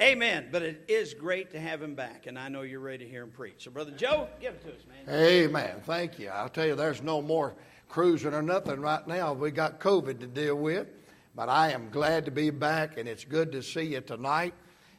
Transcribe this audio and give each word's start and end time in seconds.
Amen. 0.00 0.48
But 0.50 0.62
it 0.62 0.84
is 0.88 1.12
great 1.12 1.50
to 1.50 1.60
have 1.60 1.82
him 1.82 1.94
back, 1.94 2.26
and 2.26 2.38
I 2.38 2.48
know 2.48 2.62
you're 2.62 2.80
ready 2.80 3.04
to 3.04 3.10
hear 3.10 3.22
him 3.22 3.30
preach. 3.30 3.64
So, 3.64 3.70
Brother 3.70 3.90
Joe, 3.90 4.28
give 4.40 4.54
it 4.54 4.62
to 4.62 4.68
us, 4.68 4.80
man. 4.88 5.14
Amen. 5.14 5.82
Thank 5.84 6.18
you. 6.18 6.30
I'll 6.30 6.48
tell 6.48 6.66
you, 6.66 6.74
there's 6.74 7.02
no 7.02 7.20
more 7.20 7.54
cruising 7.88 8.32
or 8.32 8.40
nothing 8.40 8.80
right 8.80 9.06
now. 9.06 9.34
We 9.34 9.50
got 9.50 9.78
COVID 9.78 10.20
to 10.20 10.26
deal 10.26 10.56
with. 10.56 10.86
But 11.34 11.48
I 11.48 11.72
am 11.72 11.90
glad 11.90 12.24
to 12.24 12.30
be 12.30 12.50
back, 12.50 12.96
and 12.96 13.08
it's 13.08 13.24
good 13.24 13.52
to 13.52 13.62
see 13.62 13.82
you 13.82 14.00
tonight. 14.00 14.54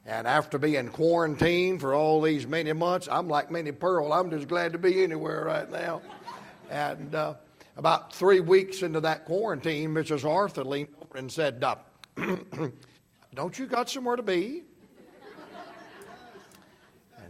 And 0.05 0.25
after 0.27 0.57
being 0.57 0.87
quarantined 0.89 1.81
for 1.81 1.93
all 1.93 2.21
these 2.21 2.47
many 2.47 2.71
months, 2.73 3.07
I'm 3.11 3.27
like 3.27 3.51
Minnie 3.51 3.71
Pearl. 3.71 4.13
I'm 4.13 4.29
just 4.29 4.47
glad 4.47 4.71
to 4.73 4.77
be 4.77 5.03
anywhere 5.03 5.45
right 5.45 5.69
now. 5.69 6.01
And 6.69 7.13
uh, 7.13 7.35
about 7.75 8.13
three 8.13 8.39
weeks 8.39 8.81
into 8.81 8.99
that 9.01 9.25
quarantine, 9.25 9.89
Mrs. 9.93 10.29
Arthur 10.29 10.63
leaned 10.63 10.89
over 11.01 11.17
and 11.17 11.31
said, 11.31 11.63
uh, 11.63 11.75
Don't 13.33 13.57
you 13.57 13.65
got 13.65 13.89
somewhere 13.89 14.15
to 14.15 14.23
be? 14.23 14.63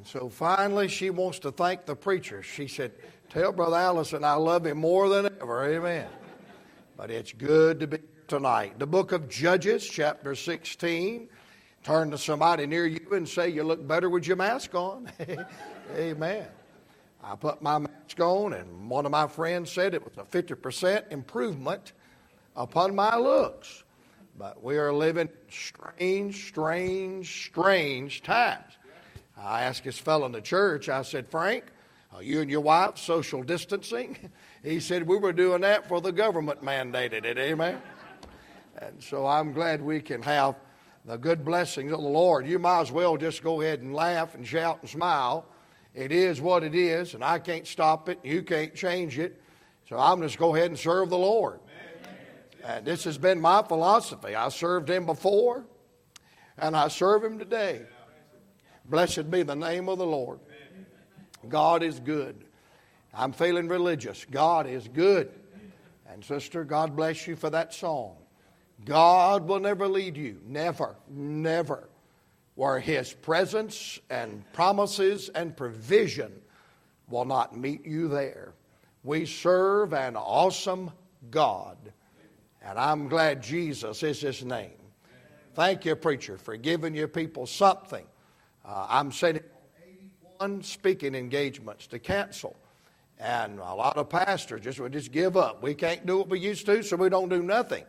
And 0.02 0.08
so 0.08 0.30
finally, 0.30 0.88
she 0.88 1.12
wants 1.12 1.38
to 1.42 1.52
thank 1.52 1.86
the 1.86 1.96
preacher. 1.96 2.42
She 2.42 2.68
said, 2.68 2.92
Tell 3.30 3.52
Brother 3.52 3.76
Allison 3.76 4.24
I 4.24 4.34
love 4.34 4.66
him 4.66 4.80
more 4.80 5.08
than 5.10 5.28
ever. 5.40 5.64
Amen. 5.64 6.08
But 6.98 7.12
it's 7.12 7.32
good 7.34 7.82
to 7.82 7.86
be 7.86 8.00
tonight. 8.28 8.80
The 8.80 8.88
book 8.88 9.12
of 9.12 9.30
Judges, 9.30 9.88
chapter 9.88 10.34
16. 10.34 11.30
Turn 11.84 12.10
to 12.10 12.18
somebody 12.18 12.66
near 12.66 12.88
you 12.88 13.10
and 13.12 13.30
say, 13.30 13.50
You 13.50 13.62
look 13.62 13.88
better 13.88 14.10
with 14.10 14.26
your 14.26 14.38
mask 14.38 14.74
on. 14.74 15.08
Amen. 15.96 16.48
I 17.24 17.36
put 17.36 17.62
my 17.62 17.78
mask 17.78 18.20
on, 18.20 18.54
and 18.54 18.90
one 18.90 19.06
of 19.06 19.12
my 19.12 19.28
friends 19.28 19.72
said 19.72 19.94
it 19.94 20.04
was 20.04 20.18
a 20.18 20.24
50% 20.24 21.12
improvement 21.12 21.94
upon 22.56 22.96
my 22.96 23.16
looks. 23.18 23.84
But 24.36 24.64
we 24.64 24.80
are 24.80 24.92
living 24.92 25.30
strange, 25.48 26.48
strange, 26.48 27.46
strange 27.46 28.24
times. 28.24 28.80
I 29.44 29.64
asked 29.64 29.84
this 29.84 29.98
fellow 29.98 30.26
in 30.26 30.32
the 30.32 30.42
church, 30.42 30.88
I 30.88 31.02
said, 31.02 31.28
Frank, 31.30 31.66
are 32.14 32.22
you 32.22 32.42
and 32.42 32.50
your 32.50 32.62
wife 32.62 32.98
social 32.98 33.44
distancing? 33.44 34.18
He 34.64 34.80
said, 34.80 35.08
We 35.08 35.18
were 35.18 35.34
doing 35.34 35.62
that 35.62 35.88
for 35.88 36.02
the 36.02 36.12
government 36.12 36.62
mandated 36.62 37.26
it. 37.26 37.40
Amen. 37.40 37.82
And 38.78 39.02
so 39.02 39.26
I'm 39.26 39.54
glad 39.54 39.82
we 39.82 40.02
can 40.02 40.22
have 40.22 40.54
the 41.04 41.18
good 41.18 41.44
blessings 41.44 41.92
of 41.92 42.00
the 42.00 42.08
Lord. 42.08 42.46
You 42.46 42.60
might 42.60 42.82
as 42.82 42.92
well 42.92 43.18
just 43.18 43.42
go 43.42 43.62
ahead 43.62 43.80
and 43.80 43.96
laugh 43.96 44.36
and 44.36 44.46
shout 44.46 44.78
and 44.82 44.88
smile. 44.88 45.48
It 45.96 46.12
is 46.12 46.40
what 46.42 46.64
it 46.64 46.76
is, 46.76 47.16
and 47.16 47.24
I 47.24 47.40
can't 47.40 47.66
stop 47.66 48.08
it. 48.08 48.20
You 48.24 48.44
can't 48.44 48.76
change 48.76 49.18
it. 49.18 49.42
So 49.90 49.98
I'm 49.98 50.22
just 50.22 50.38
go 50.38 50.56
ahead 50.56 50.68
and 50.68 50.78
serve 50.78 51.10
the 51.10 51.18
Lord. 51.18 51.60
And 52.64 52.86
this 52.86 53.04
has 53.06 53.18
been 53.18 53.42
my 53.42 53.64
philosophy. 53.64 54.36
I 54.36 54.50
served 54.50 54.92
Him 54.92 55.08
before, 55.08 55.66
and 56.58 56.78
I 56.78 56.88
serve 56.88 57.24
Him 57.24 57.40
today. 57.40 57.82
Blessed 58.92 59.32
be 59.32 59.42
the 59.42 59.56
name 59.56 59.88
of 59.88 59.98
the 60.00 60.06
Lord. 60.06 60.42
God 61.48 61.82
is 61.82 61.98
good. 62.02 62.44
I'm 63.14 63.32
feeling 63.32 63.70
religious. 63.70 64.26
God 64.30 64.68
is 64.68 64.90
good. 64.90 65.32
And 66.10 66.24
sister, 66.24 66.66
God 66.66 66.94
bless 66.94 67.26
you 67.26 67.38
for 67.38 67.50
that 67.50 67.74
song. 67.74 68.18
God 68.84 69.48
will 69.48 69.62
never 69.62 69.88
lead 69.88 70.18
you, 70.18 70.42
never, 70.46 70.98
never, 71.08 71.88
where 72.56 72.80
His 72.80 73.14
presence 73.14 73.98
and 74.10 74.44
promises 74.52 75.30
and 75.30 75.56
provision 75.56 76.34
will 77.10 77.26
not 77.26 77.56
meet 77.56 77.86
you 77.86 78.10
there. 78.10 78.54
We 79.06 79.26
serve 79.26 79.94
an 79.94 80.18
awesome 80.18 80.92
God, 81.30 81.78
and 82.62 82.78
I'm 82.78 83.08
glad 83.08 83.42
Jesus 83.42 84.04
is 84.04 84.20
His 84.20 84.44
name. 84.44 84.72
Thank 85.56 85.86
you, 85.86 85.96
preacher, 85.96 86.38
for 86.38 86.58
giving 86.58 86.94
your 86.94 87.08
people 87.08 87.48
something. 87.48 88.06
Uh, 88.66 88.86
I'm 88.90 89.12
sending 89.12 89.44
81 90.40 90.64
speaking 90.64 91.16
engagements 91.16 91.88
to 91.88 92.00
cancel. 92.00 92.56
And 93.20 93.60
a 93.60 93.74
lot 93.74 93.98
of 93.98 94.10
pastors 94.10 94.62
just 94.62 94.80
would 94.80 94.94
just 94.94 95.12
give 95.12 95.38
up. 95.38 95.62
We 95.62 95.76
can't 95.76 96.06
do 96.06 96.18
what 96.18 96.30
we 96.30 96.40
used 96.40 96.66
to, 96.66 96.82
so 96.82 96.96
we 96.96 97.10
don't 97.10 97.30
do 97.30 97.44
nothing. 97.44 97.86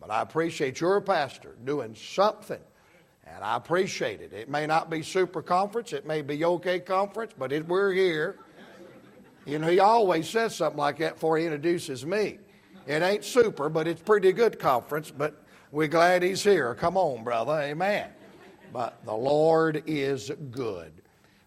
But 0.00 0.10
I 0.10 0.20
appreciate 0.20 0.80
your 0.80 1.00
pastor 1.00 1.54
doing 1.64 1.94
something. 1.94 2.60
And 3.26 3.42
I 3.42 3.56
appreciate 3.56 4.20
it. 4.20 4.32
It 4.32 4.48
may 4.48 4.66
not 4.66 4.90
be 4.90 5.02
super 5.02 5.42
conference, 5.42 5.92
it 5.92 6.06
may 6.06 6.22
be 6.22 6.44
okay 6.44 6.80
conference, 6.80 7.32
but 7.38 7.52
it, 7.52 7.66
we're 7.66 7.92
here. 7.92 8.36
You 9.46 9.58
know, 9.58 9.68
he 9.68 9.78
always 9.78 10.28
says 10.28 10.56
something 10.56 10.78
like 10.78 10.98
that 10.98 11.14
before 11.14 11.38
he 11.38 11.44
introduces 11.44 12.04
me. 12.04 12.38
It 12.86 13.02
ain't 13.02 13.24
super, 13.24 13.68
but 13.68 13.86
it's 13.86 14.02
pretty 14.02 14.32
good 14.32 14.58
conference, 14.58 15.10
but 15.10 15.42
we're 15.70 15.88
glad 15.88 16.22
he's 16.22 16.42
here. 16.42 16.74
Come 16.74 16.96
on, 16.96 17.24
brother. 17.24 17.60
Amen. 17.60 18.10
But 18.74 19.04
the 19.04 19.14
Lord 19.14 19.84
is 19.86 20.32
good. 20.50 20.92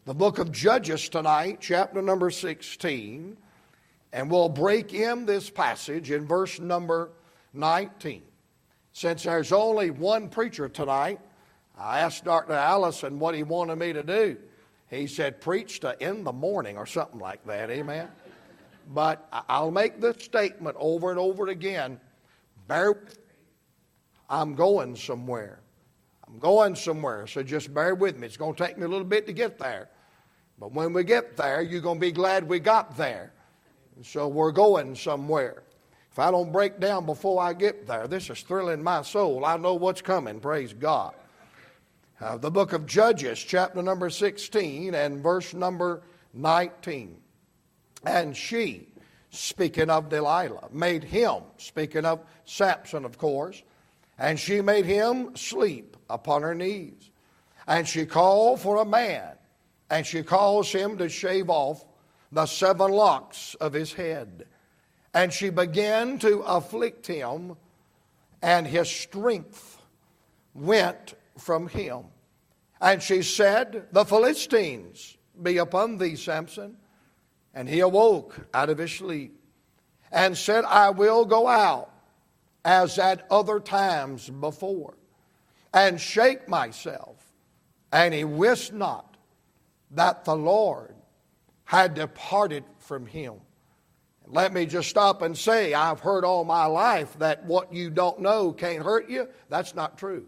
The 0.06 0.14
book 0.14 0.40
of 0.40 0.50
Judges 0.50 1.10
tonight, 1.10 1.58
chapter 1.60 2.02
number 2.02 2.32
16, 2.32 3.36
and 4.14 4.32
we'll 4.32 4.48
break 4.48 4.94
in 4.94 5.26
this 5.26 5.50
passage 5.50 6.10
in 6.10 6.26
verse 6.26 6.58
number 6.58 7.10
19. 7.52 8.22
Since 8.94 9.24
there's 9.24 9.52
only 9.52 9.90
one 9.90 10.30
preacher 10.30 10.70
tonight, 10.70 11.20
I 11.78 12.00
asked 12.00 12.24
Dr. 12.24 12.54
Allison 12.54 13.20
what 13.20 13.36
he 13.36 13.44
wanted 13.44 13.76
me 13.76 13.92
to 13.92 14.04
do. 14.04 14.38
He 14.90 15.06
said, 15.06 15.42
preach 15.42 15.82
to 15.82 16.02
in 16.02 16.24
the 16.24 16.32
morning 16.32 16.78
or 16.78 16.86
something 16.86 17.20
like 17.20 17.46
that. 17.46 17.70
Amen. 17.70 18.08
But 18.94 19.28
I'll 19.50 19.70
make 19.70 20.00
this 20.00 20.24
statement 20.24 20.78
over 20.80 21.10
and 21.10 21.20
over 21.20 21.50
again. 21.50 22.00
Bear. 22.70 23.04
I'm 24.30 24.56
going 24.56 24.96
somewhere. 24.96 25.60
I'm 26.28 26.40
going 26.40 26.76
somewhere, 26.76 27.26
so 27.28 27.42
just 27.42 27.74
bear 27.74 27.96
with 27.96 28.18
me. 28.18 28.28
It's 28.28 28.38
going 28.38 28.54
to 28.54 28.66
take 28.66 28.78
me 28.78 28.86
a 28.86 28.88
little 28.88 29.06
bit 29.06 29.26
to 29.28 29.34
get 29.34 29.58
there. 29.58 29.90
But 30.60 30.74
when 30.74 30.92
we 30.92 31.04
get 31.04 31.38
there, 31.38 31.62
you're 31.62 31.82
going 31.82 31.98
to 31.98 32.02
be 32.02 32.12
glad 32.12 32.48
we 32.48 32.60
got 32.60 32.98
there. 32.98 33.32
And 33.96 34.06
so 34.06 34.28
we're 34.28 34.52
going 34.52 34.96
somewhere. 34.96 35.64
If 36.12 36.20
I 36.20 36.32
don't 36.32 36.52
break 36.52 36.80
down 36.80 37.06
before 37.06 37.42
I 37.42 37.54
get 37.54 37.86
there, 37.86 38.08
this 38.08 38.30
is 38.30 38.42
thrilling 38.42 38.84
my 38.84 39.04
soul. 39.04 39.46
I 39.46 39.56
know 39.58 39.76
what's 39.76 40.02
coming, 40.02 40.40
praise 40.40 40.74
God. 40.74 41.14
Uh, 42.20 42.38
the 42.38 42.50
book 42.50 42.74
of 42.74 42.88
Judges, 42.88 43.38
chapter 43.38 43.84
number 43.84 44.10
16 44.10 44.96
and 44.96 45.22
verse 45.22 45.54
number 45.54 46.02
19. 46.34 47.18
And 48.04 48.36
she, 48.36 48.88
speaking 49.30 49.92
of 49.92 50.10
Delilah, 50.10 50.70
made 50.72 51.04
him, 51.04 51.44
speaking 51.58 52.06
of 52.06 52.22
Samson, 52.46 53.06
of 53.06 53.20
course, 53.20 53.62
and 54.18 54.40
she 54.40 54.62
made 54.62 54.86
him 54.86 55.36
sleep 55.36 55.96
upon 56.10 56.42
her 56.42 56.56
knees. 56.56 57.12
And 57.68 57.88
she 57.88 58.06
called 58.06 58.62
for 58.62 58.78
a 58.78 58.86
man, 58.86 59.36
and 59.90 60.06
she 60.06 60.24
caused 60.24 60.72
him 60.74 60.98
to 60.98 61.10
shave 61.10 61.50
off 61.50 61.86
the 62.32 62.46
seven 62.46 62.92
locks 62.92 63.56
of 63.56 63.74
his 63.74 63.94
head. 63.94 64.48
And 65.14 65.32
she 65.34 65.50
began 65.50 66.20
to 66.20 66.40
afflict 66.40 67.08
him, 67.08 67.58
and 68.42 68.66
his 68.66 68.90
strength 68.90 69.82
went 70.54 71.16
from 71.38 71.68
him. 71.68 72.06
And 72.80 73.02
she 73.02 73.22
said, 73.22 73.88
The 73.92 74.06
Philistines 74.06 75.18
be 75.42 75.58
upon 75.58 75.98
thee, 75.98 76.16
Samson. 76.16 76.78
And 77.54 77.68
he 77.68 77.80
awoke 77.80 78.48
out 78.54 78.70
of 78.70 78.78
his 78.78 78.92
sleep 78.92 79.40
and 80.12 80.38
said, 80.38 80.64
I 80.66 80.92
will 80.92 81.26
go 81.26 81.48
out 81.48 81.92
as 82.68 83.00
at 83.00 83.26
other 83.32 83.62
times 83.62 84.30
before 84.30 84.98
and 85.74 86.00
shake 86.00 86.50
myself. 86.50 87.16
And 87.94 88.14
he 88.14 88.26
wist 88.26 88.74
not 88.74 89.16
that 89.92 90.26
the 90.26 90.36
Lord 90.36 90.94
had 91.64 91.94
departed 91.94 92.66
from 92.80 93.06
him. 93.06 93.36
Let 94.28 94.54
me 94.54 94.66
just 94.66 94.90
stop 94.90 95.22
and 95.22 95.38
say, 95.38 95.74
I've 95.74 96.02
heard 96.02 96.26
all 96.26 96.44
my 96.44 96.66
life 96.66 97.18
that 97.20 97.46
what 97.46 97.72
you 97.72 97.90
don't 97.90 98.20
know 98.20 98.52
can't 98.52 98.84
hurt 98.84 99.10
you. 99.10 99.30
That's 99.48 99.74
not 99.74 99.98
true. 99.98 100.28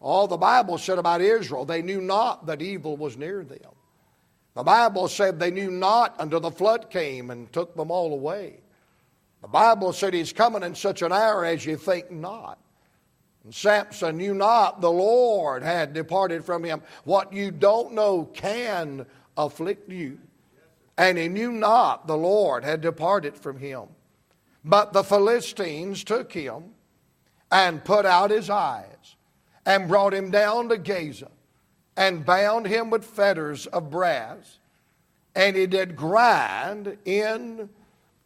All 0.00 0.26
the 0.26 0.36
Bible 0.36 0.76
said 0.76 0.98
about 0.98 1.20
Israel, 1.20 1.64
they 1.64 1.82
knew 1.82 2.00
not 2.00 2.46
that 2.46 2.62
evil 2.62 2.96
was 2.96 3.16
near 3.16 3.44
them. 3.44 3.74
The 4.54 4.64
Bible 4.64 5.06
said 5.06 5.38
they 5.38 5.52
knew 5.52 5.70
not 5.70 6.16
until 6.18 6.40
the 6.40 6.50
flood 6.50 6.90
came 6.90 7.30
and 7.30 7.52
took 7.52 7.76
them 7.76 7.92
all 7.92 8.12
away. 8.12 8.58
The 9.42 9.48
Bible 9.48 9.92
said 9.92 10.14
he's 10.14 10.32
coming 10.32 10.62
in 10.62 10.74
such 10.74 11.02
an 11.02 11.12
hour 11.12 11.44
as 11.44 11.64
you 11.64 11.76
think 11.76 12.10
not. 12.10 12.58
And 13.44 13.54
Samson 13.54 14.16
knew 14.16 14.34
not 14.34 14.80
the 14.80 14.90
Lord 14.90 15.62
had 15.62 15.94
departed 15.94 16.44
from 16.44 16.64
him. 16.64 16.82
What 17.04 17.32
you 17.32 17.50
don't 17.50 17.92
know 17.92 18.24
can 18.24 19.06
afflict 19.36 19.90
you 19.90 20.18
and 20.98 21.16
he 21.16 21.28
knew 21.28 21.52
not 21.52 22.08
the 22.08 22.16
Lord 22.16 22.64
had 22.64 22.80
departed 22.80 23.36
from 23.36 23.58
him. 23.58 23.84
But 24.64 24.92
the 24.92 25.04
Philistines 25.04 26.02
took 26.02 26.32
him 26.32 26.74
and 27.52 27.84
put 27.84 28.04
out 28.04 28.32
his 28.32 28.50
eyes 28.50 29.16
and 29.64 29.86
brought 29.88 30.12
him 30.12 30.32
down 30.32 30.68
to 30.68 30.76
Gaza 30.76 31.30
and 31.96 32.26
bound 32.26 32.66
him 32.66 32.90
with 32.90 33.04
fetters 33.04 33.66
of 33.68 33.90
brass. 33.90 34.58
And 35.36 35.56
he 35.56 35.66
did 35.66 35.94
grind 35.94 36.98
in 37.04 37.70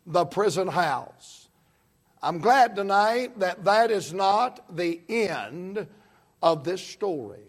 the 0.06 0.24
prison 0.24 0.68
house. 0.68 1.48
I'm 2.22 2.38
glad 2.38 2.76
tonight 2.76 3.38
that 3.40 3.64
that 3.64 3.90
is 3.90 4.12
not 4.12 4.76
the 4.76 5.00
end 5.08 5.86
of 6.42 6.64
this 6.64 6.84
story. 6.84 7.42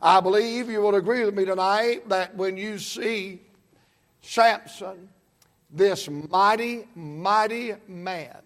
I 0.00 0.20
believe 0.20 0.70
you 0.70 0.80
will 0.80 0.94
agree 0.94 1.24
with 1.24 1.34
me 1.34 1.44
tonight 1.44 2.08
that 2.08 2.34
when 2.34 2.56
you 2.56 2.78
see 2.78 3.42
Samson, 4.22 5.10
this 5.70 6.08
mighty, 6.08 6.88
mighty 6.94 7.74
man, 7.86 8.42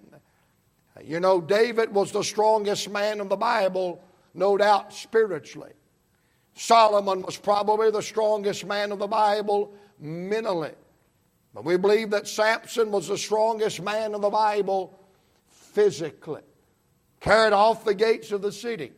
you 1.03 1.21
know, 1.21 1.41
David 1.41 1.93
was 1.93 2.13
the 2.13 2.23
strongest 2.23 2.91
man 2.91 3.21
in 3.21 3.29
the 3.29 3.37
Bible, 3.37 4.03
no 4.35 4.57
doubt 4.57 4.93
spiritually. 4.93 5.73
Solomon 6.57 7.23
was 7.23 7.37
probably 7.37 7.91
the 7.91 8.03
strongest 8.03 8.65
man 8.65 8.93
of 8.93 8.99
the 8.99 9.07
Bible 9.07 9.73
mentally. 9.99 10.73
But 11.55 11.65
we 11.65 11.77
believe 11.77 12.11
that 12.11 12.27
Samson 12.27 12.91
was 12.91 13.09
the 13.09 13.17
strongest 13.17 13.81
man 13.81 14.15
of 14.15 14.23
the 14.23 14.31
Bible 14.31 14.99
physically. 15.47 16.43
Carried 17.21 17.53
off 17.53 17.85
the 17.85 17.95
gates 17.95 18.33
of 18.33 18.43
the 18.43 18.53
city, 18.53 18.93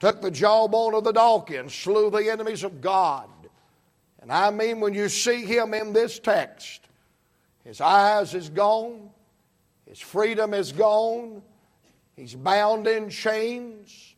took 0.00 0.20
the 0.20 0.30
jawbone 0.30 0.94
of 0.94 1.04
the 1.04 1.12
donkey, 1.12 1.56
and 1.56 1.70
slew 1.70 2.10
the 2.10 2.30
enemies 2.30 2.64
of 2.64 2.80
God. 2.80 3.28
And 4.20 4.32
I 4.32 4.50
mean, 4.50 4.80
when 4.80 4.94
you 4.94 5.08
see 5.08 5.44
him 5.44 5.74
in 5.74 5.92
this 5.92 6.18
text, 6.18 6.88
his 7.62 7.80
eyes 7.80 8.34
is 8.34 8.48
gone, 8.48 9.10
his 9.88 10.00
freedom 10.00 10.54
is 10.54 10.72
gone, 10.72 11.42
he's 12.16 12.34
bound 12.34 12.88
in 12.88 13.10
chains. 13.10 14.14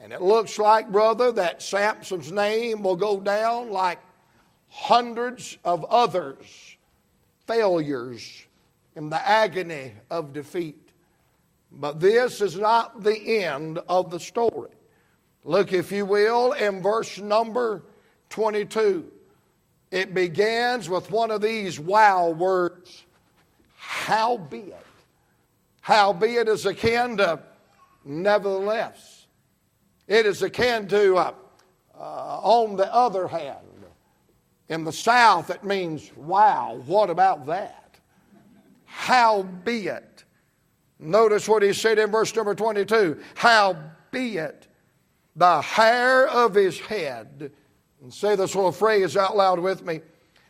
And 0.00 0.12
it 0.12 0.20
looks 0.20 0.58
like, 0.58 0.90
brother, 0.90 1.30
that 1.32 1.62
Samson's 1.62 2.32
name 2.32 2.82
will 2.82 2.96
go 2.96 3.20
down 3.20 3.70
like 3.70 3.98
hundreds 4.68 5.56
of 5.64 5.84
others, 5.84 6.65
failures 7.46 8.44
in 8.94 9.10
the 9.10 9.28
agony 9.28 9.92
of 10.10 10.32
defeat. 10.32 10.90
But 11.72 12.00
this 12.00 12.40
is 12.40 12.56
not 12.56 13.02
the 13.02 13.42
end 13.44 13.78
of 13.88 14.10
the 14.10 14.20
story. 14.20 14.70
Look, 15.44 15.72
if 15.72 15.92
you 15.92 16.06
will, 16.06 16.52
in 16.52 16.82
verse 16.82 17.18
number 17.18 17.82
22. 18.30 19.10
It 19.90 20.14
begins 20.14 20.88
with 20.88 21.10
one 21.10 21.30
of 21.30 21.40
these 21.40 21.78
wow 21.78 22.30
words, 22.30 23.04
howbeit. 23.76 24.74
Howbeit 25.80 26.48
is 26.48 26.66
akin 26.66 27.18
to 27.18 27.40
nevertheless. 28.04 29.26
It 30.08 30.26
is 30.26 30.42
akin 30.42 30.88
to, 30.88 31.16
uh, 31.16 31.32
uh, 31.98 32.40
on 32.42 32.76
the 32.76 32.92
other 32.92 33.28
hand. 33.28 33.65
In 34.68 34.84
the 34.84 34.92
South, 34.92 35.50
it 35.50 35.62
means, 35.62 36.10
wow, 36.16 36.80
what 36.86 37.10
about 37.10 37.46
that? 37.46 37.98
How 38.84 39.42
be 39.42 39.88
it? 39.88 40.24
Notice 40.98 41.48
what 41.48 41.62
he 41.62 41.72
said 41.72 41.98
in 41.98 42.10
verse 42.10 42.34
number 42.34 42.54
22 42.54 43.20
How 43.34 43.76
be 44.10 44.38
it? 44.38 44.66
the 45.36 45.60
hair 45.60 46.26
of 46.26 46.54
his 46.54 46.80
head, 46.80 47.52
and 48.02 48.12
say 48.12 48.34
this 48.34 48.54
little 48.54 48.72
phrase 48.72 49.16
out 49.16 49.36
loud 49.36 49.60
with 49.60 49.84
me, 49.84 50.00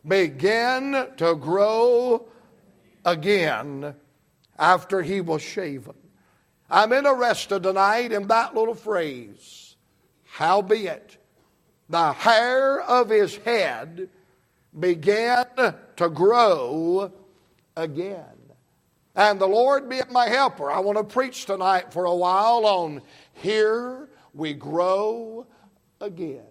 begin 0.07 1.09
to 1.17 1.35
grow 1.35 2.27
again 3.05 3.95
after 4.59 5.03
he 5.03 5.21
was 5.21 5.43
shaven. 5.43 5.95
I'm 6.71 6.93
interested 6.93 7.65
tonight 7.65 8.13
in 8.13 8.29
that 8.29 8.55
little 8.55 8.75
phrase. 8.75 9.75
Howbeit, 10.25 11.17
the 11.89 12.13
hair 12.13 12.81
of 12.81 13.11
his 13.11 13.37
head 13.39 14.09
began 14.79 15.47
to 15.97 16.09
grow 16.09 17.13
again. 17.77 18.25
And 19.15 19.41
the 19.41 19.47
Lord 19.47 19.89
be 19.89 20.01
my 20.11 20.29
helper. 20.29 20.71
I 20.71 20.81
want 20.81 20.99
to 20.99 21.05
preach 21.05 21.47
tonight 21.47 21.93
for 21.93 22.05
a 22.05 22.15
while 22.15 22.67
on 22.67 23.03
Here 23.33 24.09
We 24.35 24.53
Grow 24.53 25.47
Again. 26.01 26.43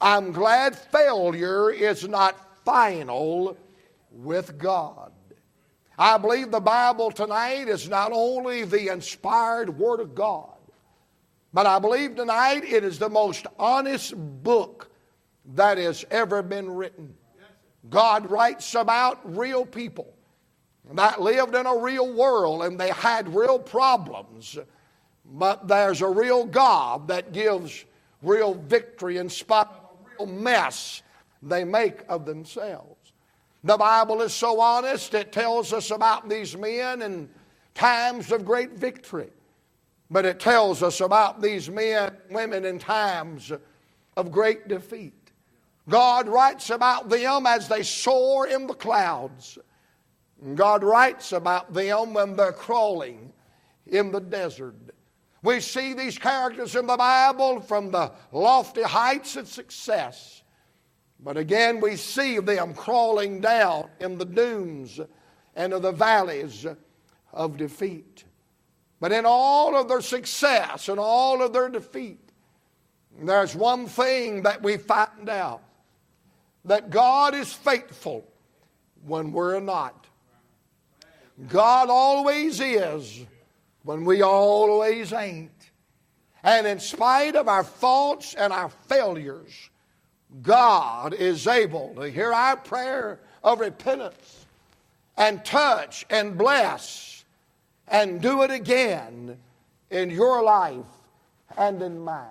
I'm 0.00 0.32
glad 0.32 0.76
failure 0.76 1.70
is 1.70 2.08
not 2.08 2.64
final 2.64 3.56
with 4.10 4.58
God. 4.58 5.12
I 5.96 6.18
believe 6.18 6.50
the 6.50 6.58
Bible 6.58 7.12
tonight 7.12 7.68
is 7.68 7.88
not 7.88 8.10
only 8.12 8.64
the 8.64 8.92
inspired 8.92 9.78
Word 9.78 10.00
of 10.00 10.16
God, 10.16 10.51
but 11.52 11.66
I 11.66 11.78
believe 11.78 12.16
tonight 12.16 12.64
it 12.64 12.84
is 12.84 12.98
the 12.98 13.10
most 13.10 13.46
honest 13.58 14.14
book 14.16 14.90
that 15.54 15.78
has 15.78 16.04
ever 16.10 16.42
been 16.42 16.70
written. 16.70 17.14
God 17.90 18.30
writes 18.30 18.74
about 18.74 19.36
real 19.36 19.66
people 19.66 20.14
that 20.94 21.20
lived 21.20 21.54
in 21.54 21.66
a 21.66 21.76
real 21.76 22.12
world 22.12 22.62
and 22.62 22.78
they 22.78 22.90
had 22.90 23.34
real 23.34 23.58
problems, 23.58 24.58
but 25.24 25.68
there's 25.68 26.00
a 26.00 26.08
real 26.08 26.44
God 26.44 27.08
that 27.08 27.32
gives 27.32 27.84
real 28.22 28.54
victory 28.54 29.16
in 29.18 29.28
spite 29.28 29.66
of 29.66 29.76
a 29.76 30.24
real 30.24 30.26
mess 30.26 31.02
they 31.42 31.64
make 31.64 32.00
of 32.08 32.24
themselves. 32.24 33.12
The 33.64 33.76
Bible 33.76 34.22
is 34.22 34.32
so 34.32 34.60
honest, 34.60 35.14
it 35.14 35.32
tells 35.32 35.72
us 35.72 35.90
about 35.90 36.28
these 36.28 36.56
men 36.56 37.02
in 37.02 37.28
times 37.74 38.32
of 38.32 38.44
great 38.44 38.72
victory. 38.72 39.30
But 40.12 40.26
it 40.26 40.38
tells 40.38 40.82
us 40.82 41.00
about 41.00 41.42
these 41.42 41.68
men, 41.68 42.16
women 42.30 42.64
in 42.64 42.78
times 42.78 43.50
of 44.16 44.30
great 44.30 44.68
defeat. 44.68 45.14
God 45.88 46.28
writes 46.28 46.70
about 46.70 47.08
them 47.08 47.46
as 47.46 47.66
they 47.66 47.82
soar 47.82 48.46
in 48.46 48.68
the 48.68 48.74
clouds. 48.74 49.58
God 50.54 50.84
writes 50.84 51.32
about 51.32 51.72
them 51.72 52.14
when 52.14 52.36
they're 52.36 52.52
crawling 52.52 53.32
in 53.86 54.12
the 54.12 54.20
desert. 54.20 54.76
We 55.42 55.58
see 55.58 55.92
these 55.92 56.18
characters 56.18 56.76
in 56.76 56.86
the 56.86 56.96
Bible 56.96 57.60
from 57.60 57.90
the 57.90 58.12
lofty 58.30 58.82
heights 58.82 59.34
of 59.34 59.48
success 59.48 60.42
but 61.22 61.36
again, 61.36 61.80
we 61.80 61.96
see 61.96 62.38
them 62.40 62.74
crawling 62.74 63.40
down 63.40 63.88
in 64.00 64.18
the 64.18 64.24
dunes 64.24 65.00
and 65.54 65.72
the 65.72 65.92
valleys 65.92 66.66
of 67.32 67.56
defeat. 67.56 68.24
But 69.02 69.10
in 69.10 69.24
all 69.26 69.74
of 69.74 69.88
their 69.88 70.00
success 70.00 70.88
and 70.88 71.00
all 71.00 71.42
of 71.42 71.52
their 71.52 71.68
defeat, 71.68 72.20
there's 73.20 73.52
one 73.52 73.86
thing 73.86 74.42
that 74.42 74.62
we 74.62 74.76
find 74.76 75.28
out 75.28 75.60
that 76.66 76.88
God 76.88 77.34
is 77.34 77.52
faithful 77.52 78.24
when 79.04 79.32
we're 79.32 79.58
not. 79.58 80.06
God 81.48 81.90
always 81.90 82.60
is 82.60 83.26
when 83.82 84.04
we 84.04 84.22
always 84.22 85.12
ain't. 85.12 85.50
And 86.44 86.64
in 86.64 86.78
spite 86.78 87.34
of 87.34 87.48
our 87.48 87.64
faults 87.64 88.34
and 88.34 88.52
our 88.52 88.68
failures, 88.86 89.68
God 90.42 91.12
is 91.12 91.48
able 91.48 91.92
to 91.96 92.08
hear 92.08 92.32
our 92.32 92.56
prayer 92.56 93.18
of 93.42 93.58
repentance 93.58 94.46
and 95.16 95.44
touch 95.44 96.06
and 96.08 96.38
bless 96.38 97.11
and 97.88 98.20
do 98.20 98.42
it 98.42 98.50
again 98.50 99.38
in 99.90 100.10
your 100.10 100.42
life 100.42 100.84
and 101.56 101.82
in 101.82 102.00
mine. 102.00 102.28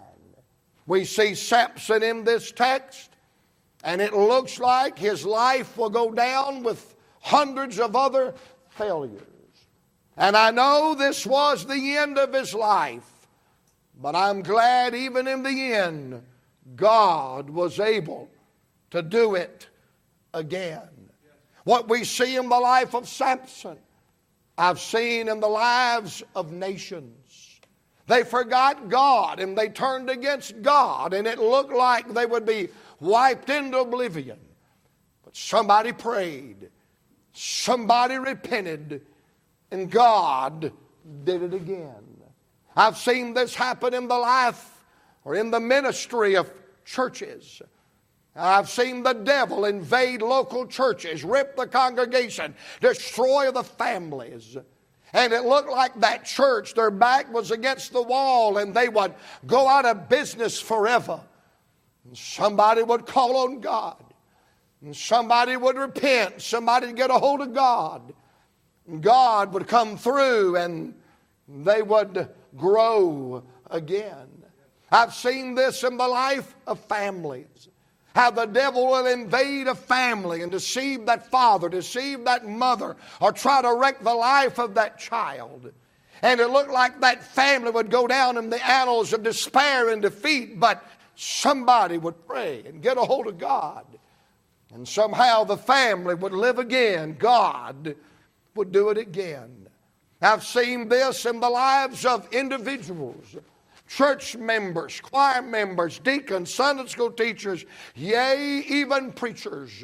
We 0.88 1.06
see 1.06 1.36
Samson 1.36 2.04
in 2.04 2.24
this 2.24 2.52
text, 2.52 3.12
and 3.84 4.02
it 4.02 4.14
looks 4.14 4.60
like 4.60 4.98
his 4.98 5.26
life 5.26 5.78
will 5.78 5.90
go 5.90 6.12
down 6.12 6.64
with 6.64 6.96
hundreds 7.22 7.80
of 7.80 7.96
other 7.96 8.34
failures. 8.70 9.22
And 10.18 10.36
I 10.36 10.52
know 10.52 10.96
this 10.96 11.26
was 11.26 11.66
the 11.66 11.96
end 11.98 12.18
of 12.18 12.34
his 12.34 12.54
life, 12.54 13.28
but 14.02 14.16
I'm 14.16 14.42
glad 14.42 14.94
even 14.96 15.28
in 15.28 15.44
the 15.44 15.74
end 15.74 16.24
God 16.76 17.50
was 17.50 17.80
able 17.80 18.30
to 18.90 19.02
do 19.02 19.36
it 19.36 19.68
again. 20.34 20.90
What 21.64 21.88
we 21.88 22.04
see 22.04 22.36
in 22.36 22.50
the 22.50 22.60
life 22.60 22.96
of 22.96 23.08
Samson, 23.08 23.78
I've 24.62 24.80
seen 24.80 25.28
in 25.28 25.40
the 25.40 25.48
lives 25.48 26.22
of 26.36 26.52
nations. 26.52 27.60
They 28.06 28.24
forgot 28.24 28.90
God 28.90 29.40
and 29.40 29.58
they 29.58 29.70
turned 29.70 30.08
against 30.08 30.62
God, 30.62 31.16
and 31.16 31.26
it 31.26 31.40
looked 31.40 31.74
like 31.74 32.14
they 32.14 32.28
would 32.28 32.46
be 32.46 32.70
wiped 33.00 33.50
into 33.50 33.80
oblivion. 33.80 34.38
But 35.26 35.36
somebody 35.36 35.94
prayed, 35.94 36.70
somebody 37.34 38.20
repented, 38.20 39.02
and 39.72 39.90
God 39.90 40.72
did 41.24 41.42
it 41.42 41.56
again. 41.56 42.22
I've 42.76 42.98
seen 42.98 43.34
this 43.34 43.56
happen 43.56 43.96
in 43.96 44.08
the 44.08 44.18
life 44.18 44.84
or 45.26 45.34
in 45.34 45.50
the 45.50 45.60
ministry 45.60 46.36
of 46.36 46.52
churches. 46.86 47.64
I've 48.36 48.70
seen 48.70 49.04
the 49.04 49.14
devil 49.14 49.66
invade 49.66 50.22
local 50.22 50.66
churches, 50.66 51.24
rip 51.24 51.56
the 51.58 51.68
congregation, 51.68 52.56
destroy 52.80 53.52
the 53.52 53.64
families. 53.64 54.58
And 55.14 55.34
it 55.34 55.44
looked 55.44 55.70
like 55.70 56.00
that 56.00 56.24
church, 56.24 56.74
their 56.74 56.92
back 56.92 57.32
was 57.34 57.52
against 57.52 57.92
the 57.92 58.02
wall 58.02 58.58
and 58.58 58.74
they 58.74 58.88
would 58.88 59.14
go 59.46 59.68
out 59.68 59.86
of 59.86 60.08
business 60.08 60.60
forever. 60.60 61.20
And 62.06 62.18
somebody 62.18 62.82
would 62.82 63.06
call 63.06 63.38
on 63.38 63.60
God. 63.60 64.02
And 64.82 64.96
somebody 64.96 65.58
would 65.58 65.78
repent. 65.78 66.42
Somebody 66.42 66.88
would 66.88 66.96
get 66.96 67.10
a 67.10 67.16
hold 67.16 67.42
of 67.42 67.54
God. 67.54 68.14
And 68.88 69.04
God 69.04 69.54
would 69.54 69.68
come 69.68 69.98
through 69.98 70.56
and 70.56 70.96
they 71.48 71.82
would 71.82 72.30
grow 72.56 73.44
again. 73.70 74.28
I've 74.90 75.14
seen 75.14 75.56
this 75.56 75.84
in 75.84 75.98
the 75.98 76.08
life 76.08 76.56
of 76.66 76.80
families. 76.80 77.68
How 78.14 78.32
the 78.32 78.46
devil 78.46 78.88
will 78.88 79.08
invade 79.08 79.68
a 79.68 79.76
family 79.76 80.42
and 80.42 80.52
deceive 80.52 81.06
that 81.06 81.32
father, 81.32 81.70
deceive 81.70 82.26
that 82.26 82.48
mother, 82.48 82.98
or 83.22 83.32
try 83.32 83.62
to 83.62 83.74
wreck 83.74 84.04
the 84.04 84.14
life 84.14 84.60
of 84.60 84.74
that 84.76 85.00
child. 85.00 85.72
And 86.22 86.40
it 86.40 86.50
looked 86.50 86.72
like 86.72 87.00
that 87.02 87.24
family 87.24 87.72
would 87.72 87.90
go 87.90 88.08
down 88.08 88.38
in 88.38 88.50
the 88.50 88.64
annals 88.66 89.14
of 89.14 89.24
despair 89.24 89.90
and 89.90 90.02
defeat, 90.02 90.60
but 90.60 90.86
somebody 91.16 91.98
would 91.98 92.28
pray 92.28 92.64
and 92.66 92.82
get 92.82 92.98
a 92.98 93.02
hold 93.02 93.28
of 93.28 93.38
God. 93.38 93.86
And 94.74 94.88
somehow 94.88 95.44
the 95.44 95.58
family 95.58 96.16
would 96.16 96.34
live 96.34 96.60
again. 96.60 97.16
God 97.18 97.96
would 98.56 98.72
do 98.72 98.90
it 98.90 98.98
again. 98.98 99.68
I've 100.22 100.44
seen 100.44 100.88
this 100.88 101.26
in 101.26 101.40
the 101.40 101.50
lives 101.50 102.06
of 102.06 102.32
individuals 102.32 103.36
church 103.96 104.38
members, 104.38 105.02
choir 105.02 105.42
members, 105.42 106.00
deacons, 106.00 106.54
Sunday 106.54 106.88
school 106.88 107.12
teachers, 107.12 107.66
yea, 107.96 108.64
even 108.68 109.12
preachers. 109.12 109.84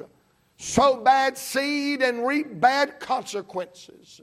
Sow 0.58 1.02
bad 1.02 1.38
seed 1.38 2.02
and 2.02 2.26
reap 2.26 2.60
bad 2.60 3.00
consequences. 3.00 4.22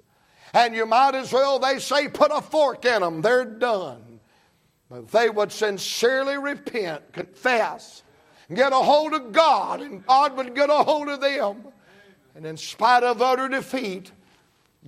And 0.54 0.74
you 0.74 0.86
might 0.86 1.14
as 1.14 1.32
well, 1.32 1.58
they 1.58 1.78
say, 1.78 2.08
put 2.08 2.30
a 2.32 2.40
fork 2.40 2.84
in 2.84 3.02
them. 3.02 3.20
They're 3.20 3.44
done. 3.44 4.20
But 4.88 5.08
they 5.08 5.28
would 5.28 5.52
sincerely 5.52 6.38
repent, 6.38 7.12
confess, 7.12 8.04
get 8.52 8.72
a 8.72 8.76
hold 8.76 9.12
of 9.12 9.32
God, 9.32 9.80
and 9.82 10.04
God 10.06 10.36
would 10.36 10.54
get 10.54 10.70
a 10.70 10.82
hold 10.82 11.08
of 11.08 11.20
them. 11.20 11.64
And 12.34 12.46
in 12.46 12.56
spite 12.56 13.02
of 13.02 13.20
utter 13.20 13.48
defeat, 13.48 14.12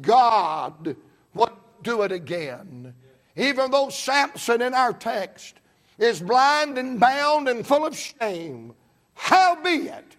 God 0.01 0.97
would 1.35 1.53
do 1.83 2.03
it 2.03 2.13
again. 2.13 2.95
Even 3.37 3.71
though 3.71 3.91
Samson 3.91 4.63
in 4.63 4.75
our 4.75 4.93
text 4.93 5.57
is 5.99 6.21
blind 6.21 6.79
and 6.79 6.99
bound 6.99 7.49
and 7.49 7.67
full 7.67 7.87
of 7.87 7.97
shame, 7.97 8.75
howbeit 9.15 10.17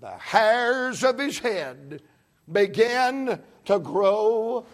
the 0.00 0.10
hairs 0.10 1.04
of 1.04 1.18
his 1.18 1.38
head 1.38 2.02
began 2.50 3.40
to 3.66 3.78
grow 3.78 4.64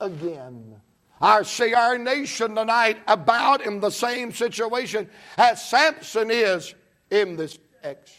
again. 0.00 0.76
I 1.20 1.42
see 1.42 1.72
our 1.72 1.96
nation 1.96 2.56
tonight 2.56 2.98
about 3.06 3.64
in 3.64 3.80
the 3.80 3.90
same 3.90 4.32
situation 4.32 5.08
as 5.38 5.64
Samson 5.64 6.30
is 6.30 6.74
in 7.10 7.36
this 7.36 7.58
text. 7.82 8.16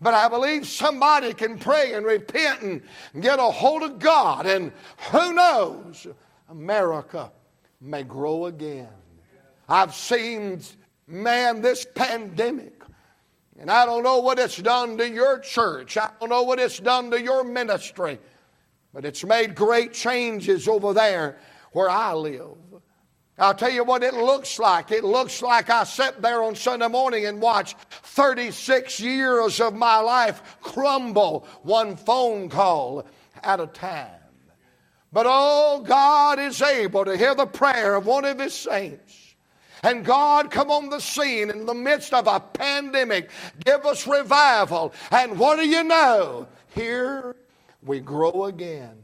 But 0.00 0.14
I 0.14 0.28
believe 0.28 0.66
somebody 0.66 1.34
can 1.34 1.58
pray 1.58 1.92
and 1.92 2.06
repent 2.06 2.62
and 2.62 2.82
get 3.20 3.38
a 3.38 3.42
hold 3.42 3.82
of 3.82 3.98
God, 3.98 4.46
and 4.46 4.72
who 5.10 5.34
knows, 5.34 6.06
America 6.48 7.30
may 7.80 8.02
grow 8.02 8.46
again. 8.46 8.88
I've 9.68 9.94
seen, 9.94 10.60
man, 11.06 11.62
this 11.62 11.86
pandemic, 11.94 12.82
and 13.58 13.70
I 13.70 13.86
don't 13.86 14.02
know 14.02 14.20
what 14.20 14.38
it's 14.38 14.56
done 14.56 14.98
to 14.98 15.08
your 15.08 15.38
church. 15.38 15.96
I 15.96 16.10
don't 16.18 16.28
know 16.28 16.42
what 16.42 16.58
it's 16.58 16.78
done 16.78 17.10
to 17.10 17.22
your 17.22 17.44
ministry, 17.44 18.18
but 18.92 19.04
it's 19.04 19.24
made 19.24 19.54
great 19.54 19.92
changes 19.92 20.66
over 20.66 20.92
there 20.92 21.38
where 21.72 21.90
I 21.90 22.14
live. 22.14 22.56
I'll 23.38 23.54
tell 23.54 23.70
you 23.70 23.84
what 23.84 24.02
it 24.02 24.12
looks 24.12 24.58
like. 24.58 24.90
It 24.90 25.02
looks 25.02 25.40
like 25.40 25.70
I 25.70 25.84
sat 25.84 26.20
there 26.20 26.42
on 26.42 26.54
Sunday 26.54 26.88
morning 26.88 27.24
and 27.24 27.40
watched 27.40 27.78
36 27.90 29.00
years 29.00 29.60
of 29.60 29.74
my 29.74 29.98
life 29.98 30.42
crumble 30.60 31.46
one 31.62 31.96
phone 31.96 32.50
call 32.50 33.06
at 33.42 33.60
a 33.60 33.66
time. 33.66 34.19
But 35.12 35.26
oh, 35.28 35.82
God 35.86 36.38
is 36.38 36.62
able 36.62 37.04
to 37.04 37.16
hear 37.16 37.34
the 37.34 37.46
prayer 37.46 37.96
of 37.96 38.06
one 38.06 38.24
of 38.24 38.38
his 38.38 38.54
saints. 38.54 39.34
And 39.82 40.04
God 40.04 40.50
come 40.50 40.70
on 40.70 40.90
the 40.90 41.00
scene 41.00 41.50
in 41.50 41.66
the 41.66 41.74
midst 41.74 42.12
of 42.12 42.26
a 42.26 42.38
pandemic, 42.38 43.30
give 43.64 43.86
us 43.86 44.06
revival. 44.06 44.92
And 45.10 45.38
what 45.38 45.56
do 45.56 45.66
you 45.66 45.82
know? 45.82 46.46
Here 46.74 47.34
we 47.82 48.00
grow 48.00 48.44
again. 48.44 48.96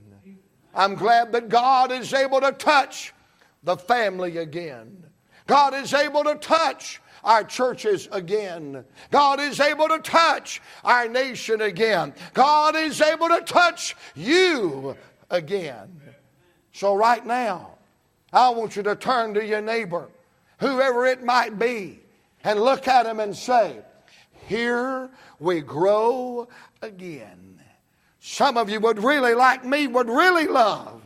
I'm 0.74 0.94
glad 0.94 1.32
that 1.32 1.48
God 1.48 1.90
is 1.90 2.12
able 2.12 2.40
to 2.42 2.52
touch 2.52 3.14
the 3.62 3.76
family 3.76 4.36
again. 4.36 5.04
God 5.46 5.74
is 5.74 5.94
able 5.94 6.24
to 6.24 6.34
touch 6.34 7.00
our 7.24 7.42
churches 7.42 8.08
again. 8.12 8.84
God 9.10 9.40
is 9.40 9.58
able 9.58 9.88
to 9.88 9.98
touch 9.98 10.60
our 10.84 11.08
nation 11.08 11.62
again. 11.62 12.12
God 12.34 12.76
is 12.76 13.00
able 13.00 13.28
to 13.28 13.40
touch 13.40 13.96
you 14.14 14.96
again. 15.30 16.00
So, 16.72 16.94
right 16.94 17.24
now, 17.24 17.76
I 18.32 18.50
want 18.50 18.76
you 18.76 18.82
to 18.82 18.96
turn 18.96 19.34
to 19.34 19.44
your 19.44 19.62
neighbor, 19.62 20.08
whoever 20.58 21.06
it 21.06 21.22
might 21.22 21.58
be, 21.58 22.00
and 22.44 22.60
look 22.60 22.86
at 22.86 23.06
him 23.06 23.20
and 23.20 23.34
say, 23.34 23.78
Here 24.46 25.10
we 25.38 25.60
grow 25.60 26.48
again. 26.82 27.60
Some 28.20 28.56
of 28.56 28.68
you 28.68 28.80
would 28.80 29.02
really, 29.02 29.34
like 29.34 29.64
me, 29.64 29.86
would 29.86 30.08
really 30.08 30.46
love 30.46 31.02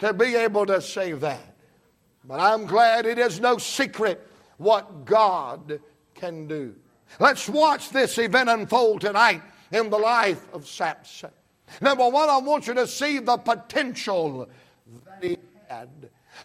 to 0.00 0.12
be 0.12 0.34
able 0.34 0.66
to 0.66 0.80
say 0.80 1.12
that. 1.12 1.54
But 2.24 2.40
I'm 2.40 2.66
glad 2.66 3.06
it 3.06 3.18
is 3.18 3.40
no 3.40 3.58
secret 3.58 4.26
what 4.58 5.04
God 5.04 5.80
can 6.14 6.46
do. 6.46 6.74
Let's 7.20 7.48
watch 7.48 7.90
this 7.90 8.18
event 8.18 8.50
unfold 8.50 9.00
tonight 9.00 9.42
in 9.72 9.88
the 9.88 9.98
life 9.98 10.44
of 10.52 10.66
Samson. 10.66 11.30
Number 11.80 12.08
one, 12.08 12.28
I 12.28 12.38
want 12.38 12.66
you 12.66 12.74
to 12.74 12.86
see 12.86 13.18
the 13.18 13.36
potential 13.36 14.48
that 15.04 15.22
he 15.22 15.38
had. 15.68 15.88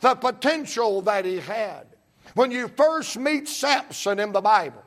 The 0.01 0.15
potential 0.15 1.01
that 1.03 1.25
he 1.25 1.39
had. 1.39 1.87
When 2.35 2.51
you 2.51 2.67
first 2.67 3.17
meet 3.17 3.47
Samson 3.47 4.19
in 4.19 4.31
the 4.31 4.41
Bible, 4.41 4.83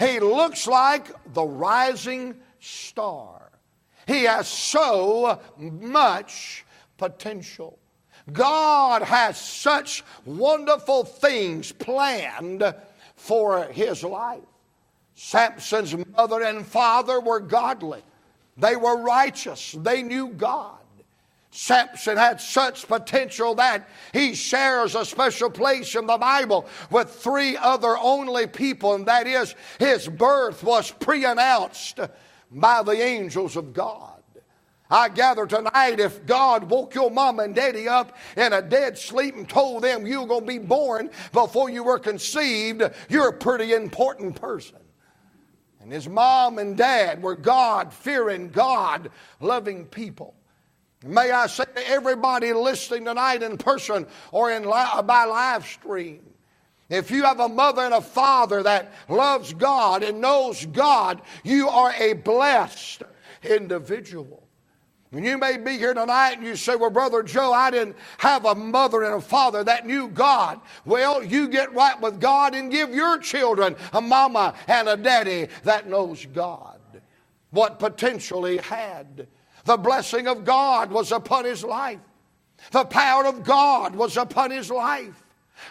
he 0.00 0.18
looks 0.20 0.66
like 0.66 1.08
the 1.32 1.44
rising 1.44 2.34
star. 2.60 3.50
He 4.06 4.24
has 4.24 4.48
so 4.48 5.40
much 5.58 6.64
potential. 6.96 7.78
God 8.32 9.02
has 9.02 9.38
such 9.40 10.02
wonderful 10.24 11.04
things 11.04 11.72
planned 11.72 12.74
for 13.16 13.64
his 13.64 14.02
life. 14.02 14.40
Samson's 15.14 15.94
mother 16.16 16.42
and 16.42 16.66
father 16.66 17.20
were 17.20 17.40
godly. 17.40 18.02
They 18.56 18.76
were 18.76 19.02
righteous. 19.02 19.72
They 19.78 20.02
knew 20.02 20.28
God. 20.28 20.78
Samson 21.50 22.16
had 22.16 22.40
such 22.40 22.88
potential 22.88 23.54
that 23.54 23.88
he 24.12 24.34
shares 24.34 24.96
a 24.96 25.04
special 25.04 25.50
place 25.50 25.94
in 25.94 26.06
the 26.06 26.18
Bible 26.18 26.66
with 26.90 27.10
three 27.10 27.56
other 27.56 27.96
only 27.96 28.48
people, 28.48 28.94
and 28.94 29.06
that 29.06 29.28
is 29.28 29.54
his 29.78 30.08
birth 30.08 30.64
was 30.64 30.90
pre 30.90 31.24
announced 31.24 32.00
by 32.50 32.82
the 32.82 33.00
angels 33.00 33.56
of 33.56 33.72
God. 33.72 34.14
I 34.90 35.08
gather 35.08 35.46
tonight 35.46 36.00
if 36.00 36.26
God 36.26 36.68
woke 36.68 36.94
your 36.94 37.10
mom 37.10 37.40
and 37.40 37.54
daddy 37.54 37.88
up 37.88 38.16
in 38.36 38.52
a 38.52 38.60
dead 38.60 38.98
sleep 38.98 39.36
and 39.36 39.48
told 39.48 39.84
them 39.84 40.06
you 40.06 40.20
were 40.20 40.26
going 40.26 40.40
to 40.42 40.46
be 40.46 40.58
born 40.58 41.10
before 41.32 41.70
you 41.70 41.84
were 41.84 41.98
conceived, 41.98 42.82
you're 43.08 43.28
a 43.28 43.32
pretty 43.32 43.72
important 43.72 44.40
person. 44.40 44.76
And 45.84 45.92
his 45.92 46.08
mom 46.08 46.58
and 46.58 46.78
dad 46.78 47.22
were 47.22 47.36
God 47.36 47.92
fearing, 47.92 48.48
God 48.48 49.10
loving 49.38 49.84
people. 49.84 50.34
May 51.04 51.30
I 51.30 51.46
say 51.46 51.64
to 51.64 51.90
everybody 51.90 52.54
listening 52.54 53.04
tonight 53.04 53.42
in 53.42 53.58
person 53.58 54.06
or 54.32 54.50
in 54.50 54.62
li- 54.64 55.02
by 55.04 55.26
live 55.26 55.66
stream, 55.66 56.22
if 56.88 57.10
you 57.10 57.24
have 57.24 57.38
a 57.38 57.50
mother 57.50 57.82
and 57.82 57.92
a 57.92 58.00
father 58.00 58.62
that 58.62 58.94
loves 59.10 59.52
God 59.52 60.02
and 60.02 60.22
knows 60.22 60.64
God, 60.64 61.20
you 61.42 61.68
are 61.68 61.92
a 61.98 62.14
blessed 62.14 63.02
individual. 63.42 64.43
And 65.14 65.24
you 65.24 65.38
may 65.38 65.56
be 65.58 65.78
here 65.78 65.94
tonight 65.94 66.38
and 66.38 66.44
you 66.44 66.56
say, 66.56 66.74
Well, 66.74 66.90
Brother 66.90 67.22
Joe, 67.22 67.52
I 67.52 67.70
didn't 67.70 67.96
have 68.18 68.44
a 68.44 68.54
mother 68.54 69.04
and 69.04 69.14
a 69.14 69.20
father 69.20 69.62
that 69.62 69.86
knew 69.86 70.08
God. 70.08 70.60
Well, 70.84 71.22
you 71.22 71.46
get 71.46 71.72
right 71.72 72.00
with 72.00 72.20
God 72.20 72.54
and 72.54 72.70
give 72.70 72.92
your 72.92 73.18
children 73.18 73.76
a 73.92 74.00
mama 74.00 74.54
and 74.66 74.88
a 74.88 74.96
daddy 74.96 75.48
that 75.62 75.88
knows 75.88 76.26
God. 76.26 76.80
What 77.50 77.78
potential 77.78 78.44
he 78.44 78.56
had. 78.56 79.28
The 79.64 79.76
blessing 79.76 80.26
of 80.26 80.44
God 80.44 80.90
was 80.90 81.12
upon 81.12 81.44
his 81.44 81.62
life. 81.62 82.00
The 82.72 82.84
power 82.84 83.24
of 83.24 83.44
God 83.44 83.94
was 83.94 84.16
upon 84.16 84.50
his 84.50 84.68
life. 84.68 85.22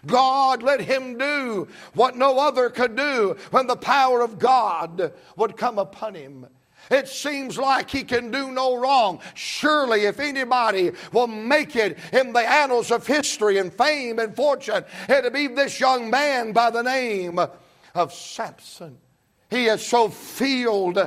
God 0.06 0.64
let 0.64 0.80
him 0.80 1.18
do 1.18 1.68
what 1.94 2.16
no 2.16 2.40
other 2.40 2.70
could 2.70 2.96
do 2.96 3.36
when 3.52 3.68
the 3.68 3.76
power 3.76 4.22
of 4.22 4.40
God 4.40 5.14
would 5.36 5.58
come 5.58 5.78
upon 5.78 6.16
him. 6.16 6.48
It 6.92 7.08
seems 7.08 7.58
like 7.58 7.90
he 7.90 8.04
can 8.04 8.32
do 8.32 8.52
no 8.52 8.78
wrong. 8.78 9.20
Surely, 9.36 10.02
if 10.02 10.20
anybody 10.20 10.92
will 11.12 11.28
make 11.28 11.76
it 11.76 11.98
in 12.12 12.34
the 12.34 12.48
annals 12.48 12.92
of 12.92 13.08
history 13.08 13.58
and 13.58 13.74
fame 13.74 14.20
and 14.20 14.36
fortune, 14.36 14.84
it'll 15.08 15.32
be 15.32 15.48
this 15.48 15.80
young 15.80 16.10
man 16.10 16.52
by 16.52 16.70
the 16.70 16.84
name 16.84 17.40
of 17.96 18.14
Samson. 18.14 18.98
He 19.50 19.66
is 19.66 19.86
so 19.86 20.10
filled 20.10 21.00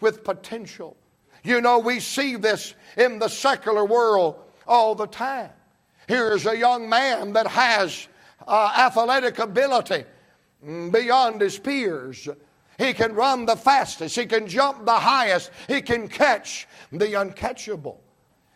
with 0.00 0.24
potential. 0.24 0.96
You 1.44 1.60
know, 1.60 1.78
we 1.78 2.00
see 2.00 2.36
this 2.36 2.74
in 2.96 3.18
the 3.18 3.28
secular 3.28 3.84
world 3.84 4.36
all 4.66 4.94
the 4.94 5.06
time. 5.06 5.50
Here 6.08 6.32
is 6.32 6.46
a 6.46 6.56
young 6.56 6.88
man 6.88 7.32
that 7.32 7.46
has 7.46 8.08
uh, 8.46 8.72
athletic 8.76 9.38
ability. 9.38 10.04
beyond 10.62 11.40
his 11.40 11.58
peers. 11.58 12.28
He 12.78 12.92
can 12.92 13.14
run 13.14 13.46
the 13.46 13.56
fastest. 13.56 14.16
He 14.16 14.26
can 14.26 14.46
jump 14.46 14.84
the 14.84 14.92
highest. 14.92 15.50
He 15.68 15.82
can 15.82 16.08
catch 16.08 16.66
the 16.90 17.06
uncatchable. 17.06 17.98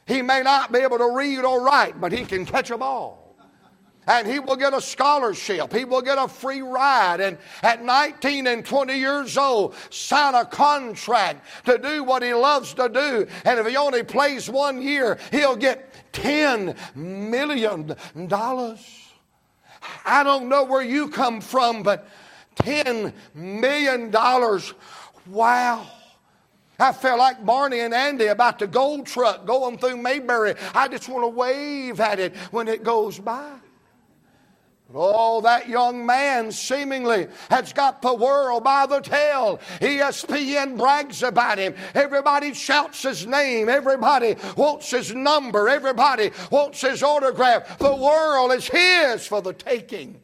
He 0.06 0.22
may 0.22 0.42
not 0.42 0.72
be 0.72 0.78
able 0.78 0.98
to 0.98 1.12
read 1.14 1.40
or 1.44 1.62
write, 1.62 2.00
but 2.00 2.12
he 2.12 2.24
can 2.24 2.46
catch 2.46 2.68
them 2.68 2.82
all 2.82 3.26
and 4.06 4.26
he 4.26 4.38
will 4.38 4.56
get 4.56 4.72
a 4.72 4.80
scholarship. 4.80 5.72
He 5.72 5.84
will 5.84 6.02
get 6.02 6.18
a 6.18 6.28
free 6.28 6.62
ride. 6.62 7.20
And 7.20 7.38
at 7.62 7.82
19 7.82 8.46
and 8.46 8.64
20 8.64 8.96
years 8.96 9.36
old, 9.36 9.74
sign 9.90 10.34
a 10.34 10.44
contract 10.44 11.44
to 11.64 11.78
do 11.78 12.04
what 12.04 12.22
he 12.22 12.32
loves 12.32 12.74
to 12.74 12.88
do. 12.88 13.26
And 13.44 13.58
if 13.58 13.66
he 13.66 13.76
only 13.76 14.02
plays 14.02 14.48
one 14.48 14.80
year, 14.80 15.18
he'll 15.32 15.56
get 15.56 16.12
$10 16.12 16.76
million. 16.94 17.96
I 20.04 20.22
don't 20.22 20.48
know 20.48 20.64
where 20.64 20.82
you 20.82 21.08
come 21.08 21.40
from, 21.40 21.82
but 21.82 22.08
$10 22.56 23.12
million. 23.34 24.10
Wow. 25.26 25.86
I 26.78 26.92
felt 26.92 27.18
like 27.18 27.44
Barney 27.44 27.80
and 27.80 27.94
Andy 27.94 28.26
about 28.26 28.58
the 28.58 28.66
gold 28.66 29.06
truck 29.06 29.46
going 29.46 29.78
through 29.78 29.96
Mayberry. 29.96 30.54
I 30.74 30.88
just 30.88 31.08
want 31.08 31.24
to 31.24 31.28
wave 31.28 32.00
at 32.00 32.20
it 32.20 32.36
when 32.50 32.68
it 32.68 32.84
goes 32.84 33.18
by. 33.18 33.52
Oh, 34.94 35.40
that 35.40 35.68
young 35.68 36.06
man 36.06 36.52
seemingly 36.52 37.26
has 37.50 37.72
got 37.72 38.02
the 38.02 38.14
world 38.14 38.62
by 38.62 38.86
the 38.86 39.00
tail. 39.00 39.58
ESPN 39.80 40.78
brags 40.78 41.24
about 41.24 41.58
him. 41.58 41.74
Everybody 41.92 42.54
shouts 42.54 43.02
his 43.02 43.26
name. 43.26 43.68
Everybody 43.68 44.36
wants 44.56 44.90
his 44.90 45.12
number. 45.12 45.68
Everybody 45.68 46.30
wants 46.50 46.82
his 46.82 47.02
autograph. 47.02 47.78
The 47.78 47.96
world 47.96 48.52
is 48.52 48.68
his 48.68 49.26
for 49.26 49.42
the 49.42 49.54
taking. 49.54 50.20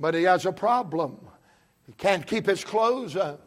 But 0.00 0.14
he 0.14 0.24
has 0.24 0.44
a 0.44 0.52
problem. 0.52 1.20
He 1.86 1.92
can't 1.92 2.26
keep 2.26 2.46
his 2.46 2.64
clothes 2.64 3.16
on. 3.16 3.38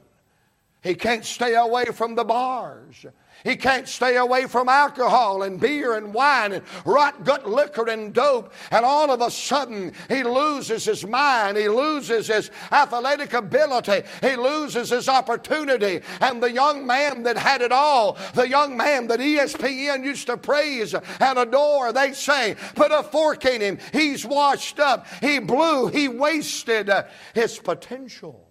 He 0.83 0.95
can't 0.95 1.25
stay 1.25 1.55
away 1.55 1.85
from 1.85 2.15
the 2.15 2.23
bars. 2.23 3.05
He 3.47 3.55
can't 3.55 3.87
stay 3.87 4.17
away 4.17 4.45
from 4.45 4.67
alcohol 4.67 5.43
and 5.43 5.57
beer 5.57 5.95
and 5.95 6.13
wine 6.13 6.51
and 6.51 6.63
rot 6.83 7.23
gut 7.23 7.49
liquor 7.49 7.87
and 7.87 8.13
dope. 8.13 8.51
And 8.71 8.85
all 8.85 9.09
of 9.09 9.21
a 9.21 9.31
sudden, 9.31 9.93
he 10.09 10.21
loses 10.23 10.83
his 10.83 11.07
mind. 11.07 11.55
He 11.55 11.69
loses 11.69 12.27
his 12.27 12.51
athletic 12.73 13.31
ability. 13.31 14.01
He 14.19 14.35
loses 14.35 14.89
his 14.89 15.07
opportunity. 15.07 16.01
And 16.19 16.43
the 16.43 16.51
young 16.51 16.85
man 16.85 17.23
that 17.23 17.37
had 17.37 17.61
it 17.61 17.71
all, 17.71 18.17
the 18.33 18.49
young 18.49 18.75
man 18.75 19.07
that 19.07 19.21
ESPN 19.21 20.03
used 20.03 20.27
to 20.27 20.35
praise 20.35 20.93
and 20.93 21.39
adore, 21.39 21.93
they 21.93 22.11
say, 22.11 22.57
put 22.75 22.91
a 22.91 23.01
fork 23.01 23.45
in 23.45 23.61
him. 23.61 23.79
He's 23.93 24.25
washed 24.25 24.81
up. 24.81 25.07
He 25.21 25.39
blew. 25.39 25.87
He 25.87 26.09
wasted 26.09 26.91
his 27.33 27.57
potential. 27.59 28.46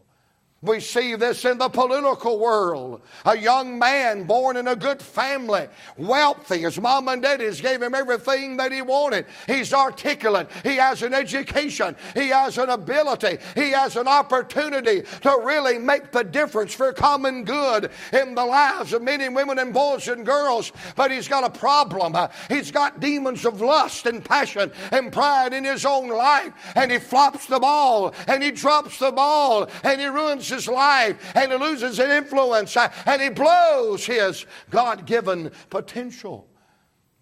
We 0.66 0.80
see 0.80 1.14
this 1.14 1.44
in 1.44 1.58
the 1.58 1.68
political 1.68 2.38
world. 2.40 3.02
A 3.25 3.38
young 3.38 3.78
man 3.78 4.25
born 4.25 4.56
in 4.56 4.66
a 4.66 4.75
good 4.75 5.00
family, 5.00 5.68
wealthy. 5.96 6.62
His 6.62 6.80
mom 6.80 7.08
and 7.08 7.23
daddies 7.23 7.61
gave 7.61 7.82
him 7.82 7.94
everything 7.94 8.56
that 8.56 8.73
he 8.73 8.82
wanted. 8.82 9.26
He's 9.46 9.73
articulate. 9.73 10.49
He 10.64 10.76
has 10.76 11.02
an 11.02 11.14
education. 11.14 11.94
He 12.14 12.28
has 12.28 12.58
an 12.58 12.70
ability. 12.70 13.38
He 13.54 13.70
has 13.70 13.96
an 13.96 14.08
opportunity 14.08 15.02
to 15.23 15.40
really 15.44 15.78
make 15.78 16.11
the 16.11 16.25
difference 16.25 16.75
for 16.75 16.92
common 16.92 17.44
good 17.44 17.90
in 18.12 18.35
the 18.35 18.44
lives 18.44 18.92
of 18.92 19.02
men 19.02 19.20
and 19.20 19.37
women 19.37 19.58
and 19.58 19.73
boys 19.73 20.08
and 20.08 20.26
girls. 20.26 20.73
But 20.96 21.11
he's 21.11 21.28
got 21.28 21.44
a 21.44 21.58
problem. 21.58 22.16
He's 22.49 22.70
got 22.70 22.99
demons 22.99 23.44
of 23.44 23.61
lust 23.61 24.06
and 24.06 24.25
passion 24.25 24.73
and 24.90 25.12
pride 25.12 25.52
in 25.52 25.64
his 25.64 25.85
own 25.85 26.08
life. 26.08 26.52
And 26.75 26.90
he 26.90 26.99
flops 26.99 27.46
the 27.46 27.61
ball 27.61 28.14
and 28.26 28.42
he 28.42 28.50
drops 28.50 28.99
the 28.99 29.12
ball 29.12 29.68
and 29.85 30.00
he 30.00 30.06
ruins 30.06 30.50
his 30.56 30.68
life 30.68 31.32
and 31.34 31.52
he 31.52 31.58
loses 31.58 31.98
his 31.98 32.00
influence 32.00 32.76
uh, 32.76 32.92
and 33.04 33.22
he 33.22 33.28
blows 33.28 34.04
his 34.04 34.46
God 34.70 35.07
given 35.07 35.52
potential. 35.70 36.48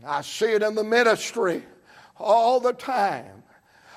I 0.06 0.22
see 0.22 0.52
it 0.52 0.62
in 0.62 0.74
the 0.74 0.85
ministry 0.85 1.62
all 2.16 2.61
the 2.61 2.72
time. 2.72 3.42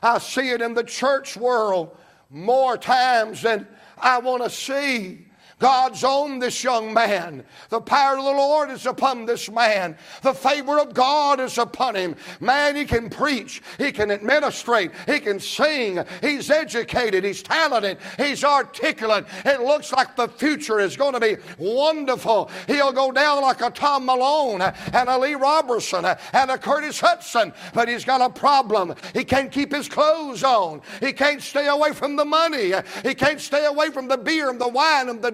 I 0.02 0.18
see 0.20 0.50
it 0.50 0.62
in 0.62 0.74
the 0.74 0.84
church 0.84 1.38
world 1.38 1.96
more 2.30 2.78
times 2.78 3.42
than 3.42 3.68
I 3.98 4.20
want 4.20 4.44
to 4.44 4.50
see. 4.50 5.27
God's 5.60 6.04
on 6.04 6.38
this 6.38 6.64
young 6.64 6.94
man. 6.94 7.44
The 7.70 7.82
power 7.82 8.18
of 8.18 8.24
the 8.24 8.32
Lord 8.32 8.70
is 8.70 8.86
upon 8.86 9.26
this 9.26 9.50
man. 9.50 9.98
The 10.22 10.34
favor 10.34 10.80
of 10.80 10.94
God 10.94 11.40
is 11.40 11.58
upon 11.58 11.96
him. 11.96 12.16
Man, 12.40 12.76
he 12.76 12.86
can 12.86 13.10
preach, 13.10 13.64
he 13.80 13.92
can 13.92 14.12
administrate, 14.12 14.92
he 15.08 15.20
can 15.20 15.40
sing, 15.40 16.04
he's 16.22 16.52
educated, 16.52 17.24
he's 17.24 17.42
talented, 17.42 17.98
he's 18.18 18.44
articulate. 18.44 19.26
It 19.46 19.62
looks 19.62 19.92
like 19.92 20.16
the 20.16 20.28
future 20.28 20.80
is 20.80 20.96
going 20.96 21.14
to 21.14 21.20
be 21.20 21.38
wonderful. 21.58 22.52
He'll 22.68 22.92
go 22.92 23.12
down 23.12 23.42
like 23.42 23.62
a 23.62 23.72
Tom 23.72 24.06
Malone 24.06 24.62
and 24.62 25.10
a 25.10 25.18
Lee 25.18 25.34
Roberson 25.34 26.06
and 26.06 26.52
a 26.52 26.58
Curtis 26.60 27.02
Hutson, 27.02 27.52
but 27.74 27.90
he's 27.90 28.06
got 28.06 28.22
a 28.22 28.30
problem. 28.30 28.94
He 29.14 29.24
can't 29.24 29.52
keep 29.52 29.74
his 29.74 29.90
clothes 29.90 30.44
on, 30.44 30.82
he 31.00 31.14
can't 31.14 31.42
stay 31.42 31.68
away 31.68 31.94
from 31.94 32.16
the 32.16 32.26
money, 32.26 32.74
he 33.02 33.16
can't 33.16 33.42
stay 33.42 33.66
away 33.66 33.90
from 33.90 34.08
the 34.08 34.18
beer 34.18 34.52
and 34.52 34.62
the 34.62 34.68
wine 34.68 35.10
and 35.10 35.20
the 35.20 35.32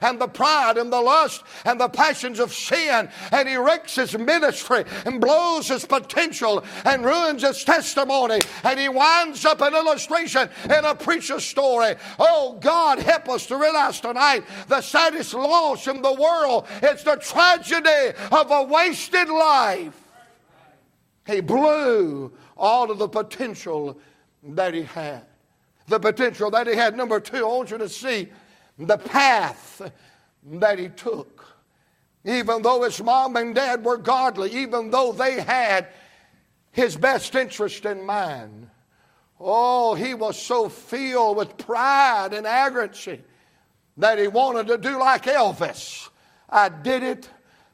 and 0.00 0.20
the 0.20 0.28
pride 0.28 0.76
and 0.76 0.92
the 0.92 1.00
lust 1.00 1.42
and 1.64 1.80
the 1.80 1.88
passions 1.88 2.40
of 2.40 2.52
sin. 2.52 3.08
And 3.32 3.48
he 3.48 3.56
wrecks 3.56 3.96
his 3.96 4.16
ministry 4.16 4.84
and 5.04 5.20
blows 5.20 5.68
his 5.68 5.84
potential 5.84 6.64
and 6.84 7.04
ruins 7.04 7.42
his 7.42 7.64
testimony. 7.64 8.40
And 8.64 8.78
he 8.78 8.88
winds 8.88 9.44
up 9.44 9.60
an 9.60 9.74
illustration 9.74 10.48
in 10.64 10.84
a 10.84 10.94
preacher's 10.94 11.44
story. 11.44 11.94
Oh, 12.18 12.58
God, 12.60 12.98
help 12.98 13.28
us 13.28 13.46
to 13.46 13.56
realize 13.56 14.00
tonight 14.00 14.44
the 14.68 14.80
saddest 14.80 15.34
loss 15.34 15.86
in 15.86 16.02
the 16.02 16.12
world 16.12 16.66
is 16.82 17.02
the 17.02 17.16
tragedy 17.16 18.16
of 18.30 18.50
a 18.50 18.64
wasted 18.64 19.28
life. 19.28 20.00
He 21.26 21.40
blew 21.40 22.32
all 22.56 22.90
of 22.90 22.98
the 22.98 23.08
potential 23.08 23.98
that 24.42 24.74
he 24.74 24.82
had. 24.82 25.22
The 25.86 25.98
potential 25.98 26.50
that 26.50 26.66
he 26.66 26.74
had. 26.74 26.96
Number 26.96 27.20
two, 27.20 27.38
I 27.38 27.48
want 27.48 27.70
you 27.70 27.78
to 27.78 27.88
see 27.88 28.28
the 28.80 28.98
path 28.98 29.82
that 30.44 30.78
he 30.78 30.88
took. 30.88 31.46
Even 32.24 32.62
though 32.62 32.82
his 32.82 33.02
mom 33.02 33.36
and 33.36 33.54
dad 33.54 33.84
were 33.84 33.96
godly, 33.96 34.50
even 34.50 34.90
though 34.90 35.12
they 35.12 35.40
had 35.40 35.88
his 36.72 36.96
best 36.96 37.34
interest 37.34 37.84
in 37.84 38.04
mind. 38.04 38.68
Oh, 39.38 39.94
he 39.94 40.14
was 40.14 40.40
so 40.40 40.68
filled 40.68 41.38
with 41.38 41.56
pride 41.56 42.34
and 42.34 42.46
arrogancy 42.46 43.22
that 43.96 44.18
he 44.18 44.28
wanted 44.28 44.66
to 44.66 44.78
do 44.78 44.98
like 44.98 45.24
Elvis. 45.24 46.08
I 46.48 46.68
did 46.68 47.02
it 47.02 47.30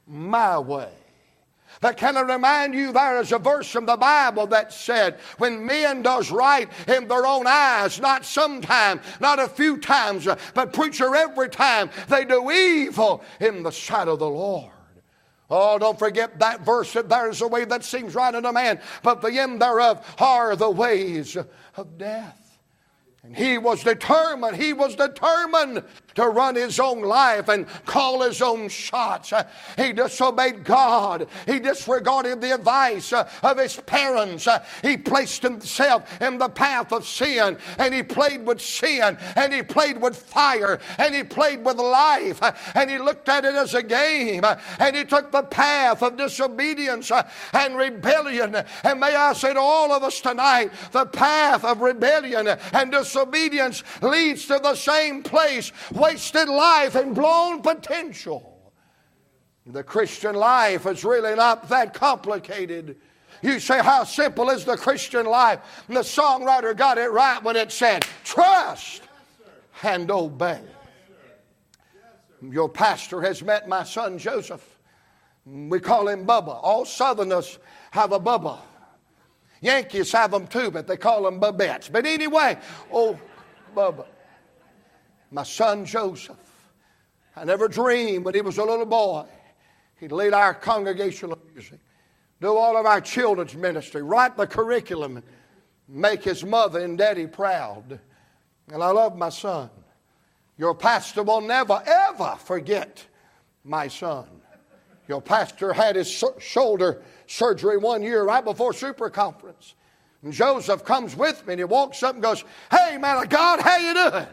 my 0.07 0.59
way. 0.59 0.93
But 1.81 1.97
can 1.97 2.17
I 2.17 2.23
remind 2.23 2.75
you 2.75 2.93
there 2.93 3.21
is 3.21 3.33
a 3.33 3.39
verse 3.39 3.71
from 3.71 3.87
the 3.87 3.97
Bible 3.97 4.47
that 4.49 4.73
said, 4.73 5.19
when 5.39 5.65
men 5.65 6.03
does 6.03 6.31
right 6.31 6.69
in 6.89 7.09
their 7.09 7.27
own 7.27 7.47
eyes, 7.47 8.01
not 8.01 8.25
sometime, 8.25 9.01
not 9.21 9.39
a 9.39 9.49
few 9.49 9.79
times, 9.79 10.27
but 10.55 10.73
preacher 10.73 11.15
every 11.15 11.49
time, 11.49 11.91
they 12.09 12.25
do 12.25 12.51
evil 12.51 13.23
in 13.41 13.63
the 13.63 13.73
sight 13.73 14.09
of 14.09 14.19
the 14.19 14.29
Lord. 14.29 14.73
Oh, 15.49 15.79
don't 15.79 15.99
forget 15.99 16.41
that 16.41 16.63
verse 16.63 16.93
that 16.95 17.09
there's 17.09 17.41
a 17.41 17.47
way 17.47 17.65
that 17.67 17.85
seems 17.85 18.15
right 18.15 18.35
unto 18.35 18.51
man, 18.51 18.81
but 19.03 19.21
the 19.21 19.29
end 19.29 19.63
thereof 19.63 20.05
are 20.19 20.57
the 20.57 20.71
ways 20.71 21.37
of 21.77 21.99
death. 21.99 22.59
And 23.23 23.37
he 23.37 23.59
was 23.59 23.85
determined, 23.85 24.57
he 24.57 24.73
was 24.73 24.97
determined 24.97 25.85
to 26.17 26.29
run 26.29 26.57
his 26.57 26.81
own 26.81 27.03
life 27.03 27.49
and 27.49 27.67
call 27.85 28.23
his 28.23 28.43
own 28.43 28.69
shots. 28.69 29.33
He 29.77 29.93
disobeyed 29.93 30.65
God. 30.65 31.29
He 31.47 31.61
disregarded 31.61 32.41
the 32.41 32.55
advice 32.55 33.13
of 33.13 33.59
his 33.59 33.77
parents. 33.77 34.49
He 34.83 34.97
placed 34.97 35.43
himself 35.43 36.21
in 36.21 36.39
the 36.39 36.49
path 36.49 36.93
of 36.93 37.07
sin 37.07 37.59
and 37.79 37.95
he 37.95 38.03
played 38.03 38.45
with 38.45 38.61
sin 38.61 39.17
and 39.37 39.53
he 39.53 39.63
played 39.63 40.01
with 40.01 40.17
fire 40.17 40.81
and 40.99 41.15
he 41.15 41.23
played 41.23 41.65
with 41.65 41.77
life 41.77 42.41
and 42.75 42.91
he 42.91 42.99
looked 42.99 43.29
at 43.29 43.45
it 43.45 43.55
as 43.55 43.75
a 43.75 43.83
game 43.83 44.45
and 44.79 44.97
he 44.97 45.05
took 45.05 45.31
the 45.31 45.43
path 45.43 46.03
of 46.03 46.17
disobedience 46.17 47.13
and 47.53 47.77
rebellion. 47.77 48.57
And 48.85 49.01
may 49.01 49.15
I 49.15 49.33
say 49.35 49.55
to 49.55 49.61
all 49.61 49.93
of 49.93 50.03
us 50.03 50.21
tonight, 50.21 50.71
the 50.93 51.07
path 51.07 51.65
of 51.65 51.81
rebellion 51.81 52.49
and 52.49 52.91
disobedience 52.91 53.83
leads 54.03 54.47
to 54.47 54.59
the 54.63 54.75
same 54.75 55.23
place 55.23 55.73
wasted 56.07 56.49
life 56.49 56.95
and 56.95 57.15
blown 57.15 57.63
potential. 57.63 58.73
The 59.67 59.83
Christian 59.83 60.35
life 60.37 60.87
is 60.87 61.05
really 61.05 61.35
not 61.35 61.69
that 61.69 61.93
complicated. 61.93 62.97
You 63.43 63.59
say, 63.59 63.83
How 63.83 64.05
simple 64.05 64.51
is 64.51 64.65
the 64.65 64.77
Christian 64.77 65.27
life? 65.27 65.61
And 65.89 65.97
the 65.97 66.03
songwriter 66.03 66.77
got 66.77 66.99
it 66.99 67.11
right 67.11 67.43
when 67.43 67.57
it 67.57 67.73
said, 67.73 68.07
Trust 68.25 69.03
and 69.83 70.11
obey. 70.11 70.61
Your 72.43 72.69
pastor 72.69 73.21
has 73.23 73.43
met 73.43 73.69
my 73.69 73.83
son 73.83 74.19
Joseph. 74.19 74.65
We 75.45 75.81
call 75.81 76.09
him 76.09 76.27
Bubba. 76.27 76.61
All 76.63 76.85
Southerners 76.85 77.59
have 77.91 78.13
a 78.13 78.21
Bubba. 78.21 78.59
Yankees 79.61 80.13
have 80.13 80.31
them 80.31 80.47
too, 80.47 80.71
but 80.71 80.87
they 80.87 80.97
call 80.97 81.25
them 81.25 81.41
Bubettes. 81.41 81.91
But 81.91 82.07
anyway, 82.07 82.59
oh, 82.93 83.19
Bubba. 83.75 84.07
My 85.37 85.43
son 85.43 85.85
Joseph. 85.85 86.39
I 87.37 87.45
never 87.45 87.69
dreamed 87.69 88.25
when 88.25 88.35
he 88.35 88.41
was 88.41 88.57
a 88.57 88.65
little 88.65 88.87
boy, 88.87 89.27
he'd 90.01 90.11
lead 90.11 90.33
our 90.33 90.55
congregational 90.55 91.39
music, 91.53 91.79
do 92.41 92.57
all 92.57 92.75
of 92.79 92.87
our 92.87 93.03
children's 93.03 93.55
ministry, 93.55 94.01
write 94.01 94.39
the 94.39 94.47
curriculum, 94.47 95.23
make 95.89 96.25
his 96.25 96.43
mother 96.43 96.79
and 96.79 96.97
daddy 96.97 97.27
proud. 97.27 98.01
And 98.73 98.83
I 98.83 98.91
love 98.93 99.19
my 99.19 99.29
son. 99.29 99.69
Your 100.57 100.75
pastor 100.75 101.23
will 101.23 101.43
never, 101.43 101.83
ever 101.85 102.37
forget 102.39 103.05
my 103.63 103.89
son. 103.89 104.25
Your 105.07 105.21
pastor 105.21 105.75
had 105.75 105.97
his 105.97 106.25
shoulder 106.39 107.03
surgery 107.27 107.77
one 107.77 108.03
year 108.03 108.25
right 108.25 108.43
before 108.43 108.73
super 108.73 109.11
conference. 109.11 109.75
And 110.23 110.33
Joseph 110.33 110.83
comes 110.83 111.15
with 111.15 111.47
me 111.47 111.53
and 111.53 111.61
he 111.61 111.65
walks 111.65 112.03
up 112.03 112.15
and 112.15 112.23
goes, 112.23 112.43
Hey, 112.71 112.97
man 112.97 113.23
of 113.23 113.29
God, 113.29 113.61
how 113.61 113.77
you 113.77 113.93
doing? 113.93 114.27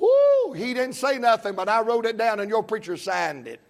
Whoo, 0.00 0.52
he 0.52 0.74
didn't 0.74 0.94
say 0.94 1.18
nothing, 1.18 1.54
but 1.54 1.68
I 1.68 1.80
wrote 1.80 2.06
it 2.06 2.16
down 2.16 2.40
and 2.40 2.50
your 2.50 2.62
preacher 2.62 2.96
signed 2.96 3.46
it. 3.46 3.60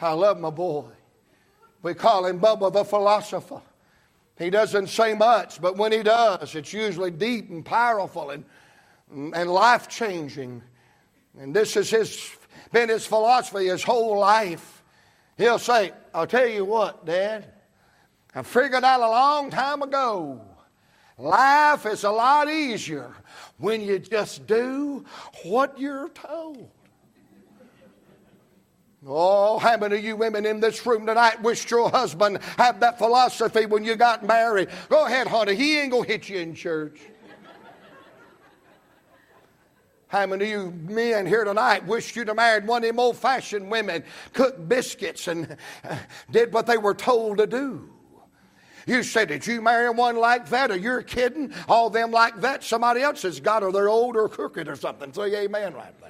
I 0.00 0.12
love 0.12 0.38
my 0.38 0.50
boy. 0.50 0.86
We 1.82 1.94
call 1.94 2.26
him 2.26 2.40
Bubba 2.40 2.72
the 2.72 2.84
philosopher. 2.84 3.60
He 4.38 4.48
doesn't 4.48 4.86
say 4.88 5.14
much, 5.14 5.60
but 5.60 5.76
when 5.76 5.92
he 5.92 6.02
does, 6.02 6.54
it's 6.54 6.72
usually 6.72 7.10
deep 7.10 7.50
and 7.50 7.64
powerful 7.64 8.30
and, 8.30 8.44
and 9.12 9.50
life 9.50 9.88
changing. 9.88 10.62
And 11.38 11.54
this 11.54 11.74
has 11.74 11.90
his, 11.90 12.36
been 12.72 12.88
his 12.88 13.06
philosophy 13.06 13.66
his 13.66 13.82
whole 13.82 14.18
life. 14.18 14.82
He'll 15.36 15.58
say, 15.58 15.92
I'll 16.14 16.26
tell 16.26 16.46
you 16.46 16.64
what, 16.64 17.04
Dad, 17.04 17.52
I 18.34 18.42
figured 18.42 18.84
out 18.84 19.00
a 19.00 19.10
long 19.10 19.50
time 19.50 19.82
ago 19.82 20.40
life 21.18 21.84
is 21.84 22.04
a 22.04 22.10
lot 22.10 22.48
easier 22.48 23.12
when 23.60 23.82
you 23.82 23.98
just 23.98 24.46
do 24.46 25.04
what 25.44 25.78
you're 25.78 26.08
told. 26.08 26.70
Oh, 29.06 29.58
how 29.58 29.78
many 29.78 29.96
of 29.96 30.04
you 30.04 30.16
women 30.16 30.44
in 30.44 30.60
this 30.60 30.84
room 30.84 31.06
tonight 31.06 31.40
wished 31.42 31.70
your 31.70 31.88
husband 31.88 32.38
had 32.58 32.80
that 32.80 32.98
philosophy 32.98 33.64
when 33.64 33.82
you 33.82 33.96
got 33.96 34.26
married? 34.26 34.68
Go 34.90 35.06
ahead, 35.06 35.26
honey. 35.26 35.54
He 35.54 35.78
ain't 35.78 35.92
gonna 35.92 36.06
hit 36.06 36.28
you 36.28 36.38
in 36.38 36.54
church. 36.54 37.00
How 40.08 40.26
many 40.26 40.44
of 40.44 40.50
you 40.50 40.70
men 40.72 41.24
here 41.24 41.44
tonight 41.44 41.86
wished 41.86 42.16
you'd 42.16 42.28
have 42.28 42.36
married 42.36 42.66
one 42.66 42.82
of 42.82 42.88
them 42.88 42.98
old 42.98 43.16
fashioned 43.16 43.70
women, 43.70 44.02
cooked 44.32 44.68
biscuits 44.68 45.28
and 45.28 45.56
did 46.30 46.52
what 46.52 46.66
they 46.66 46.76
were 46.76 46.94
told 46.94 47.38
to 47.38 47.46
do? 47.46 47.88
You 48.90 49.04
say, 49.04 49.24
Did 49.24 49.46
you 49.46 49.62
marry 49.62 49.88
one 49.88 50.16
like 50.16 50.48
that? 50.48 50.72
Or 50.72 50.76
you're 50.76 51.02
kidding? 51.02 51.54
All 51.68 51.90
them 51.90 52.10
like 52.10 52.40
that? 52.40 52.64
Somebody 52.64 53.02
else 53.02 53.22
has 53.22 53.38
got 53.38 53.62
her. 53.62 53.70
They're 53.70 53.88
old 53.88 54.16
or 54.16 54.28
crooked 54.28 54.66
or 54.66 54.74
something. 54.74 55.12
Say 55.12 55.44
amen 55.44 55.74
right 55.74 55.94
there. 56.00 56.09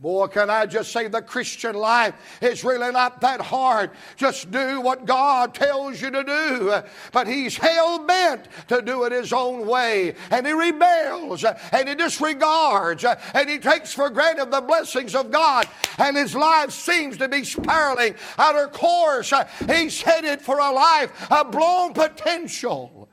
Boy, 0.00 0.28
can 0.28 0.48
I 0.48 0.64
just 0.64 0.92
say 0.92 1.08
the 1.08 1.20
Christian 1.20 1.74
life 1.74 2.14
is 2.40 2.62
really 2.62 2.92
not 2.92 3.20
that 3.20 3.40
hard. 3.40 3.90
Just 4.16 4.48
do 4.52 4.80
what 4.80 5.06
God 5.06 5.54
tells 5.54 6.00
you 6.00 6.12
to 6.12 6.22
do. 6.22 6.72
But 7.10 7.26
he's 7.26 7.56
hell 7.56 8.06
bent 8.06 8.46
to 8.68 8.80
do 8.80 9.02
it 9.04 9.12
his 9.12 9.32
own 9.32 9.66
way. 9.66 10.14
And 10.30 10.46
he 10.46 10.52
rebels 10.52 11.44
and 11.44 11.88
he 11.88 11.96
disregards 11.96 13.04
and 13.04 13.50
he 13.50 13.58
takes 13.58 13.92
for 13.92 14.08
granted 14.08 14.52
the 14.52 14.60
blessings 14.60 15.16
of 15.16 15.32
God. 15.32 15.66
And 15.98 16.16
his 16.16 16.36
life 16.36 16.70
seems 16.70 17.16
to 17.16 17.28
be 17.28 17.42
spiraling 17.42 18.14
out 18.38 18.54
of 18.54 18.72
course. 18.72 19.32
He's 19.66 20.00
headed 20.00 20.40
for 20.40 20.60
a 20.60 20.70
life 20.70 21.28
of 21.32 21.50
blown 21.50 21.92
potential 21.92 23.08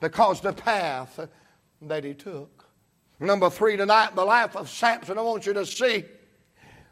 because 0.00 0.40
the 0.40 0.54
path 0.54 1.20
that 1.82 2.02
he 2.02 2.14
took. 2.14 2.64
Number 3.18 3.50
three 3.50 3.76
tonight, 3.76 4.14
the 4.14 4.24
life 4.24 4.56
of 4.56 4.70
Samson, 4.70 5.18
I 5.18 5.20
want 5.20 5.44
you 5.44 5.52
to 5.52 5.66
see 5.66 6.04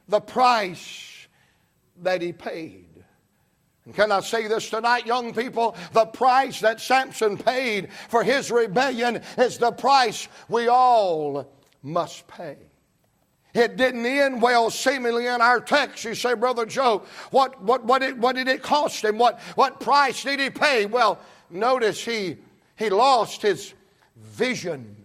the 0.08 0.20
price 0.20 1.28
that 2.02 2.22
he 2.22 2.32
paid. 2.32 2.86
And 3.84 3.94
can 3.94 4.12
I 4.12 4.20
say 4.20 4.48
this 4.48 4.68
tonight, 4.68 5.06
young 5.06 5.32
people? 5.32 5.76
The 5.92 6.06
price 6.06 6.60
that 6.60 6.80
Samson 6.80 7.36
paid 7.38 7.90
for 8.08 8.22
his 8.22 8.50
rebellion 8.50 9.22
is 9.36 9.58
the 9.58 9.72
price 9.72 10.28
we 10.48 10.68
all 10.68 11.50
must 11.82 12.26
pay. 12.28 12.56
It 13.54 13.76
didn't 13.76 14.04
end 14.04 14.42
well, 14.42 14.70
seemingly, 14.70 15.26
in 15.26 15.40
our 15.40 15.58
text. 15.58 16.04
You 16.04 16.14
say, 16.14 16.34
Brother 16.34 16.66
Joe, 16.66 17.02
what, 17.30 17.60
what, 17.62 17.84
what, 17.84 18.02
it, 18.02 18.16
what 18.16 18.36
did 18.36 18.46
it 18.46 18.62
cost 18.62 19.02
him? 19.04 19.18
What, 19.18 19.40
what 19.54 19.80
price 19.80 20.22
did 20.22 20.38
he 20.38 20.50
pay? 20.50 20.86
Well, 20.86 21.18
notice 21.50 22.04
he, 22.04 22.36
he 22.76 22.90
lost 22.90 23.42
his 23.42 23.72
vision. 24.16 24.96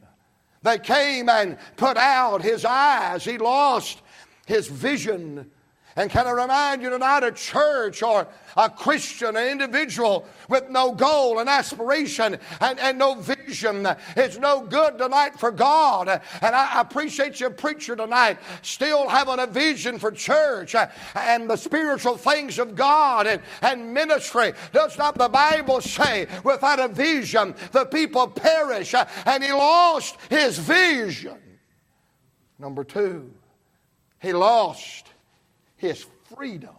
They 0.61 0.77
came 0.77 1.29
and 1.29 1.57
put 1.77 1.97
out 1.97 2.41
his 2.41 2.65
eyes. 2.65 3.23
He 3.23 3.37
lost 3.37 4.02
his 4.45 4.67
vision. 4.67 5.49
And 5.95 6.09
can 6.09 6.25
I 6.25 6.31
remind 6.31 6.81
you 6.81 6.89
tonight, 6.89 7.23
a 7.23 7.31
church 7.31 8.01
or 8.01 8.27
a 8.57 8.67
Christian, 8.67 9.35
an 9.37 9.47
individual 9.47 10.25
with 10.49 10.67
no 10.69 10.91
goal 10.91 11.37
and 11.37 11.47
aspiration 11.47 12.39
and, 12.61 12.79
and 12.79 12.97
no 12.97 13.13
vision 13.13 13.87
is 14.17 14.39
no 14.39 14.61
good 14.61 14.97
tonight 14.97 15.39
for 15.39 15.51
God. 15.51 16.07
And 16.41 16.55
I 16.55 16.81
appreciate 16.81 17.39
your 17.39 17.51
preacher 17.51 17.95
tonight 17.95 18.39
still 18.63 19.07
having 19.07 19.37
a 19.37 19.45
vision 19.45 19.99
for 19.99 20.09
church 20.09 20.75
and 21.13 21.47
the 21.47 21.57
spiritual 21.57 22.17
things 22.17 22.57
of 22.57 22.75
God 22.75 23.27
and, 23.27 23.39
and 23.61 23.93
ministry. 23.93 24.53
Does 24.71 24.97
not 24.97 25.15
the 25.15 25.29
Bible 25.29 25.79
say, 25.79 26.25
without 26.43 26.79
a 26.79 26.87
vision, 26.87 27.53
the 27.71 27.85
people 27.85 28.27
perish? 28.27 28.95
And 29.27 29.43
he 29.43 29.51
lost 29.51 30.17
his 30.31 30.57
vision. 30.57 31.37
Number 32.57 32.83
two, 32.83 33.31
he 34.23 34.33
lost 34.33 35.11
his 35.75 36.05
freedom. 36.33 36.75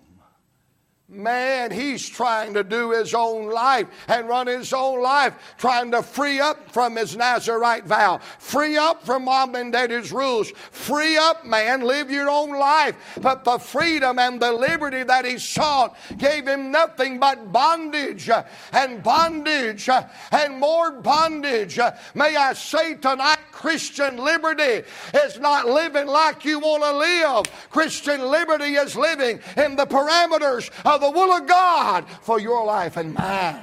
Man, 1.07 1.71
he's 1.71 2.09
trying 2.09 2.55
to 2.55 2.65
do 2.65 2.93
his 2.93 3.13
own 3.13 3.51
life 3.51 3.87
and 4.09 4.27
run 4.27 4.47
his 4.47 4.73
own 4.73 5.03
life, 5.03 5.35
trying 5.59 5.91
to 5.91 6.03
free 6.03 6.41
up 6.41 6.73
from 6.73 6.97
his 6.97 7.15
Nazarite 7.15 7.85
vow, 7.85 8.19
free 8.39 8.79
up 8.79 9.05
from 9.05 9.27
mom 9.27 9.55
and 9.55 9.71
daddy's 9.71 10.11
rules, 10.11 10.51
free 10.51 11.19
up, 11.19 11.45
man, 11.45 11.83
live 11.83 12.11
your 12.11 12.31
own 12.31 12.59
life. 12.59 12.97
But 13.21 13.45
the 13.45 13.59
freedom 13.59 14.19
and 14.19 14.41
the 14.41 14.51
liberty 14.51 15.03
that 15.03 15.27
he 15.27 15.37
sought 15.37 15.95
gave 16.17 16.49
him 16.49 16.71
nothing 16.71 17.21
but 17.21 17.53
bondage 17.53 18.31
uh, 18.31 18.45
and 18.73 19.03
bondage 19.03 19.91
uh, 19.91 20.09
and 20.33 20.59
more 20.59 20.91
bondage. 20.91 21.79
Uh, 21.79 21.93
may 22.15 22.35
I 22.35 22.55
say 22.55 22.95
tonight, 22.95 23.44
Christian 23.65 24.19
liberty 24.19 24.87
is 25.25 25.39
not 25.39 25.65
living 25.67 26.07
like 26.07 26.45
you 26.45 26.59
want 26.59 26.83
to 26.83 26.93
live. 26.93 27.71
Christian 27.71 28.21
liberty 28.21 28.75
is 28.75 28.95
living 28.95 29.41
in 29.57 29.75
the 29.75 29.87
parameters 29.87 30.71
of 30.85 31.01
the 31.01 31.11
will 31.11 31.33
of 31.33 31.47
God 31.47 32.05
for 32.21 32.39
your 32.39 32.67
life 32.67 32.99
and 32.99 33.15
mine. 33.15 33.63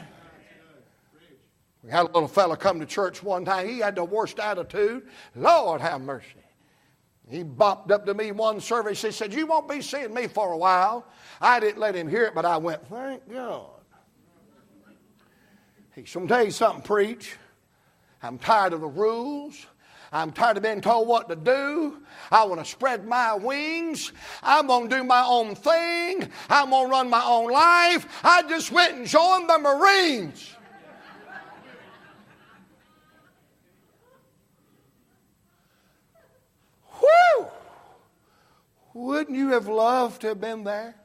We 1.83 1.91
had 1.91 2.01
a 2.01 2.11
little 2.13 2.27
fellow 2.27 2.55
come 2.55 2.79
to 2.79 2.87
church 2.87 3.21
one 3.21 3.45
time. 3.45 3.67
He 3.67 3.77
had 3.77 3.93
the 3.93 4.03
worst 4.03 4.39
attitude. 4.39 5.07
Lord 5.35 5.81
have 5.81 6.01
mercy. 6.01 6.25
He 7.29 7.43
bopped 7.43 7.91
up 7.91 8.07
to 8.07 8.15
me 8.15 8.31
one 8.31 8.59
service. 8.59 9.03
He 9.03 9.11
said, 9.11 9.31
You 9.31 9.45
won't 9.45 9.69
be 9.69 9.83
seeing 9.83 10.15
me 10.15 10.25
for 10.25 10.51
a 10.51 10.57
while. 10.57 11.05
I 11.39 11.59
didn't 11.59 11.79
let 11.79 11.93
him 11.93 12.09
hear 12.09 12.23
it, 12.23 12.33
but 12.33 12.43
I 12.43 12.57
went, 12.57 12.83
Thank 12.89 13.31
God. 13.31 13.69
He 15.93 16.05
said, 16.05 16.23
I'm 16.23 16.27
tell 16.27 16.43
you 16.43 16.49
something, 16.49 16.81
preach. 16.81 17.35
I'm 18.23 18.39
tired 18.39 18.73
of 18.73 18.81
the 18.81 18.87
rules. 18.87 19.67
I'm 20.13 20.32
tired 20.32 20.58
of 20.58 20.63
being 20.63 20.82
told 20.82 21.08
what 21.08 21.30
to 21.30 21.38
do. 21.38 22.02
I 22.32 22.43
want 22.43 22.60
to 22.60 22.69
spread 22.69 23.08
my 23.08 23.34
wings. 23.34 24.12
I'm 24.43 24.67
going 24.67 24.89
to 24.89 24.97
do 24.97 25.04
my 25.06 25.24
own 25.26 25.56
thing. 25.56 26.30
I'm 26.50 26.71
going 26.71 26.88
to 26.88 26.91
run 26.91 27.10
my 27.10 27.24
own 27.24 27.50
life. 27.50 28.06
I 28.21 28.43
just 28.43 28.74
went 28.74 28.95
and 28.95 29.08
joined 29.08 29.50
the 29.50 29.58
Marines. 29.58 30.54
Whew! 37.00 37.47
Wouldn't 38.93 39.38
you 39.38 39.50
have 39.50 39.69
loved 39.69 40.21
to 40.21 40.28
have 40.28 40.41
been 40.41 40.65
there? 40.65 40.95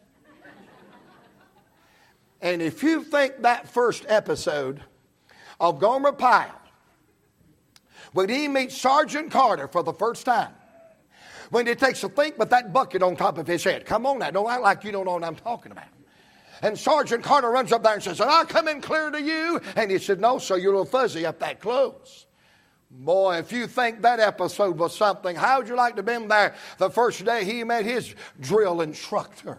And 2.43 2.61
if 2.61 2.83
you 2.83 3.05
think 3.05 3.43
that 3.43 3.69
first 3.69 4.05
episode 4.09 4.83
of 5.61 5.79
Gomer 5.79 6.13
Pyle 6.13 6.61
when 8.17 8.31
he 8.31 8.49
meets 8.49 8.75
Sergeant 8.75 9.31
Carter 9.31 9.69
for 9.69 9.83
the 9.83 9.93
first 9.93 10.25
time, 10.25 10.55
when 11.51 11.67
he 11.67 11.75
takes 11.75 12.03
a 12.03 12.09
think 12.09 12.39
with 12.39 12.49
that 12.49 12.73
bucket 12.73 13.03
on 13.03 13.15
top 13.15 13.37
of 13.37 13.47
his 13.47 13.63
head. 13.63 13.85
Come 13.85 14.07
on 14.07 14.21
now, 14.21 14.31
don't 14.31 14.51
act 14.51 14.63
like 14.63 14.85
you 14.85 14.91
don't 14.91 15.05
know 15.05 15.13
what 15.13 15.23
I'm 15.23 15.37
talking 15.37 15.71
about. 15.71 15.85
And 16.63 16.79
Sergeant 16.79 17.23
Carter 17.23 17.51
runs 17.51 17.73
up 17.73 17.83
there 17.83 17.93
and 17.93 18.03
says, 18.03 18.19
And 18.19 18.31
I 18.31 18.45
come 18.45 18.69
in 18.69 18.81
clear 18.81 19.11
to 19.11 19.21
you. 19.21 19.61
And 19.77 19.91
he 19.91 19.99
said, 19.99 20.19
No, 20.19 20.39
sir, 20.39 20.57
you're 20.57 20.73
a 20.73 20.79
little 20.79 20.91
fuzzy 20.91 21.27
up 21.27 21.39
that 21.41 21.61
close. 21.61 22.25
Boy, 22.91 23.37
if 23.37 23.53
you 23.53 23.67
think 23.67 24.01
that 24.01 24.19
episode 24.19 24.79
was 24.79 24.97
something, 24.97 25.37
how 25.37 25.59
would 25.59 25.69
you 25.69 25.77
like 25.77 25.93
to 25.97 25.99
have 25.99 26.07
been 26.07 26.27
there 26.27 26.55
the 26.79 26.89
first 26.89 27.23
day 27.23 27.45
he 27.45 27.63
met 27.65 27.85
his 27.85 28.15
drill 28.41 28.81
instructor? 28.81 29.59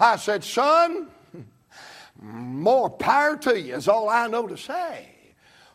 I 0.00 0.16
said, 0.16 0.42
Son, 0.42 1.08
more 2.22 2.88
power 2.88 3.36
to 3.36 3.60
you 3.60 3.74
is 3.74 3.86
all 3.86 4.08
I 4.08 4.28
know 4.28 4.46
to 4.46 4.56
say. 4.56 5.15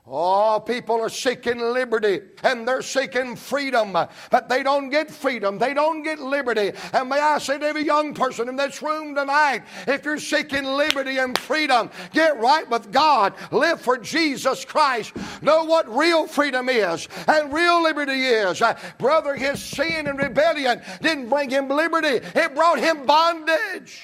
Oh, 0.07 0.59
people 0.59 0.99
are 0.99 1.09
seeking 1.09 1.59
liberty 1.59 2.21
and 2.41 2.67
they're 2.67 2.81
seeking 2.81 3.35
freedom, 3.35 3.93
but 3.93 4.49
they 4.49 4.63
don't 4.63 4.89
get 4.89 5.11
freedom. 5.11 5.59
They 5.59 5.75
don't 5.75 6.01
get 6.01 6.19
liberty. 6.19 6.71
And 6.91 7.07
may 7.07 7.19
I 7.19 7.37
say 7.37 7.59
to 7.59 7.65
every 7.65 7.85
young 7.85 8.15
person 8.15 8.49
in 8.49 8.55
this 8.55 8.81
room 8.81 9.13
tonight, 9.13 9.61
if 9.87 10.03
you're 10.03 10.17
seeking 10.17 10.63
liberty 10.63 11.19
and 11.19 11.37
freedom, 11.37 11.91
get 12.13 12.39
right 12.39 12.67
with 12.67 12.91
God. 12.91 13.35
Live 13.51 13.79
for 13.79 13.99
Jesus 13.99 14.65
Christ. 14.65 15.13
Know 15.43 15.65
what 15.65 15.87
real 15.95 16.25
freedom 16.25 16.67
is 16.67 17.07
and 17.27 17.53
real 17.53 17.83
liberty 17.83 18.25
is. 18.25 18.59
Uh, 18.59 18.77
brother, 18.97 19.35
his 19.35 19.61
sin 19.63 20.07
and 20.07 20.17
rebellion 20.17 20.81
didn't 21.01 21.29
bring 21.29 21.51
him 21.51 21.69
liberty, 21.69 22.25
it 22.35 22.55
brought 22.55 22.79
him 22.79 23.05
bondage. 23.05 24.01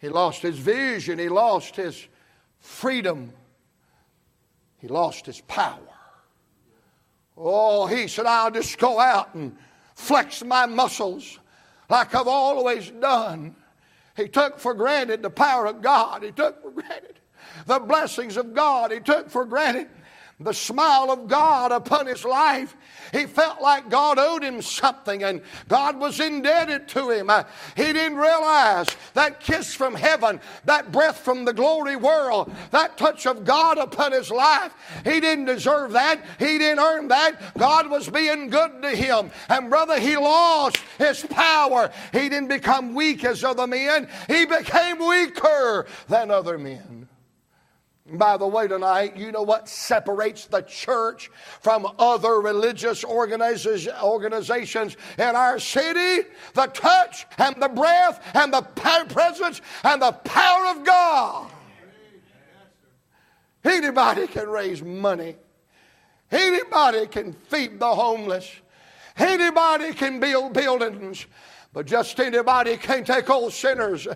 He 0.00 0.08
lost 0.08 0.40
his 0.40 0.58
vision, 0.58 1.18
he 1.18 1.28
lost 1.28 1.76
his 1.76 2.08
freedom. 2.58 3.34
He 4.82 4.88
lost 4.88 5.26
his 5.26 5.40
power. 5.42 5.78
Oh, 7.36 7.86
he 7.86 8.08
said, 8.08 8.26
I'll 8.26 8.50
just 8.50 8.78
go 8.78 8.98
out 8.98 9.32
and 9.32 9.56
flex 9.94 10.42
my 10.42 10.66
muscles 10.66 11.38
like 11.88 12.12
I've 12.16 12.26
always 12.26 12.90
done. 12.90 13.54
He 14.16 14.26
took 14.26 14.58
for 14.58 14.74
granted 14.74 15.22
the 15.22 15.30
power 15.30 15.66
of 15.66 15.82
God. 15.82 16.24
He 16.24 16.32
took 16.32 16.60
for 16.60 16.72
granted 16.72 17.20
the 17.64 17.78
blessings 17.78 18.36
of 18.36 18.54
God. 18.54 18.90
He 18.90 18.98
took 18.98 19.30
for 19.30 19.44
granted 19.44 19.88
the 20.44 20.54
smile 20.54 21.10
of 21.10 21.28
God 21.28 21.72
upon 21.72 22.06
his 22.06 22.24
life. 22.24 22.76
He 23.12 23.26
felt 23.26 23.60
like 23.60 23.90
God 23.90 24.18
owed 24.18 24.42
him 24.42 24.62
something 24.62 25.22
and 25.22 25.42
God 25.68 25.98
was 25.98 26.18
indebted 26.18 26.88
to 26.88 27.10
him. 27.10 27.28
Uh, 27.28 27.44
he 27.76 27.92
didn't 27.92 28.16
realize 28.16 28.96
that 29.14 29.40
kiss 29.40 29.74
from 29.74 29.94
heaven, 29.94 30.40
that 30.64 30.90
breath 30.92 31.18
from 31.18 31.44
the 31.44 31.52
glory 31.52 31.96
world, 31.96 32.50
that 32.70 32.96
touch 32.96 33.26
of 33.26 33.44
God 33.44 33.76
upon 33.76 34.12
his 34.12 34.30
life. 34.30 34.74
He 35.04 35.20
didn't 35.20 35.44
deserve 35.44 35.92
that. 35.92 36.24
He 36.38 36.58
didn't 36.58 36.78
earn 36.78 37.08
that. 37.08 37.56
God 37.58 37.90
was 37.90 38.08
being 38.08 38.48
good 38.48 38.80
to 38.82 38.90
him. 38.90 39.30
And 39.48 39.68
brother, 39.68 40.00
he 40.00 40.16
lost 40.16 40.78
his 40.98 41.22
power. 41.22 41.90
He 42.12 42.28
didn't 42.28 42.48
become 42.48 42.94
weak 42.94 43.24
as 43.24 43.44
other 43.44 43.66
men, 43.66 44.08
he 44.26 44.46
became 44.46 44.98
weaker 44.98 45.86
than 46.08 46.30
other 46.30 46.58
men. 46.58 47.01
By 48.04 48.36
the 48.36 48.46
way, 48.48 48.66
tonight, 48.66 49.16
you 49.16 49.30
know 49.30 49.42
what 49.42 49.68
separates 49.68 50.46
the 50.46 50.62
church 50.62 51.30
from 51.60 51.86
other 52.00 52.40
religious 52.40 53.04
organizations 53.04 54.96
in 55.18 55.36
our 55.36 55.60
city? 55.60 56.28
The 56.54 56.66
touch 56.66 57.26
and 57.38 57.62
the 57.62 57.68
breath 57.68 58.20
and 58.34 58.52
the 58.52 58.62
presence 58.62 59.60
and 59.84 60.02
the 60.02 60.12
power 60.12 60.76
of 60.76 60.84
God. 60.84 61.50
Anybody 63.64 64.26
can 64.26 64.48
raise 64.48 64.82
money. 64.82 65.36
Anybody 66.32 67.06
can 67.06 67.32
feed 67.32 67.78
the 67.78 67.94
homeless. 67.94 68.50
Anybody 69.16 69.92
can 69.92 70.18
build 70.18 70.54
buildings. 70.54 71.26
But 71.74 71.86
just 71.86 72.20
anybody 72.20 72.76
can't 72.76 73.06
take 73.06 73.30
old 73.30 73.54
sinners 73.54 74.06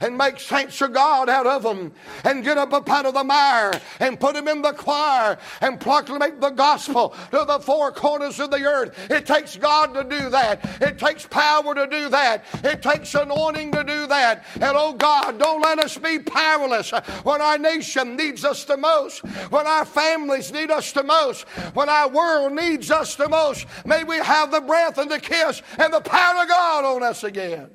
and 0.00 0.16
make 0.16 0.40
saints 0.40 0.80
of 0.80 0.94
God 0.94 1.28
out 1.28 1.46
of 1.46 1.62
them 1.62 1.92
and 2.24 2.42
get 2.42 2.56
up 2.56 2.72
out 2.72 3.04
of 3.04 3.12
the 3.12 3.22
mire 3.22 3.78
and 4.00 4.18
put 4.18 4.32
them 4.32 4.48
in 4.48 4.62
the 4.62 4.72
choir 4.72 5.36
and 5.60 5.78
proclaim 5.78 6.40
the 6.40 6.48
gospel 6.48 7.14
to 7.30 7.44
the 7.46 7.58
four 7.60 7.92
corners 7.92 8.40
of 8.40 8.50
the 8.50 8.64
earth. 8.64 9.10
It 9.10 9.26
takes 9.26 9.58
God 9.58 9.92
to 9.92 10.04
do 10.04 10.30
that. 10.30 10.64
It 10.80 10.98
takes 10.98 11.26
power 11.26 11.74
to 11.74 11.86
do 11.86 12.08
that. 12.08 12.46
It 12.64 12.80
takes 12.80 13.14
anointing 13.14 13.72
to 13.72 13.84
do 13.84 14.06
that. 14.06 14.46
And 14.54 14.72
oh 14.74 14.94
God, 14.94 15.38
don't 15.38 15.60
let 15.60 15.80
us 15.80 15.98
be 15.98 16.18
powerless 16.18 16.92
when 17.24 17.42
our 17.42 17.58
nation 17.58 18.16
needs 18.16 18.42
us 18.42 18.64
the 18.64 18.78
most, 18.78 19.18
when 19.50 19.66
our 19.66 19.84
families 19.84 20.50
need 20.50 20.70
us 20.70 20.92
the 20.92 21.02
most, 21.02 21.46
when 21.74 21.90
our 21.90 22.08
world 22.08 22.54
needs 22.54 22.90
us 22.90 23.16
the 23.16 23.28
most. 23.28 23.66
May 23.84 24.02
we 24.02 24.16
have 24.16 24.50
the 24.50 24.62
breath 24.62 24.96
and 24.96 25.10
the 25.10 25.20
kiss 25.20 25.60
and 25.76 25.92
the 25.92 26.00
power 26.00 26.42
of 26.42 26.48
God 26.48 26.84
on 26.86 27.01
us 27.02 27.24
again. 27.24 27.70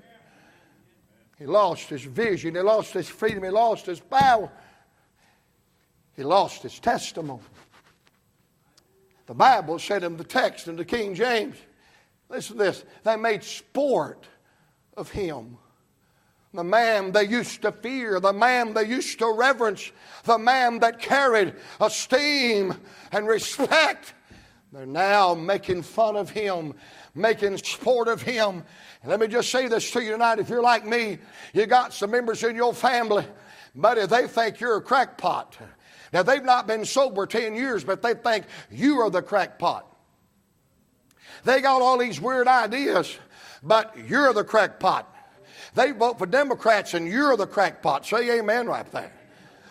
He 1.38 1.46
lost 1.46 1.90
his 1.90 2.04
vision, 2.04 2.56
he 2.56 2.62
lost 2.62 2.94
his 2.94 3.08
freedom, 3.08 3.44
he 3.44 3.50
lost 3.50 3.86
his 3.86 4.00
power, 4.00 4.50
he 6.16 6.24
lost 6.24 6.64
his 6.64 6.80
testimony. 6.80 7.44
The 9.28 9.36
Bible 9.36 9.78
said 9.78 10.04
in 10.04 10.18
the 10.18 10.24
text 10.24 10.68
in 10.68 10.78
the 10.78 10.86
King 10.86 11.14
James, 11.14 11.58
listen 12.30 12.58
to 12.58 12.64
this, 12.64 12.84
they 13.04 13.18
made 13.18 13.44
sport 13.44 14.26
of 14.96 15.12
him. 15.12 15.58
The 16.54 16.64
man 16.64 17.12
they 17.12 17.26
used 17.26 17.62
to 17.62 17.72
fear, 17.72 18.20
the 18.20 18.34
man 18.34 18.74
they 18.74 18.86
used 18.86 19.20
to 19.20 19.32
reverence, 19.32 19.92
the 20.24 20.40
man 20.40 20.80
that 20.80 21.00
carried 21.00 21.54
esteem 21.80 22.74
and 23.12 23.28
respect. 23.28 24.14
They're 24.72 24.86
now 24.86 25.36
making 25.36 25.84
fun 25.84 26.16
of 26.16 26.30
him, 26.30 26.74
making 27.18 27.58
sport 27.58 28.08
of 28.08 28.22
him, 28.22 28.64
and 29.02 29.12
let 29.12 29.20
me 29.20 29.28
just 29.28 29.50
say 29.50 29.68
this 29.68 29.90
to 29.92 30.02
you 30.02 30.12
tonight. 30.12 30.40
If 30.40 30.50
you're 30.50 30.62
like 30.62 30.86
me, 30.86 31.18
you 31.54 31.66
got 31.66 31.94
some 31.94 32.12
members 32.12 32.44
in 32.44 32.56
your 32.56 32.74
family, 32.74 33.26
buddy, 33.76 34.06
they 34.06 34.28
think 34.28 34.60
you're 34.60 34.78
a 34.78 34.82
crackpot. 34.82 35.58
Now, 36.14 36.24
they've 36.24 36.44
not 36.44 36.68
been 36.68 36.86
sober 36.86 37.26
10 37.26 37.56
years, 37.56 37.84
but 37.84 38.02
they 38.02 38.14
think 38.14 38.46
you 38.72 39.00
are 39.00 39.10
the 39.10 39.22
crackpot. 39.22 39.86
They 41.44 41.62
got 41.62 41.82
all 41.82 41.98
these 41.98 42.20
weird 42.22 42.48
ideas, 42.48 43.18
but 43.62 43.96
you're 44.08 44.34
the 44.34 44.44
crackpot. 44.44 45.14
They 45.76 45.92
vote 45.92 46.18
for 46.18 46.26
Democrats 46.26 46.94
and 46.94 47.08
you're 47.08 47.38
the 47.38 47.46
crackpot. 47.46 48.06
Say 48.06 48.40
amen 48.40 48.68
right 48.68 48.90
there. 48.92 49.12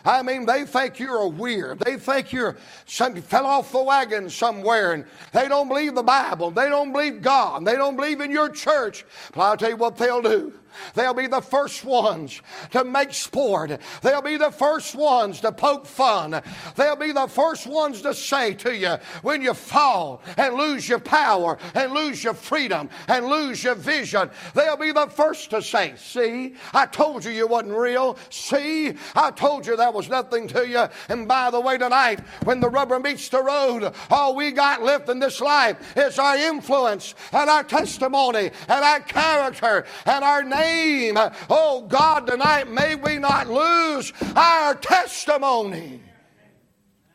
I 0.06 0.22
mean, 0.22 0.46
they 0.46 0.64
think 0.64 0.98
you're 1.00 1.18
a 1.18 1.28
weird. 1.28 1.80
They 1.80 1.96
think 1.96 2.32
you're 2.32 2.56
some, 2.86 3.20
fell 3.20 3.44
off 3.44 3.72
the 3.72 3.82
wagon 3.82 4.30
somewhere 4.30 4.92
and 4.92 5.04
they 5.32 5.48
don't 5.48 5.68
believe 5.68 5.94
the 5.94 6.02
Bible. 6.02 6.50
They 6.52 6.68
don't 6.68 6.92
believe 6.92 7.20
God. 7.20 7.64
They 7.64 7.74
don't 7.74 7.96
believe 7.96 8.20
in 8.20 8.30
your 8.30 8.48
church. 8.48 9.04
But 9.32 9.42
I'll 9.42 9.56
tell 9.56 9.70
you 9.70 9.76
what 9.76 9.96
they'll 9.96 10.22
do. 10.22 10.52
They'll 10.94 11.14
be 11.14 11.26
the 11.26 11.40
first 11.40 11.84
ones 11.84 12.40
to 12.70 12.84
make 12.84 13.12
sport. 13.12 13.80
They'll 14.02 14.22
be 14.22 14.36
the 14.36 14.50
first 14.50 14.94
ones 14.94 15.40
to 15.40 15.52
poke 15.52 15.86
fun. 15.86 16.42
They'll 16.74 16.96
be 16.96 17.12
the 17.12 17.26
first 17.26 17.66
ones 17.66 18.02
to 18.02 18.14
say 18.14 18.54
to 18.54 18.76
you 18.76 18.96
when 19.22 19.42
you 19.42 19.54
fall 19.54 20.22
and 20.36 20.54
lose 20.54 20.88
your 20.88 20.98
power 20.98 21.58
and 21.74 21.92
lose 21.92 22.22
your 22.22 22.34
freedom 22.34 22.88
and 23.08 23.26
lose 23.26 23.62
your 23.62 23.74
vision. 23.74 24.30
They'll 24.54 24.76
be 24.76 24.92
the 24.92 25.06
first 25.06 25.50
to 25.50 25.62
say, 25.62 25.94
See, 25.96 26.54
I 26.72 26.86
told 26.86 27.24
you 27.24 27.30
you 27.30 27.46
wasn't 27.46 27.76
real. 27.76 28.18
See, 28.30 28.94
I 29.14 29.30
told 29.30 29.66
you 29.66 29.76
there 29.76 29.90
was 29.90 30.08
nothing 30.08 30.48
to 30.48 30.66
you. 30.66 30.86
And 31.08 31.28
by 31.28 31.50
the 31.50 31.60
way, 31.60 31.78
tonight, 31.78 32.20
when 32.44 32.60
the 32.60 32.68
rubber 32.68 32.98
meets 32.98 33.28
the 33.28 33.42
road, 33.42 33.92
all 34.10 34.34
we 34.34 34.50
got 34.50 34.82
left 34.82 35.08
in 35.08 35.18
this 35.18 35.40
life 35.40 35.96
is 35.96 36.18
our 36.18 36.36
influence 36.36 37.14
and 37.32 37.48
our 37.48 37.64
testimony 37.64 38.50
and 38.68 38.84
our 38.84 39.00
character 39.00 39.86
and 40.04 40.24
our 40.24 40.42
name 40.42 40.65
name. 40.66 41.16
Oh 41.48 41.86
God, 41.88 42.26
tonight 42.26 42.70
may 42.70 42.94
we 42.94 43.18
not 43.18 43.48
lose 43.48 44.12
our 44.34 44.74
testimony 44.74 46.00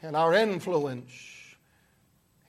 and 0.01 0.15
our 0.15 0.33
influence. 0.33 1.11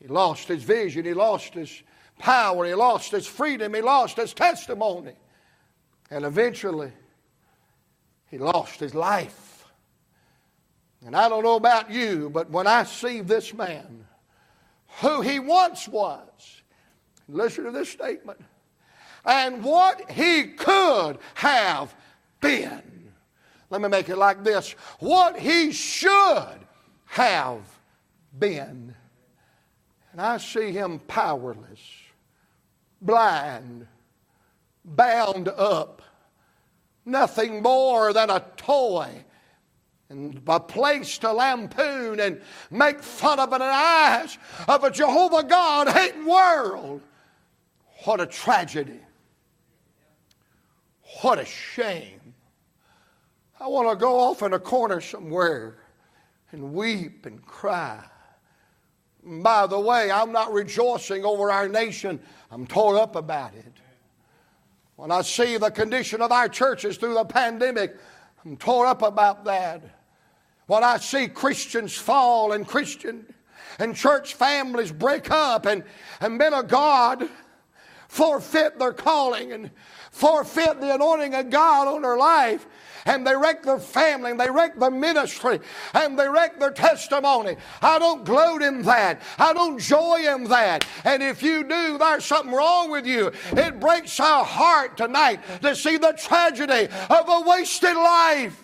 He 0.00 0.08
lost 0.08 0.48
his 0.48 0.62
vision, 0.62 1.04
he 1.04 1.14
lost 1.14 1.54
his 1.54 1.82
power, 2.18 2.66
he 2.66 2.74
lost 2.74 3.12
his 3.12 3.26
freedom, 3.26 3.74
he 3.74 3.80
lost 3.80 4.16
his 4.16 4.34
testimony. 4.34 5.14
And 6.10 6.24
eventually, 6.24 6.92
he 8.30 8.38
lost 8.38 8.80
his 8.80 8.94
life. 8.94 9.64
And 11.04 11.16
I 11.16 11.28
don't 11.28 11.42
know 11.42 11.56
about 11.56 11.90
you, 11.90 12.30
but 12.30 12.50
when 12.50 12.66
I 12.66 12.84
see 12.84 13.20
this 13.20 13.54
man, 13.54 14.06
who 15.00 15.20
he 15.20 15.38
once 15.38 15.88
was, 15.88 16.62
listen 17.28 17.64
to 17.64 17.70
this 17.70 17.88
statement 17.88 18.40
and 19.24 19.62
what 19.62 20.10
he 20.10 20.44
could 20.44 21.18
have 21.34 21.94
been. 22.40 22.82
Let 23.70 23.80
me 23.80 23.88
make 23.88 24.08
it 24.08 24.16
like 24.18 24.44
this 24.44 24.72
what 24.98 25.38
he 25.38 25.72
should 25.72 26.58
have 27.06 27.62
been. 28.38 28.94
And 30.12 30.20
I 30.20 30.36
see 30.36 30.72
him 30.72 30.98
powerless, 31.08 31.80
blind, 33.00 33.86
bound 34.84 35.48
up, 35.48 36.02
nothing 37.06 37.62
more 37.62 38.12
than 38.12 38.28
a 38.28 38.44
toy 38.56 39.24
and 40.10 40.42
a 40.46 40.60
place 40.60 41.16
to 41.18 41.32
lampoon 41.32 42.20
and 42.20 42.42
make 42.70 43.02
fun 43.02 43.40
of 43.40 43.52
in 43.54 43.60
the 43.60 43.64
eyes 43.64 44.36
of 44.68 44.84
a 44.84 44.90
Jehovah 44.90 45.42
God 45.44 45.88
hating 45.88 46.26
world. 46.26 47.00
What 48.04 48.20
a 48.20 48.26
tragedy. 48.26 49.00
What 51.20 51.38
a 51.38 51.44
shame. 51.44 52.34
I 53.60 53.68
want 53.68 53.88
to 53.90 53.96
go 53.96 54.18
off 54.18 54.42
in 54.42 54.54
a 54.54 54.58
corner 54.58 55.00
somewhere 55.00 55.78
and 56.50 56.72
weep 56.72 57.26
and 57.26 57.44
cry. 57.44 58.02
By 59.24 59.66
the 59.66 59.78
way, 59.78 60.10
I'm 60.10 60.32
not 60.32 60.52
rejoicing 60.52 61.24
over 61.24 61.50
our 61.50 61.68
nation, 61.68 62.20
I'm 62.50 62.66
tore 62.66 62.98
up 62.98 63.14
about 63.14 63.54
it. 63.54 63.72
When 64.96 65.10
I 65.10 65.22
see 65.22 65.58
the 65.58 65.70
condition 65.70 66.20
of 66.20 66.32
our 66.32 66.48
churches 66.48 66.96
through 66.96 67.14
the 67.14 67.24
pandemic, 67.24 67.96
I'm 68.44 68.56
tore 68.56 68.86
up 68.86 69.02
about 69.02 69.44
that. 69.44 69.82
When 70.66 70.82
I 70.82 70.98
see 70.98 71.28
Christians 71.28 71.94
fall 71.94 72.52
and 72.52 72.66
Christian 72.66 73.32
and 73.78 73.94
church 73.94 74.34
families 74.34 74.92
break 74.92 75.30
up 75.30 75.66
and, 75.66 75.84
and 76.20 76.36
men 76.36 76.52
of 76.52 76.68
God 76.68 77.28
forfeit 78.08 78.78
their 78.78 78.92
calling 78.92 79.52
and 79.52 79.70
forfeit 80.12 80.80
the 80.80 80.94
anointing 80.94 81.34
of 81.34 81.50
God 81.50 81.88
on 81.88 82.02
their 82.02 82.18
life 82.18 82.66
and 83.06 83.26
they 83.26 83.34
wreck 83.34 83.62
their 83.62 83.80
family 83.80 84.30
and 84.30 84.38
they 84.38 84.50
wreck 84.50 84.78
their 84.78 84.90
ministry 84.90 85.58
and 85.94 86.18
they 86.18 86.28
wreck 86.28 86.60
their 86.60 86.70
testimony. 86.70 87.56
I 87.80 87.98
don't 87.98 88.24
gloat 88.24 88.62
in 88.62 88.82
that. 88.82 89.22
I 89.38 89.52
don't 89.52 89.80
joy 89.80 90.22
in 90.34 90.44
that. 90.44 90.86
And 91.04 91.22
if 91.22 91.42
you 91.42 91.64
do, 91.64 91.98
there's 91.98 92.24
something 92.24 92.52
wrong 92.52 92.90
with 92.90 93.06
you. 93.06 93.32
It 93.52 93.80
breaks 93.80 94.20
our 94.20 94.44
heart 94.44 94.96
tonight 94.96 95.40
to 95.62 95.74
see 95.74 95.96
the 95.96 96.12
tragedy 96.12 96.92
of 97.10 97.28
a 97.28 97.42
wasted 97.46 97.96
life. 97.96 98.62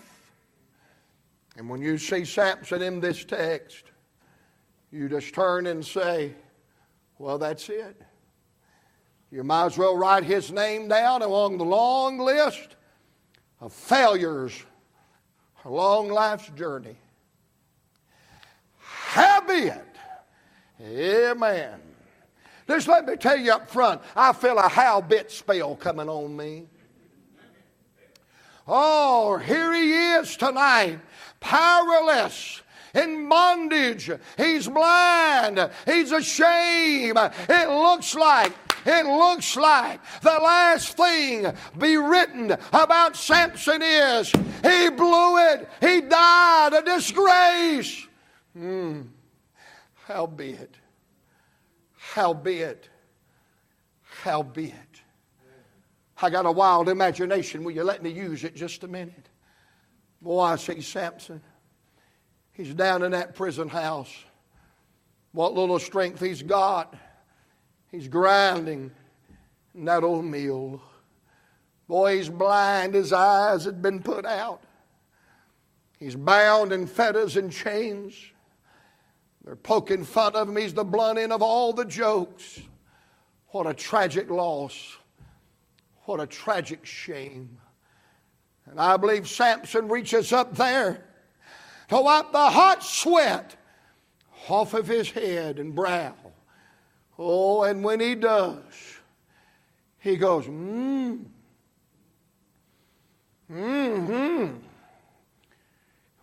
And 1.56 1.68
when 1.68 1.82
you 1.82 1.98
see 1.98 2.24
Samson 2.24 2.82
in 2.82 3.00
this 3.00 3.24
text, 3.24 3.84
you 4.92 5.08
just 5.08 5.34
turn 5.34 5.66
and 5.66 5.84
say, 5.84 6.34
Well, 7.18 7.38
that's 7.38 7.68
it. 7.68 8.00
You 9.30 9.44
might 9.44 9.66
as 9.66 9.78
well 9.78 9.96
write 9.96 10.24
his 10.24 10.50
name 10.50 10.88
down 10.88 11.22
along 11.22 11.58
the 11.58 11.64
long 11.64 12.18
list 12.18 12.76
of 13.60 13.72
failures 13.72 14.64
along 15.64 16.08
life's 16.08 16.48
journey. 16.50 16.96
Howbeit, 18.78 19.84
amen. 20.80 21.80
Just 22.66 22.88
let 22.88 23.06
me 23.06 23.16
tell 23.16 23.36
you 23.36 23.52
up 23.52 23.70
front, 23.70 24.00
I 24.14 24.32
feel 24.32 24.58
a 24.58 24.68
howbeit 24.68 25.30
spell 25.30 25.76
coming 25.76 26.08
on 26.08 26.36
me. 26.36 26.66
Oh, 28.66 29.38
here 29.38 29.72
he 29.74 29.92
is 29.92 30.36
tonight, 30.36 31.00
powerless 31.40 32.62
in 32.94 33.28
bondage. 33.28 34.10
He's 34.36 34.68
blind. 34.68 35.70
He's 35.86 36.12
ashamed. 36.12 37.18
It 37.48 37.68
looks 37.68 38.14
like 38.14 38.52
it 38.88 39.06
looks 39.06 39.56
like 39.56 40.00
the 40.22 40.30
last 40.30 40.96
thing 40.96 41.52
be 41.78 41.96
written 41.96 42.52
about 42.72 43.16
Samson 43.16 43.82
is 43.82 44.32
he 44.62 44.90
blew 44.90 45.38
it, 45.52 45.68
he 45.80 46.00
died 46.00 46.72
a 46.72 46.82
disgrace. 46.82 48.06
Hmm. 48.54 49.02
Howbeit, 50.06 50.74
howbeit, 51.94 52.88
howbeit. 54.22 54.74
I 56.20 56.30
got 56.30 56.46
a 56.46 56.52
wild 56.52 56.88
imagination. 56.88 57.62
Will 57.62 57.72
you 57.72 57.84
let 57.84 58.02
me 58.02 58.10
use 58.10 58.42
it 58.42 58.56
just 58.56 58.82
a 58.84 58.88
minute? 58.88 59.28
Boy, 60.20 60.40
I 60.40 60.56
see 60.56 60.80
Samson. 60.80 61.40
He's 62.52 62.74
down 62.74 63.04
in 63.04 63.12
that 63.12 63.36
prison 63.36 63.68
house. 63.68 64.12
What 65.32 65.54
little 65.54 65.78
strength 65.78 66.20
he's 66.20 66.42
got, 66.42 66.96
he's 67.90 68.08
grinding 68.08 68.90
in 69.74 69.84
that 69.84 70.04
old 70.04 70.24
mill. 70.24 70.80
Boy, 71.88 72.16
he's 72.16 72.28
blind. 72.28 72.94
His 72.94 73.12
eyes 73.12 73.64
had 73.64 73.80
been 73.80 74.02
put 74.02 74.26
out. 74.26 74.62
He's 75.98 76.14
bound 76.14 76.72
in 76.72 76.86
fetters 76.86 77.36
and 77.36 77.50
chains. 77.50 78.14
They're 79.44 79.56
poking 79.56 80.04
fun 80.04 80.36
of 80.36 80.48
him. 80.48 80.56
He's 80.56 80.74
the 80.74 80.84
blunt 80.84 81.18
end 81.18 81.32
of 81.32 81.42
all 81.42 81.72
the 81.72 81.84
jokes. 81.84 82.60
What 83.48 83.66
a 83.66 83.74
tragic 83.74 84.30
loss. 84.30 84.96
What 86.04 86.20
a 86.20 86.26
tragic 86.26 86.84
shame. 86.84 87.58
And 88.66 88.78
I 88.78 88.96
believe 88.96 89.28
Samson 89.28 89.88
reaches 89.88 90.32
up 90.32 90.54
there 90.54 91.02
to 91.88 92.00
wipe 92.00 92.32
the 92.32 92.50
hot 92.50 92.84
sweat 92.84 93.56
off 94.48 94.74
of 94.74 94.86
his 94.86 95.10
head 95.10 95.58
and 95.58 95.74
brow. 95.74 96.14
Oh, 97.18 97.64
and 97.64 97.82
when 97.82 98.00
he 98.00 98.14
does, 98.14 98.62
he 99.98 100.16
goes, 100.16 100.46
mmm, 100.46 101.24
mm 103.50 104.06
hmm. 104.06 104.54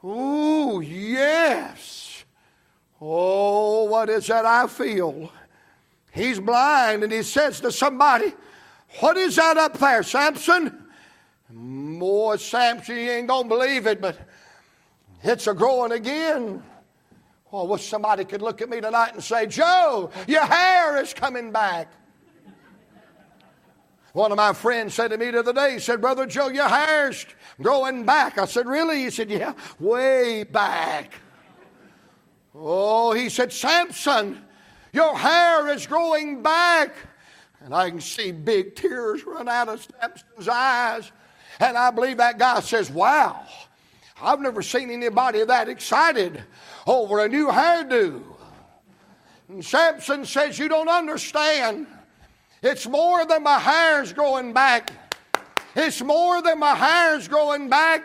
Ooh, 0.07 0.81
yes. 0.81 2.23
Oh, 3.01 3.85
what 3.85 4.09
is 4.09 4.27
that 4.27 4.45
I 4.45 4.67
feel? 4.67 5.31
He's 6.11 6.39
blind 6.39 7.03
and 7.03 7.11
he 7.11 7.23
says 7.23 7.59
to 7.61 7.71
somebody, 7.71 8.33
What 8.99 9.17
is 9.17 9.35
that 9.35 9.57
up 9.57 9.77
there, 9.77 10.03
Samson? 10.03 10.85
More 11.49 12.37
Samson, 12.37 12.97
you 12.97 13.11
ain't 13.11 13.27
gonna 13.27 13.49
believe 13.49 13.87
it, 13.87 13.99
but 13.99 14.17
it's 15.23 15.47
a 15.47 15.53
growing 15.53 15.91
again. 15.91 16.63
Oh, 17.51 17.65
wish 17.65 17.87
somebody 17.87 18.25
could 18.25 18.41
look 18.41 18.61
at 18.61 18.69
me 18.69 18.81
tonight 18.81 19.13
and 19.13 19.23
say, 19.23 19.45
Joe, 19.45 20.09
your 20.27 20.45
hair 20.45 20.97
is 20.97 21.13
coming 21.13 21.51
back. 21.51 21.91
One 24.13 24.31
of 24.31 24.37
my 24.37 24.53
friends 24.53 24.93
said 24.93 25.09
to 25.09 25.17
me 25.17 25.29
the 25.31 25.39
other 25.39 25.51
day, 25.51 25.73
he 25.73 25.79
said, 25.79 25.99
Brother 25.99 26.25
Joe, 26.25 26.47
your 26.47 26.69
hair's 26.69 27.25
growing 27.61 28.05
back. 28.05 28.37
I 28.37 28.45
said, 28.45 28.65
Really? 28.65 29.03
He 29.03 29.09
said, 29.09 29.29
Yeah, 29.29 29.53
way 29.77 30.43
back. 30.43 31.11
Oh, 32.55 33.11
he 33.11 33.27
said, 33.27 33.51
Samson, 33.51 34.41
your 34.93 35.17
hair 35.17 35.67
is 35.67 35.85
growing 35.85 36.41
back. 36.41 36.95
And 37.59 37.73
I 37.75 37.89
can 37.89 37.99
see 37.99 38.31
big 38.31 38.75
tears 38.75 39.25
run 39.25 39.49
out 39.49 39.67
of 39.67 39.85
Samson's 39.99 40.47
eyes. 40.47 41.11
And 41.59 41.77
I 41.77 41.91
believe 41.91 42.15
that 42.17 42.39
guy 42.39 42.61
says, 42.61 42.89
Wow, 42.89 43.45
I've 44.21 44.39
never 44.39 44.61
seen 44.61 44.89
anybody 44.91 45.43
that 45.43 45.67
excited 45.67 46.41
over 46.85 47.23
a 47.23 47.29
new 47.29 47.47
hairdo. 47.47 48.21
And 49.49 49.63
Samson 49.63 50.25
says, 50.25 50.57
You 50.57 50.69
don't 50.69 50.89
understand. 50.89 51.87
It's 52.61 52.87
more 52.87 53.25
than 53.25 53.43
my 53.43 53.59
hair's 53.59 54.13
growing 54.13 54.53
back. 54.53 54.91
It's 55.75 56.01
more 56.01 56.41
than 56.41 56.59
my 56.59 56.73
hair's 56.73 57.27
growing 57.27 57.69
back. 57.69 58.03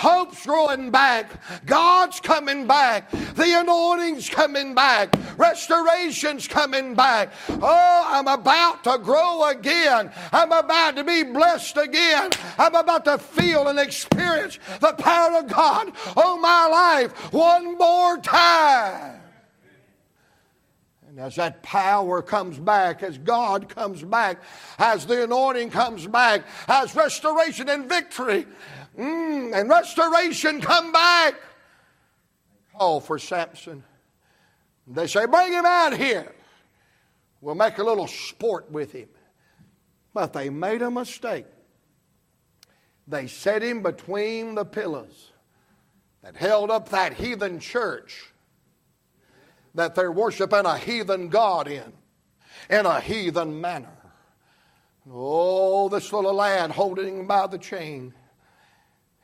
Hope's 0.00 0.46
growing 0.46 0.90
back. 0.90 1.28
God's 1.66 2.20
coming 2.20 2.66
back. 2.66 3.10
The 3.10 3.60
anointing's 3.60 4.30
coming 4.30 4.74
back. 4.74 5.14
Restoration's 5.36 6.48
coming 6.48 6.94
back. 6.94 7.34
Oh, 7.50 8.04
I'm 8.08 8.26
about 8.26 8.82
to 8.84 8.96
grow 8.96 9.50
again. 9.50 10.10
I'm 10.32 10.52
about 10.52 10.96
to 10.96 11.04
be 11.04 11.22
blessed 11.24 11.76
again. 11.76 12.30
I'm 12.56 12.74
about 12.74 13.04
to 13.04 13.18
feel 13.18 13.68
and 13.68 13.78
experience 13.78 14.58
the 14.80 14.94
power 14.94 15.40
of 15.40 15.48
God 15.48 15.92
on 16.16 16.40
my 16.40 16.66
life 16.66 17.12
one 17.34 17.76
more 17.76 18.16
time. 18.16 19.20
And 21.10 21.18
as 21.18 21.36
that 21.36 21.62
power 21.62 22.22
comes 22.22 22.58
back, 22.58 23.02
as 23.02 23.18
God 23.18 23.68
comes 23.68 24.02
back, 24.02 24.38
as 24.78 25.04
the 25.04 25.24
anointing 25.24 25.68
comes 25.70 26.06
back, 26.06 26.44
as 26.68 26.94
restoration 26.94 27.68
and 27.68 27.86
victory 27.86 28.46
mm, 29.00 29.58
and 29.58 29.68
restoration 29.68 30.60
come 30.60 30.92
back. 30.92 31.34
Call 32.76 33.00
for 33.00 33.18
Samson. 33.18 33.82
They 34.86 35.06
say, 35.06 35.26
Bring 35.26 35.52
him 35.52 35.66
out 35.66 35.96
here. 35.96 36.32
We'll 37.40 37.54
make 37.54 37.78
a 37.78 37.84
little 37.84 38.06
sport 38.06 38.70
with 38.70 38.92
him. 38.92 39.08
But 40.12 40.32
they 40.32 40.50
made 40.50 40.82
a 40.82 40.90
mistake. 40.90 41.46
They 43.06 43.26
set 43.26 43.62
him 43.62 43.82
between 43.82 44.54
the 44.54 44.64
pillars 44.64 45.32
that 46.22 46.36
held 46.36 46.70
up 46.70 46.90
that 46.90 47.14
heathen 47.14 47.58
church 47.58 48.30
that 49.74 49.94
they're 49.94 50.12
worshiping 50.12 50.66
a 50.66 50.76
heathen 50.76 51.28
God 51.28 51.68
in, 51.68 51.92
in 52.68 52.86
a 52.86 53.00
heathen 53.00 53.60
manner. 53.60 53.96
Oh, 55.10 55.88
this 55.88 56.12
little 56.12 56.34
lad 56.34 56.70
holding 56.70 57.20
him 57.20 57.26
by 57.26 57.46
the 57.46 57.58
chain. 57.58 58.14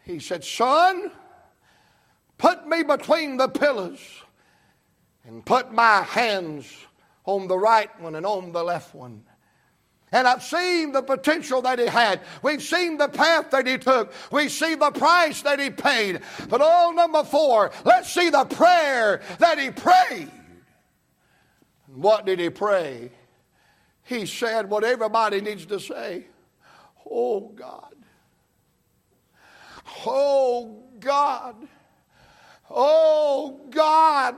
He 0.07 0.21
said, 0.21 0.45
Son, 0.45 1.11
put 2.39 2.67
me 2.69 2.85
between 2.85 3.37
the 3.37 3.49
pillars 3.49 4.01
and 5.27 5.45
put 5.45 5.73
my 5.73 6.03
hands 6.03 6.73
on 7.25 7.49
the 7.49 7.59
right 7.59 7.91
one 8.01 8.15
and 8.15 8.25
on 8.25 8.53
the 8.53 8.63
left 8.63 8.95
one. 8.95 9.25
And 10.13 10.29
I've 10.29 10.45
seen 10.45 10.93
the 10.93 11.03
potential 11.03 11.61
that 11.63 11.81
he 11.81 11.87
had. 11.87 12.21
We've 12.41 12.63
seen 12.63 12.97
the 12.97 13.09
path 13.09 13.51
that 13.51 13.67
he 13.67 13.79
took. 13.79 14.13
We 14.31 14.49
see 14.49 14.77
the 14.77 14.93
price 14.93 15.43
that 15.43 15.59
he 15.59 15.71
paid. 15.71 16.21
But 16.49 16.61
all 16.61 16.95
number 16.95 17.25
four, 17.25 17.73
let's 17.85 18.13
see 18.13 18.31
the 18.31 18.45
prayer 18.45 19.21
that 19.41 19.59
he 19.59 19.73
prayed. 19.73 20.31
What 21.89 22.25
did 22.25 22.39
he 22.39 22.51
pray? 22.51 23.11
He 24.05 24.25
said 24.25 24.71
what 24.71 24.85
everybody 24.85 25.41
needs 25.41 25.67
to 25.67 25.81
say 25.81 26.27
Oh 27.11 27.41
God, 27.41 27.96
Oh 30.05 30.83
God. 31.01 31.57
Oh 32.71 33.61
God. 33.71 34.37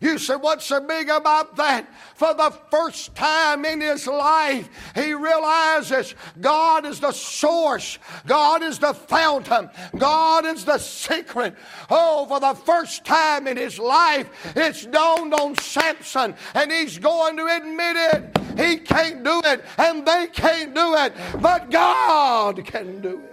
You 0.00 0.16
said, 0.16 0.36
What's 0.36 0.64
so 0.64 0.80
big 0.80 1.10
about 1.10 1.56
that? 1.56 1.86
For 2.14 2.32
the 2.32 2.50
first 2.70 3.14
time 3.14 3.66
in 3.66 3.82
his 3.82 4.06
life, 4.06 4.68
he 4.94 5.12
realizes 5.12 6.14
God 6.40 6.86
is 6.86 7.00
the 7.00 7.12
source, 7.12 7.98
God 8.26 8.62
is 8.62 8.78
the 8.78 8.94
fountain, 8.94 9.68
God 9.98 10.46
is 10.46 10.64
the 10.64 10.78
secret. 10.78 11.54
Oh, 11.90 12.24
for 12.26 12.40
the 12.40 12.54
first 12.54 13.04
time 13.04 13.46
in 13.46 13.58
his 13.58 13.78
life, 13.78 14.30
it's 14.56 14.86
dawned 14.86 15.34
on 15.34 15.54
Samson, 15.56 16.34
and 16.54 16.72
he's 16.72 16.98
going 16.98 17.36
to 17.36 17.46
admit 17.46 17.96
it. 17.96 18.38
He 18.58 18.78
can't 18.78 19.22
do 19.22 19.42
it, 19.44 19.62
and 19.76 20.06
they 20.06 20.28
can't 20.32 20.74
do 20.74 20.94
it, 20.96 21.12
but 21.40 21.70
God 21.70 22.64
can 22.64 23.02
do 23.02 23.20
it. 23.20 23.29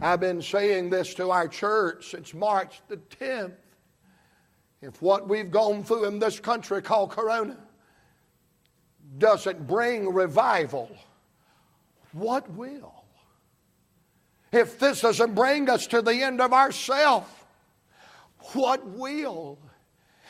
I've 0.00 0.20
been 0.20 0.42
saying 0.42 0.90
this 0.90 1.14
to 1.14 1.30
our 1.30 1.48
church 1.48 2.10
since 2.10 2.32
March 2.32 2.80
the 2.88 2.98
10th. 2.98 3.56
If 4.80 5.02
what 5.02 5.28
we've 5.28 5.50
gone 5.50 5.82
through 5.82 6.04
in 6.04 6.20
this 6.20 6.38
country 6.38 6.80
called 6.82 7.10
Corona 7.10 7.56
doesn't 9.18 9.66
bring 9.66 10.12
revival, 10.12 10.90
what 12.12 12.48
will? 12.52 13.04
If 14.52 14.78
this 14.78 15.00
doesn't 15.00 15.34
bring 15.34 15.68
us 15.68 15.88
to 15.88 16.00
the 16.00 16.22
end 16.22 16.40
of 16.40 16.52
ourself, 16.52 17.46
what 18.52 18.86
will? 18.86 19.58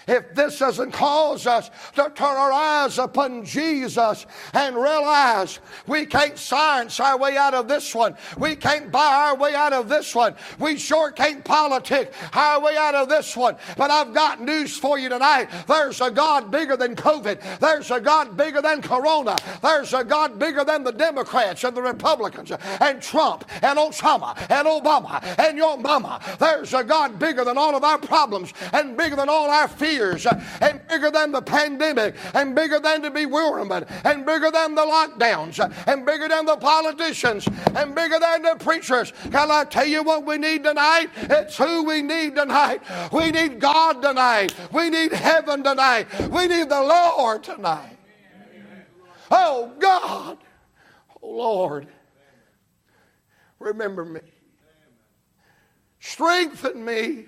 If 0.09 0.35
this 0.35 0.59
doesn't 0.59 0.93
cause 0.93 1.47
us 1.47 1.71
to 1.95 2.11
turn 2.15 2.37
our 2.37 2.53
eyes 2.53 2.99
upon 2.99 3.45
Jesus 3.45 4.27
and 4.55 4.75
realize 4.75 5.61
we 5.87 6.07
can't 6.07 6.39
science 6.39 6.99
our 6.99 7.19
way 7.19 7.37
out 7.37 7.55
of 7.55 7.69
this 7.69 7.95
one, 7.95 8.17
we 8.39 8.57
can't 8.57 8.91
buy 8.91 9.29
our 9.29 9.37
way 9.37 9.55
out 9.55 9.73
of 9.73 9.89
this 9.89 10.15
one, 10.15 10.35
we 10.59 10.79
sure 10.79 11.11
can't 11.11 11.45
politic 11.45 12.13
our 12.33 12.61
way 12.61 12.77
out 12.77 12.95
of 12.95 13.09
this 13.09 13.37
one. 13.37 13.57
But 13.77 13.91
I've 13.91 14.15
got 14.15 14.41
news 14.41 14.77
for 14.77 14.99
you 14.99 15.09
tonight. 15.09 15.49
There's 15.67 16.01
a 16.01 16.11
God 16.11 16.51
bigger 16.51 16.77
than 16.77 16.97
COVID, 16.97 17.61
there's 17.61 17.91
a 17.91 18.01
God 18.01 18.37
bigger 18.37 18.63
than 18.63 18.81
Corona, 18.81 19.37
there's 19.63 19.93
a 19.93 20.03
God 20.03 20.39
bigger 20.39 20.65
than 20.65 20.85
the 20.85 20.93
Democrats 20.93 21.65
and 21.65 21.77
the 21.77 21.83
Republicans 21.83 22.51
and 22.81 23.03
Trump 23.03 23.45
and 23.63 23.79
Osama 23.79 24.37
and 24.51 24.67
Obama 24.67 25.23
and 25.39 25.59
your 25.59 25.77
mama. 25.77 26.21
There's 26.39 26.73
a 26.73 26.83
God 26.83 27.19
bigger 27.19 27.45
than 27.45 27.59
all 27.59 27.77
of 27.77 27.85
our 27.85 27.99
problems 27.99 28.55
and 28.73 28.97
bigger 28.97 29.17
than 29.17 29.29
all 29.29 29.51
our 29.51 29.69
fears 29.69 29.98
years 29.99 30.27
uh, 30.27 30.41
and 30.61 30.81
bigger 30.89 31.11
than 31.11 31.33
the 31.33 31.43
pandemic 31.43 32.15
and 32.35 32.55
bigger 32.55 32.79
than 32.79 33.03
the 33.03 33.11
bewilderment 33.11 33.87
and 34.05 34.25
bigger 34.25 34.51
than 34.51 34.75
the 34.75 34.83
lockdowns 34.83 35.59
uh, 35.59 35.69
and 35.87 36.07
bigger 36.07 36.29
than 36.29 36.47
the 36.47 36.57
politicians 36.57 37.47
and 37.75 37.95
bigger 37.95 38.19
than 38.19 38.43
the 38.43 38.57
preachers. 38.59 39.13
Can 39.31 39.51
I 39.51 39.65
tell 39.65 39.87
you 39.87 40.03
what 40.03 40.25
we 40.25 40.39
need 40.39 40.65
tonight? 40.65 41.09
It's 41.17 41.57
who 41.57 41.85
we 41.85 42.03
need 42.03 42.37
tonight. 42.37 42.81
We 43.13 43.31
need 43.31 43.61
God 43.61 44.01
tonight. 44.01 44.55
We 44.73 44.91
need 44.91 45.13
heaven 45.13 45.63
tonight. 45.63 46.07
We 46.31 46.47
need 46.47 46.69
the 46.69 46.83
Lord 46.83 47.43
tonight. 47.43 47.97
Oh 49.31 49.73
God. 49.79 50.39
Oh 51.23 51.29
Lord. 51.29 51.89
Remember 53.59 54.05
me. 54.05 54.21
Strengthen 56.01 56.85
me. 56.85 57.27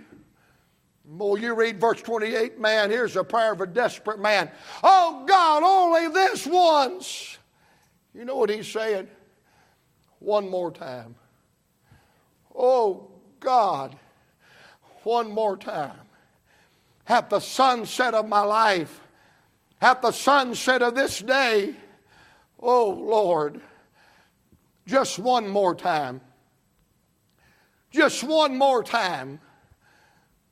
Boy, 1.12 1.36
you 1.36 1.56
read 1.56 1.80
verse 1.80 2.00
28, 2.02 2.61
man, 2.61 2.88
here's 2.88 3.16
a 3.16 3.24
prayer 3.24 3.52
of 3.52 3.61
a 3.61 3.66
desperate 3.66 4.20
man. 4.20 4.48
Oh 4.84 5.24
God, 5.26 5.64
only 5.64 6.06
this 6.14 6.46
once. 6.46 7.36
You 8.14 8.24
know 8.24 8.36
what 8.36 8.48
he's 8.48 8.68
saying? 8.68 9.08
One 10.20 10.48
more 10.48 10.70
time. 10.70 11.16
Oh 12.54 13.11
God, 13.40 13.96
one 15.02 15.32
more 15.32 15.56
time. 15.56 15.98
At 17.08 17.28
the 17.28 17.40
sunset 17.40 18.14
of 18.14 18.28
my 18.28 18.42
life, 18.42 19.00
at 19.80 20.02
the 20.02 20.12
sunset 20.12 20.80
of 20.80 20.94
this 20.94 21.18
day, 21.18 21.74
oh 22.61 22.88
Lord, 22.88 23.61
just 24.86 25.18
one 25.18 25.48
more 25.48 25.74
time. 25.74 26.20
Just 27.90 28.22
one 28.22 28.56
more 28.56 28.84
time. 28.84 29.40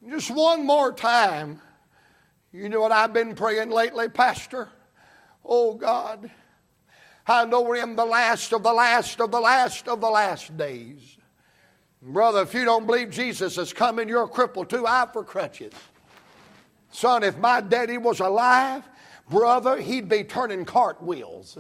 Just 0.09 0.31
one 0.31 0.65
more 0.65 0.93
time. 0.93 1.61
You 2.51 2.69
know 2.71 2.81
what 2.81 2.93
I've 2.93 3.13
been 3.13 3.35
praying 3.35 3.71
lately, 3.71 4.09
Pastor? 4.09 4.69
Oh 5.45 5.75
God, 5.75 6.31
I 7.27 7.45
know 7.45 7.61
we're 7.61 7.83
in 7.83 7.95
the 7.95 8.07
last 8.07 8.53
of 8.53 8.63
the 8.63 8.73
last 8.73 9.21
of 9.21 9.31
the 9.31 9.41
last 9.41 9.87
of 9.87 10.01
the 10.01 10.09
last 10.09 10.57
days. 10.57 11.19
Brother, 12.01 12.43
if 12.43 12.55
you 12.55 12.65
don't 12.65 12.87
believe 12.87 13.11
Jesus 13.11 13.59
is 13.59 13.73
coming, 13.73 14.09
you're 14.09 14.29
crippled 14.29 14.71
too 14.71 14.87
high 14.87 15.09
for 15.13 15.25
crutches. 15.25 15.75
Son, 16.91 17.23
if 17.23 17.37
my 17.37 17.61
daddy 17.61 17.99
was 17.99 18.21
alive, 18.21 18.89
brother, 19.29 19.79
he'd 19.79 20.09
be 20.09 20.25
turning 20.25 20.65
cartwheels. 20.65 21.59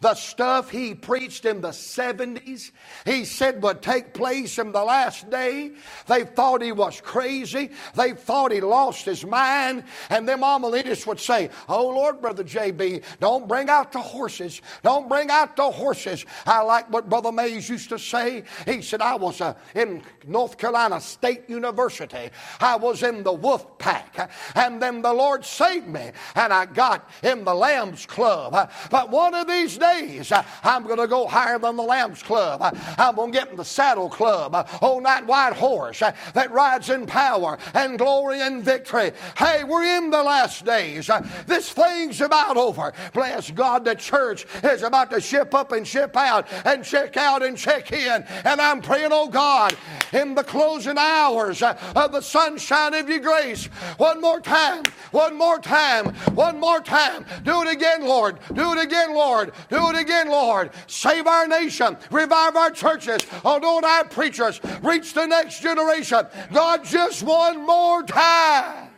The 0.00 0.14
stuff 0.14 0.70
he 0.70 0.94
preached 0.94 1.44
in 1.44 1.60
the 1.60 1.68
70s, 1.68 2.70
he 3.04 3.24
said 3.24 3.62
would 3.62 3.82
take 3.82 4.12
place 4.12 4.58
in 4.58 4.72
the 4.72 4.84
last 4.84 5.30
day. 5.30 5.72
They 6.06 6.24
thought 6.24 6.62
he 6.62 6.72
was 6.72 7.00
crazy. 7.00 7.70
They 7.94 8.12
thought 8.12 8.52
he 8.52 8.60
lost 8.60 9.04
his 9.04 9.24
mind. 9.24 9.84
And 10.10 10.28
them 10.28 10.40
amillennialists 10.40 11.06
would 11.06 11.20
say, 11.20 11.50
Oh 11.68 11.88
Lord, 11.88 12.20
Brother 12.20 12.44
JB, 12.44 13.02
don't 13.20 13.48
bring 13.48 13.68
out 13.68 13.92
the 13.92 14.00
horses. 14.00 14.60
Don't 14.82 15.08
bring 15.08 15.30
out 15.30 15.56
the 15.56 15.70
horses. 15.70 16.24
I 16.46 16.60
like 16.60 16.90
what 16.92 17.08
Brother 17.08 17.32
Mays 17.32 17.68
used 17.68 17.88
to 17.90 17.98
say. 17.98 18.44
He 18.66 18.82
said, 18.82 19.00
I 19.00 19.16
was 19.16 19.40
uh, 19.40 19.54
in 19.74 20.02
North 20.26 20.58
Carolina 20.58 21.00
State 21.00 21.48
University. 21.48 22.30
I 22.60 22.76
was 22.76 23.02
in 23.02 23.22
the 23.22 23.32
wolf 23.32 23.78
pack. 23.78 24.30
And 24.54 24.80
then 24.80 25.02
the 25.02 25.12
Lord 25.12 25.44
saved 25.44 25.88
me. 25.88 26.10
And 26.34 26.52
I 26.52 26.66
got 26.66 27.08
in 27.22 27.44
the 27.44 27.54
Lambs 27.54 28.06
Club. 28.06 28.70
But 28.90 29.10
one 29.10 29.34
of 29.34 29.46
these 29.46 29.78
days, 29.78 29.85
days, 29.94 30.32
I'm 30.62 30.84
going 30.84 30.98
to 30.98 31.06
go 31.06 31.26
higher 31.26 31.58
than 31.58 31.76
the 31.76 31.82
Lambs 31.82 32.22
Club. 32.22 32.60
I'm 32.98 33.14
going 33.14 33.32
to 33.32 33.38
get 33.38 33.50
in 33.50 33.56
the 33.56 33.64
Saddle 33.64 34.08
Club. 34.08 34.68
Oh, 34.82 35.00
that 35.02 35.26
white 35.26 35.54
horse 35.54 36.02
uh, 36.02 36.12
that 36.34 36.50
rides 36.50 36.90
in 36.90 37.06
power 37.06 37.58
and 37.74 37.98
glory 37.98 38.40
and 38.40 38.62
victory. 38.62 39.12
Hey, 39.36 39.64
we're 39.64 39.84
in 39.98 40.10
the 40.10 40.22
last 40.22 40.64
days. 40.64 41.08
Uh, 41.10 41.26
this 41.46 41.70
thing's 41.70 42.20
about 42.20 42.56
over. 42.56 42.92
Bless 43.12 43.50
God, 43.50 43.84
the 43.84 43.94
church 43.94 44.46
is 44.62 44.82
about 44.82 45.10
to 45.10 45.20
ship 45.20 45.54
up 45.54 45.72
and 45.72 45.86
ship 45.86 46.16
out 46.16 46.46
and 46.64 46.84
check 46.84 47.16
out 47.16 47.42
and 47.42 47.56
check 47.56 47.92
in. 47.92 48.24
And 48.44 48.60
I'm 48.60 48.80
praying, 48.82 49.10
oh 49.12 49.28
God, 49.28 49.76
in 50.12 50.34
the 50.34 50.44
closing 50.44 50.98
hours 50.98 51.62
of 51.62 52.12
the 52.12 52.20
sunshine 52.20 52.94
of 52.94 53.08
your 53.08 53.20
grace, 53.20 53.66
one 53.96 54.20
more 54.20 54.40
time, 54.40 54.84
one 55.10 55.36
more 55.36 55.58
time, 55.58 56.14
one 56.34 56.58
more 56.58 56.80
time. 56.80 57.24
Do 57.44 57.62
it 57.62 57.68
again, 57.68 58.04
Lord. 58.04 58.38
Do 58.52 58.72
it 58.72 58.82
again, 58.82 59.14
Lord. 59.14 59.52
Do 59.68 59.75
do 59.76 59.90
it 59.90 59.96
again, 59.96 60.28
Lord. 60.28 60.70
Save 60.86 61.26
our 61.26 61.46
nation. 61.46 61.96
Revive 62.10 62.56
our 62.56 62.70
churches. 62.70 63.20
Anoint 63.44 63.84
our 63.84 64.04
preachers. 64.04 64.60
Reach 64.82 65.12
the 65.12 65.26
next 65.26 65.60
generation. 65.60 66.26
God, 66.52 66.84
just 66.84 67.22
one 67.22 67.66
more 67.66 68.02
time. 68.02 68.90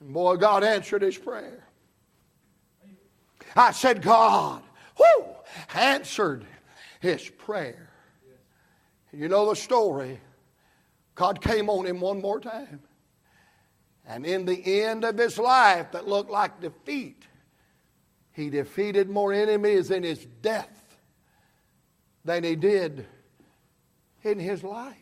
And 0.00 0.12
boy, 0.12 0.36
God 0.36 0.64
answered 0.64 1.02
his 1.02 1.18
prayer. 1.18 1.64
I 3.54 3.72
said, 3.72 4.00
God, 4.00 4.62
whoo, 4.98 5.26
answered 5.74 6.46
his 7.00 7.28
prayer. 7.28 7.90
You 9.12 9.28
know 9.28 9.48
the 9.48 9.56
story. 9.56 10.20
God 11.14 11.40
came 11.42 11.68
on 11.68 11.86
him 11.86 12.00
one 12.00 12.20
more 12.20 12.40
time. 12.40 12.80
And 14.06 14.24
in 14.24 14.44
the 14.44 14.82
end 14.82 15.04
of 15.04 15.18
his 15.18 15.36
life 15.38 15.92
that 15.92 16.08
looked 16.08 16.30
like 16.30 16.60
defeat, 16.60 17.26
he 18.40 18.48
defeated 18.48 19.10
more 19.10 19.32
enemies 19.32 19.90
in 19.90 20.02
his 20.02 20.24
death 20.40 20.96
than 22.24 22.42
he 22.42 22.56
did 22.56 23.06
in 24.22 24.38
his 24.38 24.64
life. 24.64 24.96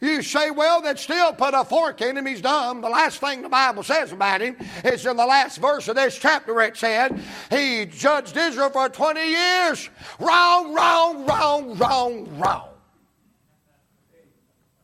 You 0.00 0.22
say, 0.22 0.50
well, 0.50 0.80
that 0.82 0.98
still 0.98 1.32
put 1.32 1.54
a 1.54 1.64
fork 1.64 2.00
in 2.00 2.16
him. 2.16 2.26
He's 2.26 2.40
dumb. 2.40 2.80
The 2.80 2.88
last 2.88 3.20
thing 3.20 3.42
the 3.42 3.48
Bible 3.48 3.82
says 3.82 4.12
about 4.12 4.40
him 4.40 4.56
is 4.84 5.06
in 5.06 5.16
the 5.16 5.26
last 5.26 5.58
verse 5.58 5.86
of 5.86 5.96
this 5.96 6.18
chapter 6.18 6.60
it 6.60 6.76
said, 6.76 7.20
He 7.50 7.86
judged 7.86 8.36
Israel 8.36 8.70
for 8.70 8.88
20 8.88 9.20
years. 9.20 9.90
Wrong, 10.18 10.74
wrong, 10.74 11.26
wrong, 11.26 11.78
wrong, 11.78 12.38
wrong. 12.38 12.68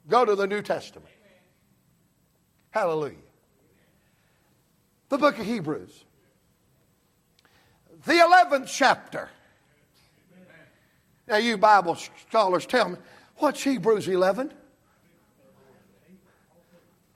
Go 0.09 0.25
to 0.25 0.37
the 0.37 0.47
New 0.47 0.63
Testament. 0.63 1.11
Hallelujah. 2.71 3.17
The 5.09 5.19
book 5.19 5.39
of 5.39 5.47
Hebrews 5.47 6.05
the 8.09 8.15
11th 8.15 8.69
chapter. 8.69 9.29
Now, 11.27 11.37
you 11.37 11.59
Bible 11.59 11.95
scholars 11.95 12.65
tell 12.65 12.89
me, 12.89 12.97
what's 13.37 13.63
Hebrews 13.63 14.09
11? 14.09 14.51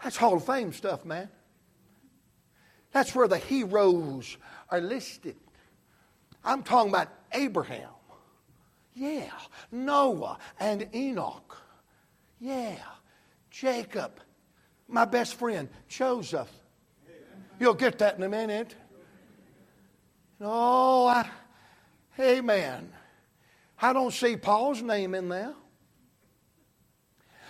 That's 0.03 0.19
Hall 0.19 0.35
of 0.35 0.45
Fame 0.45 0.71
stuff, 0.75 1.07
man. 1.07 1.31
That's 2.93 3.15
where 3.15 3.27
the 3.27 3.39
heroes 3.39 4.37
are 4.69 4.83
listed. 4.83 5.37
I'm 6.45 6.63
talking 6.63 6.91
about 6.91 7.09
Abraham. 7.33 7.89
Yeah. 8.95 9.31
Noah 9.71 10.39
and 10.61 10.87
Enoch. 10.95 11.57
Yeah. 12.39 12.77
Jacob. 13.51 14.21
my 14.89 15.07
best 15.07 15.37
friend, 15.37 15.71
Joseph. 15.89 16.51
You'll 17.59 17.73
get 17.73 17.99
that 18.01 18.19
in 18.19 18.23
a 18.25 18.29
minute. 18.29 18.75
Oh, 20.45 21.07
I, 21.07 21.29
amen. 22.19 22.93
I 23.81 23.93
don't 23.93 24.13
see 24.13 24.37
Paul's 24.37 24.83
name 24.83 25.15
in 25.15 25.29
there. 25.29 25.55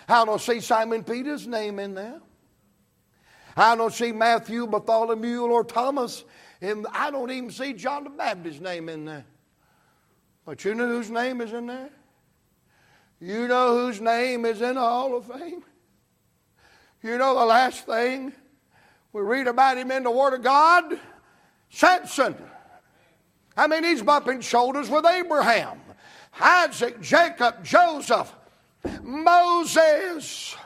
I 0.08 0.24
don't 0.26 0.40
see 0.40 0.60
Simon 0.60 1.02
Peter's 1.02 1.46
name 1.46 1.78
in 1.78 1.94
there. 1.94 2.20
I 3.56 3.76
don't 3.76 3.92
see 3.92 4.12
Matthew, 4.12 4.66
Bartholomew, 4.66 5.42
or 5.42 5.64
Thomas. 5.64 6.24
And 6.60 6.86
I 6.92 7.10
don't 7.10 7.30
even 7.30 7.50
see 7.50 7.72
John 7.72 8.04
the 8.04 8.10
Baptist's 8.10 8.60
name 8.60 8.88
in 8.88 9.04
there. 9.06 9.24
But 10.44 10.64
you 10.64 10.74
know 10.74 10.86
whose 10.86 11.10
name 11.10 11.40
is 11.40 11.52
in 11.52 11.66
there? 11.66 11.90
You 13.20 13.46
know 13.48 13.78
whose 13.78 14.00
name 14.00 14.44
is 14.44 14.60
in 14.60 14.74
the 14.74 14.80
Hall 14.80 15.16
of 15.16 15.26
Fame? 15.26 15.64
You 17.02 17.16
know 17.18 17.38
the 17.38 17.44
last 17.44 17.86
thing 17.86 18.32
we 19.12 19.22
read 19.22 19.46
about 19.46 19.78
him 19.78 19.90
in 19.90 20.02
the 20.02 20.10
Word 20.10 20.34
of 20.34 20.42
God? 20.42 20.98
Samson. 21.70 22.36
I 23.56 23.66
mean, 23.66 23.84
he's 23.84 24.02
bumping 24.02 24.40
shoulders 24.40 24.88
with 24.88 25.04
Abraham, 25.04 25.80
Isaac, 26.40 27.00
Jacob, 27.00 27.62
Joseph, 27.64 28.32
Moses 29.02 30.56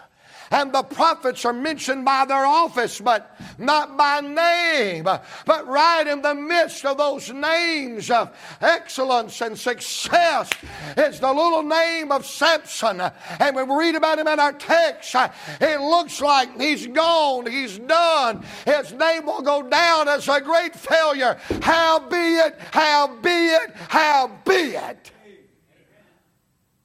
and 0.51 0.73
the 0.73 0.83
prophets 0.83 1.45
are 1.45 1.53
mentioned 1.53 2.05
by 2.05 2.25
their 2.25 2.47
office, 2.47 3.01
but 3.01 3.37
not 3.59 3.97
by 3.97 4.21
name. 4.21 5.05
But 5.05 5.67
right 5.67 6.07
in 6.07 6.23
the 6.23 6.35
midst 6.35 6.85
of 6.85 6.99
those 6.99 7.33
names 7.33 8.11
of 8.11 8.37
excellence 8.61 9.41
and 9.41 9.59
success 9.59 10.51
is 10.97 11.21
the 11.21 11.33
little 11.33 11.63
name 11.63 12.13
of 12.13 12.27
Samson. 12.27 13.01
And 13.01 13.57
when 13.57 13.69
we 13.69 13.77
read 13.77 13.95
about 13.95 14.19
him 14.19 14.29
in 14.29 14.41
our 14.41 14.53
text, 14.53 15.15
it 15.61 15.81
looks 15.81 16.21
like 16.21 16.61
he's 16.61 16.87
gone, 16.87 17.47
he's 17.47 17.79
done. 17.79 18.45
His 18.65 18.93
name 18.93 19.27
will 19.27 19.43
go 19.43 19.63
down 19.63 20.09
as 20.09 20.29
a 20.29 20.41
great 20.41 20.75
failure. 20.75 21.39
How 21.63 21.99
be 21.99 22.17
it, 22.17 22.59
how 22.73 23.17
be 23.17 23.29
it, 23.31 23.75
how 23.89 24.31
be 24.45 24.53
it. 24.53 25.11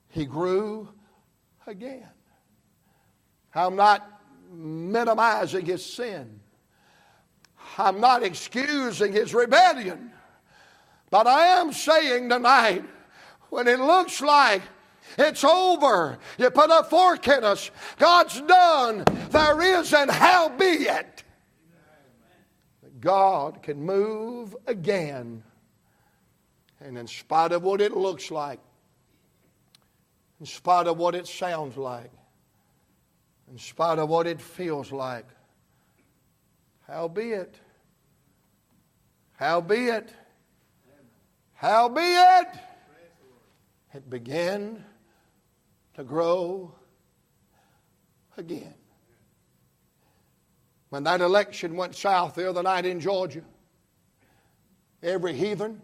He 0.09 0.25
grew 0.25 0.89
again. 1.65 2.10
I'm 3.53 3.75
not 3.75 4.21
minimizing 4.51 5.65
his 5.65 5.85
sin. 5.85 6.39
I'm 7.77 7.99
not 7.99 8.23
excusing 8.23 9.13
his 9.13 9.33
rebellion. 9.33 10.11
But 11.09 11.27
I 11.27 11.59
am 11.59 11.73
saying 11.73 12.29
tonight, 12.29 12.83
when 13.49 13.67
it 13.67 13.79
looks 13.79 14.21
like 14.21 14.61
it's 15.17 15.43
over, 15.43 16.17
you 16.37 16.49
put 16.49 16.69
a 16.69 16.83
fork 16.83 17.27
in 17.27 17.43
us, 17.43 17.69
God's 17.97 18.39
done, 18.41 19.03
there 19.29 19.61
is 19.61 19.93
an 19.93 20.09
howbeit. 20.09 21.23
God 23.01 23.61
can 23.63 23.83
move 23.83 24.55
again. 24.67 25.43
And 26.79 26.97
in 26.97 27.07
spite 27.07 27.51
of 27.51 27.63
what 27.63 27.81
it 27.81 27.95
looks 27.95 28.31
like, 28.31 28.59
in 30.39 30.45
spite 30.45 30.87
of 30.87 30.97
what 30.97 31.13
it 31.13 31.27
sounds 31.27 31.77
like, 31.77 32.11
in 33.51 33.57
spite 33.57 33.99
of 33.99 34.07
what 34.07 34.27
it 34.27 34.41
feels 34.41 34.93
like. 34.93 35.25
Howbeit, 36.87 37.55
howbeit, 39.33 40.09
howbeit, 41.53 42.47
it 43.93 44.09
began 44.09 44.83
to 45.95 46.03
grow 46.03 46.73
again. 48.37 48.73
When 50.89 51.03
that 51.03 51.19
election 51.19 51.75
went 51.75 51.95
south 51.95 52.35
the 52.35 52.49
other 52.49 52.63
night 52.63 52.85
in 52.85 53.01
Georgia, 53.01 53.43
every 55.03 55.33
heathen, 55.33 55.81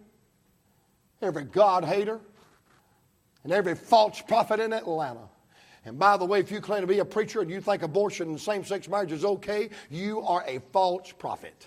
every 1.22 1.44
God 1.44 1.84
hater, 1.84 2.22
and 3.44 3.52
every 3.52 3.76
false 3.76 4.22
prophet 4.22 4.62
in 4.62 4.72
Atlanta 4.72 5.28
and 5.88 5.98
by 5.98 6.18
the 6.18 6.26
way, 6.26 6.42
if 6.42 6.52
you 6.52 6.60
claim 6.60 6.82
to 6.82 6.88
be 6.88 7.00
a 7.00 7.06
preacher 7.06 7.40
and 7.40 7.50
you 7.50 7.62
think 7.62 7.82
abortion 7.82 8.28
and 8.28 8.42
same 8.42 8.66
sex 8.66 8.90
marriage 8.90 9.14
is 9.14 9.24
okay, 9.24 9.70
you 9.90 10.22
are 10.22 10.44
a 10.46 10.60
false 10.74 11.14
prophet. 11.14 11.66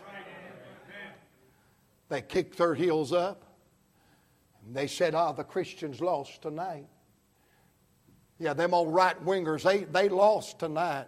They 2.10 2.20
kicked 2.20 2.58
their 2.58 2.74
heels 2.74 3.14
up. 3.14 3.44
And 4.66 4.76
they 4.76 4.88
said, 4.88 5.14
Ah, 5.14 5.30
oh, 5.30 5.32
the 5.32 5.44
Christians 5.44 6.02
lost 6.02 6.42
tonight. 6.42 6.86
Yeah, 8.38 8.52
them 8.52 8.74
old 8.74 8.92
right 8.92 9.18
wingers, 9.24 9.62
they, 9.62 9.84
they 9.84 10.10
lost 10.10 10.58
tonight. 10.58 11.06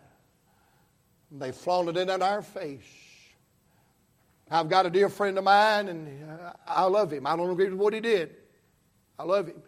They 1.31 1.53
flaunted 1.53 1.99
it 1.99 2.09
in 2.09 2.23
our 2.23 2.41
face. 2.41 2.81
I've 4.51 4.71
got 4.71 4.87
a 4.87 4.91
dear 4.91 5.11
friend 5.11 5.37
of 5.37 5.45
mine, 5.45 5.89
and 5.89 6.41
I 6.67 6.85
love 6.85 7.13
him. 7.13 7.27
I 7.27 7.37
don't 7.37 7.51
agree 7.51 7.69
with 7.69 7.79
what 7.79 7.93
he 7.93 8.01
did. 8.01 8.37
I 9.19 9.25
love 9.25 9.49
him. 9.49 9.63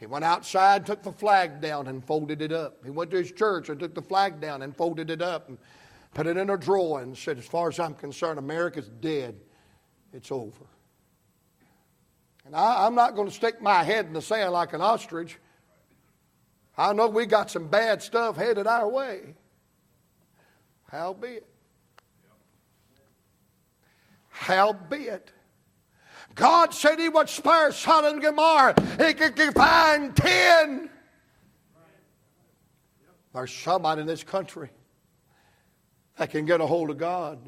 He 0.00 0.06
went 0.06 0.24
outside, 0.24 0.86
took 0.86 1.02
the 1.02 1.12
flag 1.12 1.60
down, 1.60 1.86
and 1.86 2.02
folded 2.02 2.40
it 2.40 2.52
up. 2.52 2.82
He 2.82 2.90
went 2.90 3.10
to 3.10 3.18
his 3.18 3.30
church 3.30 3.68
and 3.68 3.78
took 3.78 3.94
the 3.94 4.00
flag 4.00 4.40
down 4.40 4.62
and 4.62 4.74
folded 4.74 5.10
it 5.10 5.20
up 5.20 5.50
and 5.50 5.58
put 6.14 6.26
it 6.26 6.38
in 6.38 6.48
a 6.48 6.56
drawer 6.56 7.02
and 7.02 7.16
said, 7.16 7.36
As 7.36 7.44
far 7.44 7.68
as 7.68 7.78
I'm 7.78 7.92
concerned, 7.92 8.38
America's 8.38 8.88
dead. 8.88 9.38
It's 10.14 10.32
over. 10.32 10.64
And 12.46 12.56
I, 12.56 12.86
am 12.86 12.94
not 12.94 13.14
going 13.14 13.28
to 13.28 13.34
stick 13.34 13.60
my 13.60 13.84
head 13.84 14.06
in 14.06 14.14
the 14.14 14.22
sand 14.22 14.52
like 14.52 14.72
an 14.72 14.80
ostrich. 14.80 15.38
I 16.78 16.94
know 16.94 17.06
we 17.06 17.26
got 17.26 17.50
some 17.50 17.68
bad 17.68 18.02
stuff 18.02 18.36
headed 18.36 18.66
our 18.66 18.88
way. 18.88 19.34
Howbeit. 20.90 21.46
Howbeit. 24.30 25.30
God 26.40 26.72
said 26.72 26.98
He 26.98 27.10
would 27.10 27.28
spare 27.28 27.70
Sodom 27.70 28.14
and 28.14 28.22
Gomorrah. 28.22 28.74
He 28.98 29.12
could 29.12 29.54
find 29.54 30.16
ten. 30.16 30.88
There's 33.34 33.52
somebody 33.52 34.00
in 34.00 34.06
this 34.06 34.24
country 34.24 34.70
that 36.16 36.30
can 36.30 36.46
get 36.46 36.62
a 36.62 36.66
hold 36.66 36.88
of 36.88 36.96
God. 36.96 37.38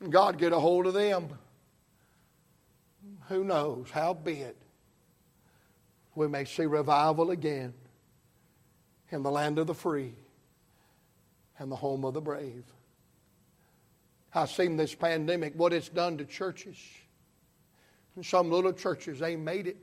And 0.00 0.10
God 0.10 0.38
get 0.38 0.54
a 0.54 0.58
hold 0.58 0.86
of 0.86 0.94
them. 0.94 1.28
Who 3.28 3.44
knows? 3.44 3.88
How 3.90 4.14
be 4.14 4.40
it? 4.40 4.56
We 6.14 6.26
may 6.26 6.46
see 6.46 6.64
revival 6.64 7.32
again 7.32 7.74
in 9.10 9.22
the 9.22 9.30
land 9.30 9.58
of 9.58 9.66
the 9.66 9.74
free 9.74 10.14
and 11.58 11.70
the 11.70 11.76
home 11.76 12.06
of 12.06 12.14
the 12.14 12.22
brave. 12.22 12.64
I've 14.34 14.50
seen 14.50 14.78
this 14.78 14.94
pandemic, 14.94 15.52
what 15.54 15.74
it's 15.74 15.90
done 15.90 16.16
to 16.16 16.24
churches. 16.24 16.78
And 18.20 18.26
some 18.26 18.50
little 18.50 18.74
churches 18.74 19.22
ain't 19.22 19.40
made 19.40 19.66
it. 19.66 19.78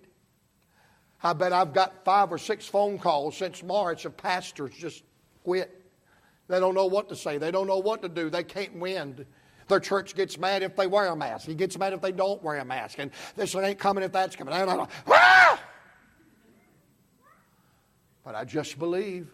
I 1.24 1.34
bet 1.34 1.52
I've 1.52 1.74
got 1.74 2.06
five 2.06 2.32
or 2.32 2.38
six 2.38 2.68
phone 2.68 3.00
calls 3.00 3.36
since 3.36 3.64
March 3.64 4.06
of 4.06 4.16
pastors 4.16 4.76
just 4.76 5.02
quit. 5.44 5.84
They 6.48 6.60
don't 6.60 6.76
know 6.76 6.86
what 6.86 7.10
to 7.10 7.16
say. 7.16 7.40
They 7.40 7.50
don't 7.50 7.66
know 7.66 7.80
what 7.80 8.04
to 8.04 8.10
do. 8.10 8.30
They 8.30 8.44
can't 8.44 8.76
win. 8.76 9.26
Their 9.70 9.80
church 9.80 10.14
gets 10.14 10.38
mad 10.38 10.62
if 10.62 10.76
they 10.76 10.86
wear 10.86 11.08
a 11.08 11.16
mask. 11.16 11.48
He 11.48 11.56
gets 11.56 11.80
mad 11.80 11.94
if 11.94 12.02
they 12.02 12.12
don't 12.12 12.40
wear 12.44 12.58
a 12.58 12.64
mask. 12.64 13.00
And 13.00 13.10
this 13.36 13.56
ain't 13.56 13.80
coming 13.80 14.04
if 14.04 14.12
that's 14.12 14.36
coming. 14.36 14.54
Ah! 14.54 15.60
But 18.24 18.36
I 18.36 18.46
just 18.46 18.78
believe 18.78 19.32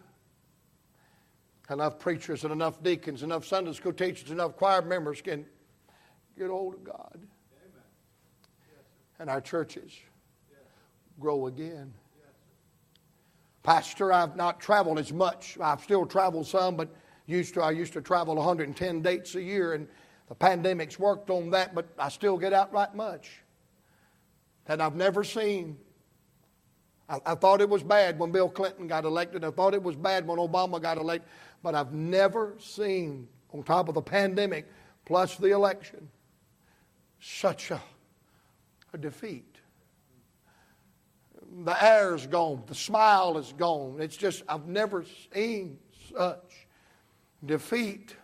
enough 1.69 1.99
preachers 1.99 2.45
and 2.45 2.53
enough 2.53 2.81
deacons, 2.81 3.21
enough 3.21 3.45
Sunday 3.45 3.73
school 3.73 3.91
teachers, 3.91 4.31
enough 4.31 4.55
choir 4.55 4.81
members 4.81 5.21
can 5.21 5.45
get 6.37 6.47
hold 6.49 6.75
of 6.75 6.85
God. 6.85 7.19
And 9.19 9.29
our 9.29 9.41
churches 9.41 9.91
grow 11.19 11.47
again. 11.47 11.93
Pastor, 13.61 14.11
I've 14.11 14.35
not 14.35 14.59
traveled 14.59 14.99
as 14.99 15.13
much. 15.13 15.57
I've 15.61 15.81
still 15.81 16.05
traveled 16.05 16.47
some, 16.47 16.75
but 16.75 16.89
used 17.25 17.53
to 17.53 17.61
I 17.61 17.71
used 17.71 17.93
to 17.93 18.01
travel 18.01 18.35
110 18.35 19.01
dates 19.01 19.35
a 19.35 19.41
year, 19.41 19.73
and 19.73 19.87
the 20.27 20.35
pandemic's 20.35 20.99
worked 20.99 21.29
on 21.29 21.49
that, 21.51 21.73
but 21.73 21.87
I 21.97 22.09
still 22.09 22.37
get 22.37 22.51
out 22.51 22.73
right 22.73 22.93
much. 22.93 23.39
And 24.67 24.81
I've 24.81 24.95
never 24.95 25.23
seen 25.23 25.77
I, 27.09 27.19
I, 27.25 27.35
thought 27.35 27.61
it 27.61 27.69
was 27.69 27.83
bad 27.83 28.17
when 28.17 28.31
Bill 28.31 28.49
Clinton 28.49 28.87
got 28.87 29.05
elected. 29.05 29.43
I 29.43 29.51
thought 29.51 29.73
it 29.73 29.83
was 29.83 29.95
bad 29.95 30.25
when 30.25 30.37
Obama 30.39 30.81
got 30.81 30.97
elected. 30.97 31.29
But 31.61 31.75
I've 31.75 31.93
never 31.93 32.55
seen, 32.59 33.27
on 33.53 33.63
top 33.63 33.87
of 33.87 33.95
the 33.95 34.01
pandemic 34.01 34.67
plus 35.05 35.35
the 35.35 35.51
election, 35.51 36.09
such 37.19 37.71
a, 37.71 37.81
a 38.93 38.97
defeat. 38.97 39.57
The 41.65 41.83
air's 41.83 42.25
gone. 42.25 42.63
The 42.67 42.75
smile 42.75 43.37
is 43.37 43.53
gone. 43.57 43.97
It's 43.99 44.17
just, 44.17 44.43
I've 44.47 44.67
never 44.67 45.05
seen 45.33 45.77
such 46.15 46.67
defeat. 47.45 48.15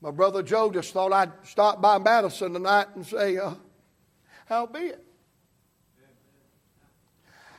My 0.00 0.10
brother 0.10 0.42
Joe 0.42 0.70
just 0.70 0.92
thought 0.92 1.12
I'd 1.12 1.32
stop 1.44 1.80
by 1.80 1.98
Madison 1.98 2.52
tonight 2.52 2.88
and 2.94 3.06
say, 3.06 3.38
uh, 3.38 3.54
How 4.46 4.66
be 4.66 4.80
it? 4.80 5.04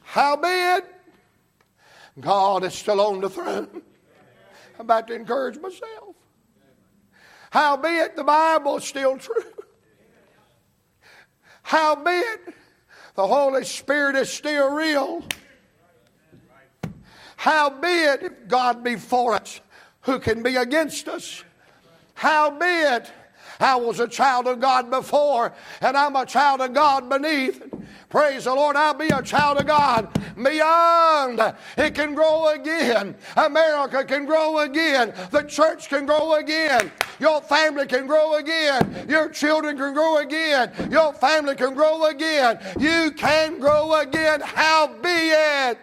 Howbeit, 0.03 0.85
God 2.19 2.63
is 2.63 2.75
still 2.75 3.01
on 3.01 3.21
the 3.21 3.29
throne. 3.29 3.81
I'm 4.75 4.81
about 4.81 5.07
to 5.07 5.15
encourage 5.15 5.57
myself. 5.57 6.15
Howbeit, 7.49 8.15
the 8.15 8.23
Bible 8.23 8.77
is 8.77 8.83
still 8.83 9.17
true. 9.17 9.62
Howbeit, 11.73 12.53
the 13.15 13.25
Holy 13.25 13.63
Spirit 13.63 14.15
is 14.15 14.31
still 14.31 14.71
real. 14.75 15.23
Howbeit, 17.35 18.21
if 18.21 18.47
God 18.47 18.83
be 18.83 18.95
for 18.95 19.33
us, 19.33 19.59
who 20.01 20.19
can 20.19 20.43
be 20.43 20.55
against 20.55 21.07
us? 21.07 21.43
Howbeit, 22.13 23.11
I 23.59 23.75
was 23.75 23.99
a 23.99 24.07
child 24.07 24.47
of 24.47 24.59
God 24.59 24.89
before, 24.89 25.53
and 25.81 25.95
I'm 25.95 26.15
a 26.15 26.25
child 26.25 26.61
of 26.61 26.73
God 26.73 27.09
beneath. 27.09 27.61
Praise 28.09 28.43
the 28.43 28.53
Lord, 28.53 28.75
I'll 28.75 28.93
be 28.93 29.07
a 29.07 29.23
child 29.23 29.57
of 29.57 29.65
God 29.65 30.07
beyond. 30.35 31.41
It 31.77 31.95
can 31.95 32.13
grow 32.13 32.49
again. 32.49 33.15
America 33.35 34.05
can 34.05 34.25
grow 34.25 34.59
again. 34.59 35.13
The 35.31 35.41
church 35.41 35.89
can 35.89 36.05
grow 36.05 36.35
again. 36.35 36.91
Your 37.19 37.41
family 37.41 37.87
can 37.87 38.05
grow 38.05 38.35
again. 38.35 39.07
Your 39.09 39.29
children 39.29 39.77
can 39.77 39.93
grow 39.93 40.17
again. 40.17 40.71
Your 40.91 41.11
family 41.13 41.55
can 41.55 41.73
grow 41.73 42.05
again. 42.05 42.59
You 42.79 43.11
can 43.17 43.59
grow 43.59 43.99
again. 43.99 44.41
How 44.41 44.87
be 44.87 45.09
it? 45.09 45.79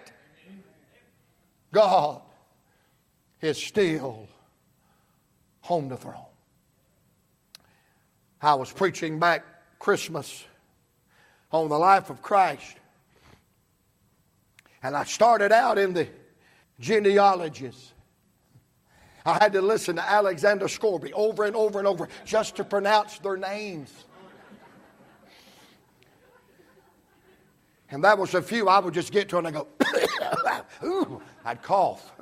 God 1.72 2.22
is 3.40 3.58
still 3.58 4.28
on 5.68 5.88
the 5.88 5.96
throne. 5.96 6.29
I 8.42 8.54
was 8.54 8.72
preaching 8.72 9.18
back 9.18 9.44
Christmas 9.78 10.44
on 11.52 11.68
the 11.68 11.78
life 11.78 12.10
of 12.10 12.22
Christ. 12.22 12.76
And 14.82 14.96
I 14.96 15.04
started 15.04 15.52
out 15.52 15.78
in 15.78 15.92
the 15.92 16.08
genealogies. 16.78 17.92
I 19.26 19.34
had 19.34 19.52
to 19.52 19.60
listen 19.60 19.96
to 19.96 20.02
Alexander 20.02 20.68
Scourby 20.68 21.12
over 21.12 21.44
and 21.44 21.54
over 21.54 21.78
and 21.78 21.86
over 21.86 22.08
just 22.24 22.56
to 22.56 22.64
pronounce 22.64 23.18
their 23.18 23.36
names. 23.36 23.92
And 27.90 28.04
that 28.04 28.16
was 28.16 28.34
a 28.34 28.40
few 28.40 28.68
I 28.68 28.78
would 28.78 28.94
just 28.94 29.12
get 29.12 29.28
to 29.30 29.38
and 29.38 29.48
I 29.48 29.50
go, 29.50 29.66
ooh, 30.84 31.20
I'd 31.44 31.60
cough. 31.60 32.12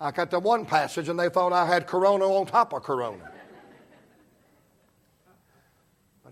I 0.00 0.10
got 0.10 0.30
to 0.32 0.40
one 0.40 0.64
passage 0.64 1.08
and 1.08 1.20
they 1.20 1.28
thought 1.28 1.52
I 1.52 1.66
had 1.66 1.86
corona 1.86 2.24
on 2.24 2.46
top 2.46 2.72
of 2.72 2.82
corona. 2.82 3.31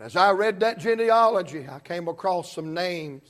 But 0.01 0.07
as 0.07 0.17
I 0.17 0.31
read 0.31 0.61
that 0.61 0.79
genealogy, 0.79 1.67
I 1.71 1.79
came 1.79 2.09
across 2.09 2.55
some 2.55 2.73
names 2.73 3.23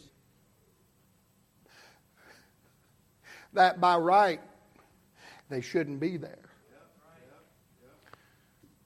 that 3.55 3.81
by 3.81 3.97
right 3.97 4.41
they 5.49 5.63
shouldn't 5.63 5.99
be 5.99 6.17
there. 6.17 6.49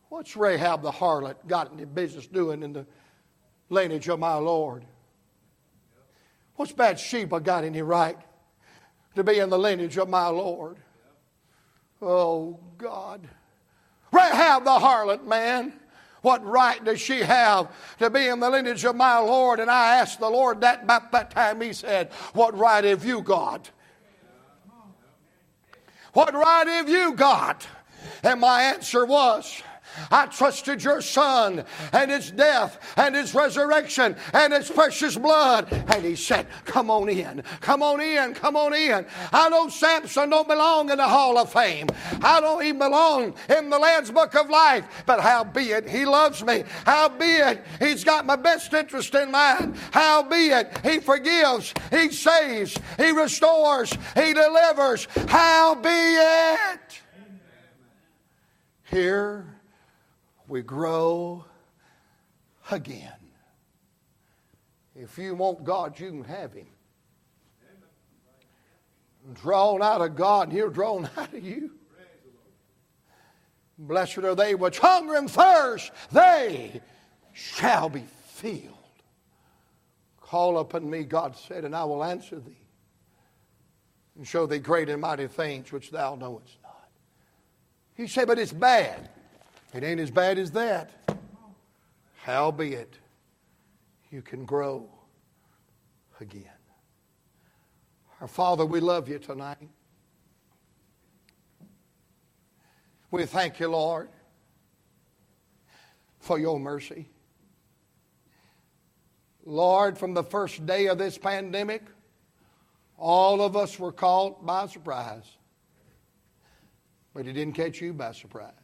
What's 0.08 0.34
Rahab 0.34 0.80
the 0.80 0.92
harlot 0.92 1.46
got 1.46 1.74
any 1.74 1.84
business 1.84 2.26
doing 2.26 2.62
in 2.62 2.72
the 2.72 2.86
lineage 3.68 4.08
of 4.08 4.18
my 4.18 4.36
Lord? 4.36 4.86
What's 6.56 6.72
Bathsheba 6.72 7.38
got 7.40 7.64
any 7.64 7.82
right 7.82 8.16
to 9.14 9.22
be 9.22 9.40
in 9.40 9.50
the 9.50 9.58
lineage 9.58 9.98
of 9.98 10.08
my 10.08 10.28
Lord? 10.28 10.78
Oh, 12.00 12.58
God. 12.78 13.28
Rahab 14.10 14.64
the 14.64 14.70
harlot, 14.70 15.26
man. 15.26 15.74
What 16.24 16.42
right 16.42 16.82
does 16.82 17.02
she 17.02 17.18
have 17.18 17.68
to 17.98 18.08
be 18.08 18.28
in 18.28 18.40
the 18.40 18.48
lineage 18.48 18.82
of 18.86 18.96
my 18.96 19.18
Lord? 19.18 19.60
And 19.60 19.70
I 19.70 19.96
asked 19.96 20.20
the 20.20 20.30
Lord 20.30 20.62
that 20.62 20.84
about 20.84 21.12
that 21.12 21.30
time. 21.32 21.60
He 21.60 21.74
said, 21.74 22.10
What 22.32 22.56
right 22.56 22.82
have 22.82 23.04
you 23.04 23.20
got? 23.20 23.70
What 26.14 26.32
right 26.32 26.66
have 26.66 26.88
you 26.88 27.12
got? 27.12 27.66
And 28.22 28.40
my 28.40 28.62
answer 28.62 29.04
was, 29.04 29.62
I 30.10 30.26
trusted 30.26 30.82
your 30.82 31.00
son 31.00 31.64
and 31.92 32.10
his 32.10 32.30
death 32.30 32.78
and 32.96 33.14
his 33.14 33.34
resurrection 33.34 34.16
and 34.32 34.52
his 34.52 34.70
precious 34.70 35.16
blood. 35.16 35.72
And 35.72 36.04
he 36.04 36.16
said, 36.16 36.46
Come 36.64 36.90
on 36.90 37.08
in, 37.08 37.42
come 37.60 37.82
on 37.82 38.00
in, 38.00 38.34
come 38.34 38.56
on 38.56 38.74
in. 38.74 39.06
I 39.32 39.48
know 39.48 39.68
Samson 39.68 40.30
don't 40.30 40.48
belong 40.48 40.90
in 40.90 40.98
the 40.98 41.08
Hall 41.08 41.38
of 41.38 41.52
Fame. 41.52 41.88
I 42.22 42.40
don't 42.40 42.62
even 42.64 42.78
belong 42.78 43.34
in 43.48 43.70
the 43.70 43.78
Lamb's 43.78 44.10
Book 44.10 44.34
of 44.34 44.50
Life. 44.50 44.86
But 45.06 45.20
howbeit, 45.20 45.88
he 45.88 46.04
loves 46.04 46.44
me. 46.44 46.64
Howbeit, 46.84 47.64
he's 47.78 48.04
got 48.04 48.26
my 48.26 48.36
best 48.36 48.72
interest 48.72 49.14
in 49.14 49.30
mind. 49.30 49.76
Howbeit, 49.92 50.78
he 50.84 51.00
forgives, 51.00 51.72
he 51.90 52.10
saves, 52.10 52.76
he 52.96 53.10
restores, 53.10 53.92
he 54.14 54.32
delivers. 54.32 55.06
Howbeit, 55.28 57.00
here 58.84 59.46
we 60.54 60.62
grow 60.62 61.44
again. 62.70 63.10
If 64.94 65.18
you 65.18 65.34
want 65.34 65.64
God, 65.64 65.98
you 65.98 66.10
can 66.10 66.22
have 66.22 66.52
Him. 66.52 66.68
Drawn 69.42 69.82
out 69.82 70.00
of 70.00 70.14
God, 70.14 70.50
and 70.50 70.56
He'll 70.56 70.70
drawn 70.70 71.10
out 71.16 71.34
of 71.34 71.44
you. 71.44 71.72
Blessed 73.76 74.18
are 74.18 74.36
they 74.36 74.54
which 74.54 74.78
hunger 74.78 75.16
and 75.16 75.28
thirst, 75.28 75.90
they 76.12 76.80
shall 77.32 77.88
be 77.88 78.04
filled. 78.26 78.62
Call 80.20 80.58
upon 80.58 80.88
me, 80.88 81.02
God 81.02 81.34
said, 81.36 81.64
and 81.64 81.74
I 81.74 81.82
will 81.82 82.04
answer 82.04 82.38
thee 82.38 82.64
and 84.14 84.24
show 84.24 84.46
thee 84.46 84.60
great 84.60 84.88
and 84.88 85.00
mighty 85.00 85.26
things 85.26 85.72
which 85.72 85.90
thou 85.90 86.14
knowest 86.14 86.58
not. 86.62 86.90
He 87.96 88.06
said, 88.06 88.28
but 88.28 88.38
it's 88.38 88.52
bad. 88.52 89.10
It 89.74 89.82
ain't 89.82 89.98
as 89.98 90.12
bad 90.12 90.38
as 90.38 90.52
that. 90.52 90.90
Howbeit, 92.22 92.96
you 94.10 94.22
can 94.22 94.44
grow 94.44 94.88
again. 96.20 96.44
Our 98.20 98.28
Father, 98.28 98.64
we 98.64 98.78
love 98.78 99.08
you 99.08 99.18
tonight. 99.18 99.68
We 103.10 103.26
thank 103.26 103.58
you, 103.58 103.68
Lord, 103.68 104.08
for 106.20 106.38
your 106.38 106.60
mercy. 106.60 107.08
Lord, 109.44 109.98
from 109.98 110.14
the 110.14 110.24
first 110.24 110.64
day 110.64 110.86
of 110.86 110.98
this 110.98 111.18
pandemic, 111.18 111.82
all 112.96 113.42
of 113.42 113.56
us 113.56 113.78
were 113.78 113.92
caught 113.92 114.46
by 114.46 114.66
surprise. 114.68 115.28
But 117.12 117.26
it 117.26 117.32
didn't 117.32 117.54
catch 117.54 117.80
you 117.80 117.92
by 117.92 118.12
surprise. 118.12 118.63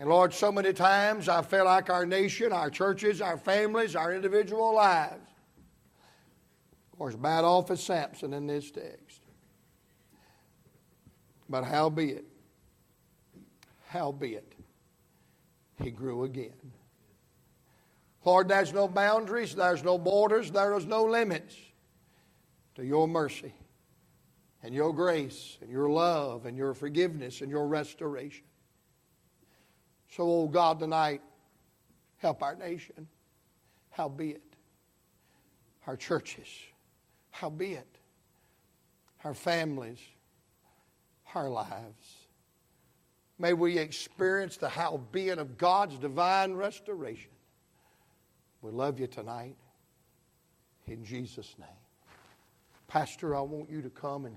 And 0.00 0.08
Lord, 0.08 0.32
so 0.32 0.52
many 0.52 0.72
times 0.72 1.28
I 1.28 1.42
feel 1.42 1.64
like 1.64 1.90
our 1.90 2.06
nation, 2.06 2.52
our 2.52 2.70
churches, 2.70 3.20
our 3.20 3.36
families, 3.36 3.96
our 3.96 4.14
individual 4.14 4.74
lives, 4.74 5.28
of 6.92 6.98
course, 6.98 7.16
bad 7.16 7.44
off 7.44 7.70
as 7.70 7.82
Samson 7.82 8.32
in 8.32 8.46
this 8.46 8.70
text. 8.70 9.20
But 11.48 11.64
howbeit, 11.64 12.24
howbeit, 13.88 14.54
he 15.82 15.90
grew 15.90 16.24
again. 16.24 16.72
Lord, 18.24 18.48
there's 18.48 18.74
no 18.74 18.86
boundaries, 18.86 19.54
there's 19.54 19.82
no 19.82 19.96
borders, 19.96 20.50
there 20.50 20.76
is 20.76 20.86
no 20.86 21.04
limits 21.04 21.56
to 22.74 22.84
your 22.84 23.08
mercy 23.08 23.54
and 24.62 24.74
your 24.74 24.92
grace 24.92 25.56
and 25.62 25.70
your 25.70 25.88
love 25.88 26.44
and 26.44 26.56
your 26.56 26.74
forgiveness 26.74 27.40
and 27.40 27.50
your 27.50 27.66
restoration. 27.66 28.44
So, 30.10 30.30
oh 30.30 30.48
God, 30.48 30.78
tonight, 30.78 31.20
help 32.18 32.42
our 32.42 32.56
nation. 32.56 33.06
Howbeit, 33.90 34.42
our 35.86 35.96
churches. 35.96 36.48
Howbeit, 37.30 37.86
our 39.24 39.34
families, 39.34 40.00
our 41.34 41.48
lives. 41.48 42.26
May 43.38 43.52
we 43.52 43.78
experience 43.78 44.56
the 44.56 44.68
how 44.68 44.92
howbeit 44.92 45.38
of 45.38 45.56
God's 45.56 45.98
divine 45.98 46.54
restoration. 46.54 47.30
We 48.62 48.72
love 48.72 48.98
you 48.98 49.06
tonight. 49.06 49.56
In 50.86 51.04
Jesus' 51.04 51.54
name. 51.58 51.68
Pastor, 52.88 53.36
I 53.36 53.40
want 53.40 53.70
you 53.70 53.82
to 53.82 53.90
come 53.90 54.24
and 54.24 54.36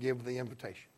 give 0.00 0.24
the 0.24 0.36
invitation. 0.36 0.88